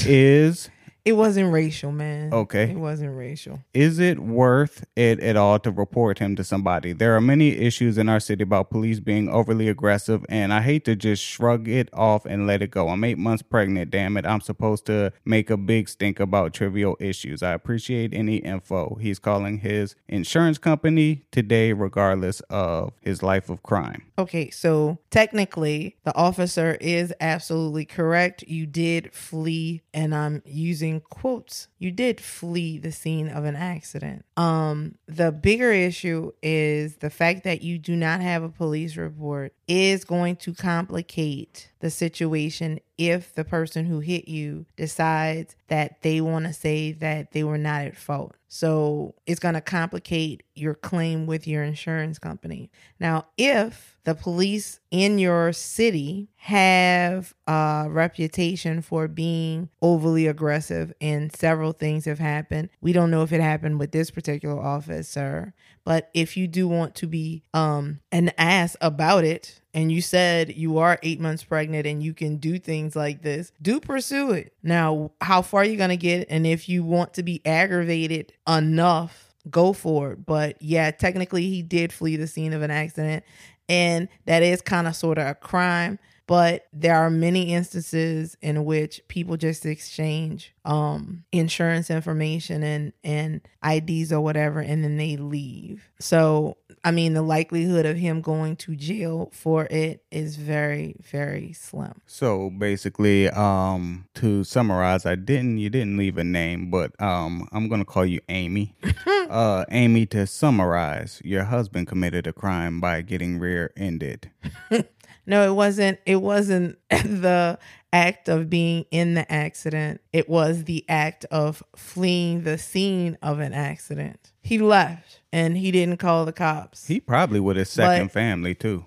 Is 0.05 0.69
It 1.05 1.13
wasn't 1.13 1.51
racial, 1.51 1.91
man. 1.91 2.33
Okay. 2.33 2.71
It 2.71 2.77
wasn't 2.77 3.17
racial. 3.17 3.61
Is 3.73 3.99
it 3.99 4.19
worth 4.19 4.85
it 4.95 5.19
at 5.21 5.37
all 5.37 5.57
to 5.59 5.71
report 5.71 6.19
him 6.19 6.35
to 6.35 6.43
somebody? 6.43 6.93
There 6.93 7.15
are 7.15 7.21
many 7.21 7.49
issues 7.49 7.97
in 7.97 8.09
our 8.09 8.19
city 8.19 8.43
about 8.43 8.69
police 8.69 8.99
being 8.99 9.29
overly 9.29 9.69
aggressive, 9.69 10.25
and 10.29 10.53
I 10.53 10.61
hate 10.61 10.85
to 10.85 10.95
just 10.95 11.23
shrug 11.23 11.67
it 11.67 11.89
off 11.93 12.25
and 12.25 12.45
let 12.45 12.61
it 12.61 12.71
go. 12.71 12.89
I'm 12.89 13.03
eight 13.03 13.17
months 13.17 13.41
pregnant, 13.41 13.91
damn 13.91 14.17
it. 14.17 14.25
I'm 14.25 14.41
supposed 14.41 14.85
to 14.87 15.13
make 15.25 15.49
a 15.49 15.57
big 15.57 15.89
stink 15.89 16.19
about 16.19 16.53
trivial 16.53 16.97
issues. 16.99 17.41
I 17.41 17.53
appreciate 17.53 18.13
any 18.13 18.37
info. 18.37 18.97
He's 18.99 19.19
calling 19.19 19.59
his 19.59 19.95
insurance 20.07 20.57
company 20.57 21.23
today, 21.31 21.73
regardless 21.73 22.41
of 22.49 22.93
his 23.01 23.23
life 23.23 23.49
of 23.49 23.63
crime. 23.63 24.03
Okay, 24.17 24.49
so 24.49 24.97
technically, 25.11 25.95
the 26.03 26.15
officer 26.15 26.77
is 26.81 27.13
absolutely 27.21 27.85
correct. 27.85 28.43
You 28.43 28.65
did 28.65 29.13
flee, 29.13 29.81
and 29.93 30.13
I'm 30.13 30.41
using 30.45 30.88
quotes. 30.97 31.67
You 31.77 31.91
did 31.91 32.19
flee 32.19 32.77
the 32.77 32.91
scene 32.91 33.29
of 33.29 33.45
an 33.45 33.55
accident. 33.55 34.25
Um, 34.35 34.95
the 35.07 35.31
bigger 35.31 35.71
issue 35.71 36.31
is 36.41 36.97
the 36.97 37.09
fact 37.09 37.43
that 37.43 37.61
you 37.61 37.77
do 37.77 37.95
not 37.95 38.21
have 38.21 38.43
a 38.43 38.49
police 38.49 38.97
report 38.97 39.53
is 39.67 40.03
going 40.03 40.37
to 40.37 40.53
complicate 40.53 41.68
the 41.79 41.89
situation 41.89 42.79
if 42.97 43.33
the 43.33 43.45
person 43.45 43.85
who 43.85 43.99
hit 43.99 44.27
you 44.27 44.65
decides 44.75 45.55
that 45.69 46.01
they 46.01 46.19
want 46.19 46.45
to 46.45 46.53
say 46.53 46.91
that 46.91 47.31
they 47.31 47.43
were 47.43 47.57
not 47.57 47.83
at 47.85 47.95
fault. 47.95 48.35
So 48.49 49.13
it's 49.25 49.39
going 49.39 49.53
to 49.53 49.61
complicate 49.61 50.43
your 50.55 50.73
claim 50.73 51.25
with 51.27 51.47
your 51.47 51.63
insurance 51.63 52.19
company. 52.19 52.71
Now, 52.99 53.27
if 53.37 53.97
the 54.03 54.15
police 54.15 54.79
in 54.91 55.19
your 55.19 55.53
city 55.53 56.29
have 56.37 57.35
a 57.47 57.85
reputation 57.87 58.81
for 58.81 59.07
being 59.07 59.69
overly 59.81 60.25
aggressive 60.25 60.91
and 60.99 61.33
several 61.33 61.71
things 61.71 62.05
have 62.05 62.19
happened, 62.19 62.69
we 62.81 62.91
don't 62.91 63.11
know 63.11 63.21
if 63.21 63.31
it 63.31 63.39
happened 63.39 63.79
with 63.79 63.91
this 63.91 64.09
particular 64.09 64.59
officer, 64.59 65.53
but 65.85 66.09
if 66.13 66.35
you 66.35 66.47
do 66.47 66.67
want 66.67 66.95
to 66.95 67.07
be 67.07 67.43
um 67.53 67.99
an 68.11 68.31
ass 68.37 68.75
about 68.81 69.23
it, 69.23 69.58
and 69.73 69.91
you 69.91 70.01
said 70.01 70.55
you 70.55 70.79
are 70.79 70.99
eight 71.03 71.19
months 71.19 71.43
pregnant 71.43 71.85
and 71.85 72.01
you 72.01 72.13
can 72.13 72.37
do 72.37 72.57
things 72.57 72.95
like 72.95 73.21
this, 73.21 73.51
do 73.61 73.79
pursue 73.79 74.31
it. 74.31 74.53
Now, 74.63 75.11
how 75.21 75.41
far 75.41 75.61
are 75.61 75.65
you 75.65 75.77
going 75.77 75.89
to 75.89 75.97
get? 75.97 76.27
And 76.29 76.47
if 76.47 76.67
you 76.67 76.83
want 76.83 77.13
to 77.15 77.23
be 77.23 77.41
aggravated 77.45 78.33
enough, 78.47 79.33
go 79.49 79.73
for 79.73 80.13
it. 80.13 80.25
But 80.25 80.61
yeah, 80.61 80.91
technically, 80.91 81.49
he 81.49 81.61
did 81.61 81.93
flee 81.93 82.15
the 82.15 82.27
scene 82.27 82.53
of 82.53 82.61
an 82.61 82.71
accident. 82.71 83.23
And 83.67 84.07
that 84.25 84.41
is 84.41 84.61
kind 84.61 84.87
of 84.87 84.95
sort 84.95 85.19
of 85.19 85.27
a 85.27 85.35
crime. 85.35 85.99
But 86.29 86.67
there 86.71 86.95
are 86.95 87.09
many 87.09 87.55
instances 87.55 88.37
in 88.39 88.63
which 88.63 89.01
people 89.07 89.35
just 89.35 89.65
exchange 89.65 90.53
um, 90.63 91.23
insurance 91.31 91.89
information 91.89 92.61
and, 92.61 92.93
and 93.03 93.41
IDs 93.67 94.13
or 94.13 94.21
whatever, 94.21 94.59
and 94.59 94.83
then 94.83 94.97
they 94.97 95.17
leave. 95.17 95.89
So, 95.99 96.57
I 96.83 96.91
mean, 96.91 97.15
the 97.15 97.23
likelihood 97.23 97.87
of 97.87 97.97
him 97.97 98.21
going 98.21 98.57
to 98.57 98.75
jail 98.75 99.31
for 99.33 99.65
it 99.71 100.03
is 100.11 100.35
very, 100.35 100.97
very 101.01 101.51
slim. 101.51 101.99
So 102.05 102.51
basically, 102.51 103.27
um, 103.31 104.05
to 104.13 104.43
summarize, 104.43 105.07
I 105.07 105.15
didn't 105.15 105.57
you 105.57 105.71
didn't 105.71 105.97
leave 105.97 106.19
a 106.19 106.23
name, 106.23 106.69
but 106.69 106.91
um, 107.01 107.47
I'm 107.51 107.69
gonna 107.69 107.85
call 107.85 108.05
you 108.05 108.19
Amy. 108.29 108.75
uh, 109.31 109.65
Amy, 109.71 110.05
to 110.05 110.27
summarize, 110.27 111.23
your 111.25 111.45
husband 111.45 111.87
committed 111.87 112.27
a 112.27 112.33
crime 112.33 112.79
by 112.79 113.01
getting 113.01 113.39
rear-ended. 113.39 114.29
No, 115.25 115.47
it 115.49 115.53
wasn't. 115.53 115.99
It 116.05 116.17
wasn't 116.21 116.77
the 116.89 117.59
act 117.91 118.29
of 118.29 118.49
being 118.49 118.85
in 118.91 119.13
the 119.15 119.31
accident. 119.31 120.01
It 120.13 120.29
was 120.29 120.65
the 120.65 120.85
act 120.87 121.25
of 121.25 121.63
fleeing 121.75 122.43
the 122.43 122.57
scene 122.57 123.17
of 123.21 123.39
an 123.39 123.53
accident. 123.53 124.31
He 124.41 124.57
left 124.59 125.19
and 125.33 125.57
he 125.57 125.71
didn't 125.71 125.97
call 125.97 126.25
the 126.25 126.31
cops. 126.33 126.87
He 126.87 126.99
probably 126.99 127.39
with 127.39 127.57
his 127.57 127.69
second 127.69 128.05
But- 128.07 128.11
family 128.13 128.55
too. 128.55 128.85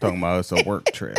Talking 0.00 0.18
about 0.18 0.40
it's 0.40 0.52
a 0.52 0.62
work 0.64 0.86
trip. 0.92 1.18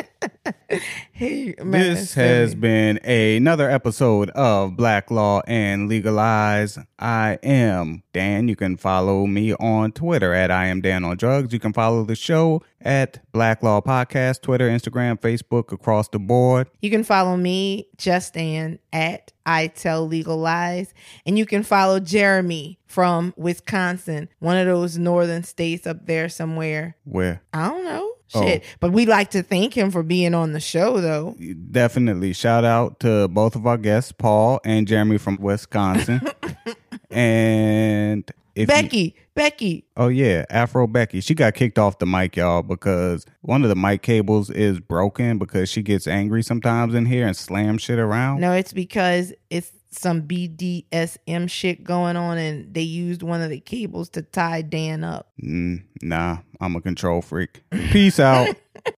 He, 1.11 1.53
man, 1.61 1.71
This 1.71 2.13
has 2.13 2.55
been 2.55 2.97
another 3.05 3.69
episode 3.69 4.29
of 4.31 4.75
Black 4.77 5.11
Law 5.11 5.41
and 5.45 5.89
Legalize. 5.89 6.79
I 6.97 7.37
am 7.43 8.03
Dan. 8.13 8.47
You 8.47 8.55
can 8.55 8.77
follow 8.77 9.25
me 9.27 9.53
on 9.53 9.91
Twitter 9.91 10.33
at 10.33 10.49
I 10.49 10.67
am 10.67 10.81
Dan 10.81 11.03
on 11.03 11.17
Drugs. 11.17 11.53
You 11.53 11.59
can 11.59 11.73
follow 11.73 12.03
the 12.03 12.15
show 12.15 12.61
at 12.79 13.19
Black 13.31 13.61
Law 13.61 13.81
Podcast, 13.81 14.41
Twitter, 14.41 14.69
Instagram, 14.69 15.19
Facebook, 15.19 15.71
across 15.71 16.07
the 16.07 16.19
board. 16.19 16.69
You 16.81 16.89
can 16.89 17.03
follow 17.03 17.37
me, 17.37 17.87
Just 17.97 18.33
Dan, 18.33 18.79
at 18.93 19.31
I 19.45 19.67
Tell 19.67 20.07
Legal 20.07 20.37
Lies. 20.37 20.93
And 21.25 21.37
you 21.37 21.45
can 21.45 21.63
follow 21.63 21.99
Jeremy 21.99 22.79
from 22.87 23.33
Wisconsin, 23.37 24.29
one 24.39 24.57
of 24.57 24.67
those 24.67 24.97
northern 24.97 25.43
states 25.43 25.85
up 25.85 26.05
there 26.05 26.29
somewhere. 26.29 26.95
Where 27.03 27.41
I 27.53 27.67
don't 27.67 27.85
know. 27.85 28.13
Oh. 28.33 28.59
But 28.79 28.91
we 28.91 29.05
like 29.05 29.31
to 29.31 29.43
thank 29.43 29.73
him 29.75 29.91
for 29.91 30.03
being 30.03 30.33
on 30.33 30.53
the 30.53 30.59
show, 30.59 31.01
though. 31.01 31.35
definitely 31.71 32.33
shout 32.33 32.63
out 32.63 32.99
to 33.01 33.27
both 33.27 33.55
of 33.55 33.65
our 33.67 33.77
guests, 33.77 34.11
Paul 34.11 34.59
and 34.63 34.87
Jeremy 34.87 35.17
from 35.17 35.37
Wisconsin. 35.37 36.21
and 37.11 38.29
if 38.55 38.61
you- 38.61 38.67
Becky, 38.67 39.15
Becky. 39.33 39.85
Oh 39.95 40.07
yeah, 40.07 40.45
Afro 40.49 40.87
Becky. 40.87 41.21
She 41.21 41.33
got 41.33 41.53
kicked 41.53 41.79
off 41.79 41.99
the 41.99 42.05
mic, 42.05 42.35
y'all, 42.35 42.63
because 42.63 43.25
one 43.41 43.63
of 43.63 43.69
the 43.69 43.75
mic 43.75 44.01
cables 44.01 44.49
is 44.49 44.79
broken 44.79 45.37
because 45.37 45.69
she 45.69 45.81
gets 45.81 46.07
angry 46.07 46.43
sometimes 46.43 46.93
in 46.93 47.05
here 47.05 47.25
and 47.25 47.35
slams 47.35 47.81
shit 47.81 47.99
around. 47.99 48.41
No, 48.41 48.51
it's 48.53 48.73
because 48.73 49.33
it's 49.49 49.71
some 49.91 50.23
BDSM 50.23 51.49
shit 51.49 51.83
going 51.83 52.15
on, 52.15 52.37
and 52.37 52.73
they 52.73 52.81
used 52.81 53.23
one 53.23 53.41
of 53.41 53.49
the 53.49 53.59
cables 53.59 54.09
to 54.09 54.21
tie 54.21 54.61
Dan 54.61 55.03
up. 55.03 55.31
Mm, 55.43 55.83
nah, 56.01 56.37
I'm 56.59 56.75
a 56.75 56.81
control 56.81 57.21
freak. 57.21 57.63
Peace 57.91 58.19
out. 58.19 58.55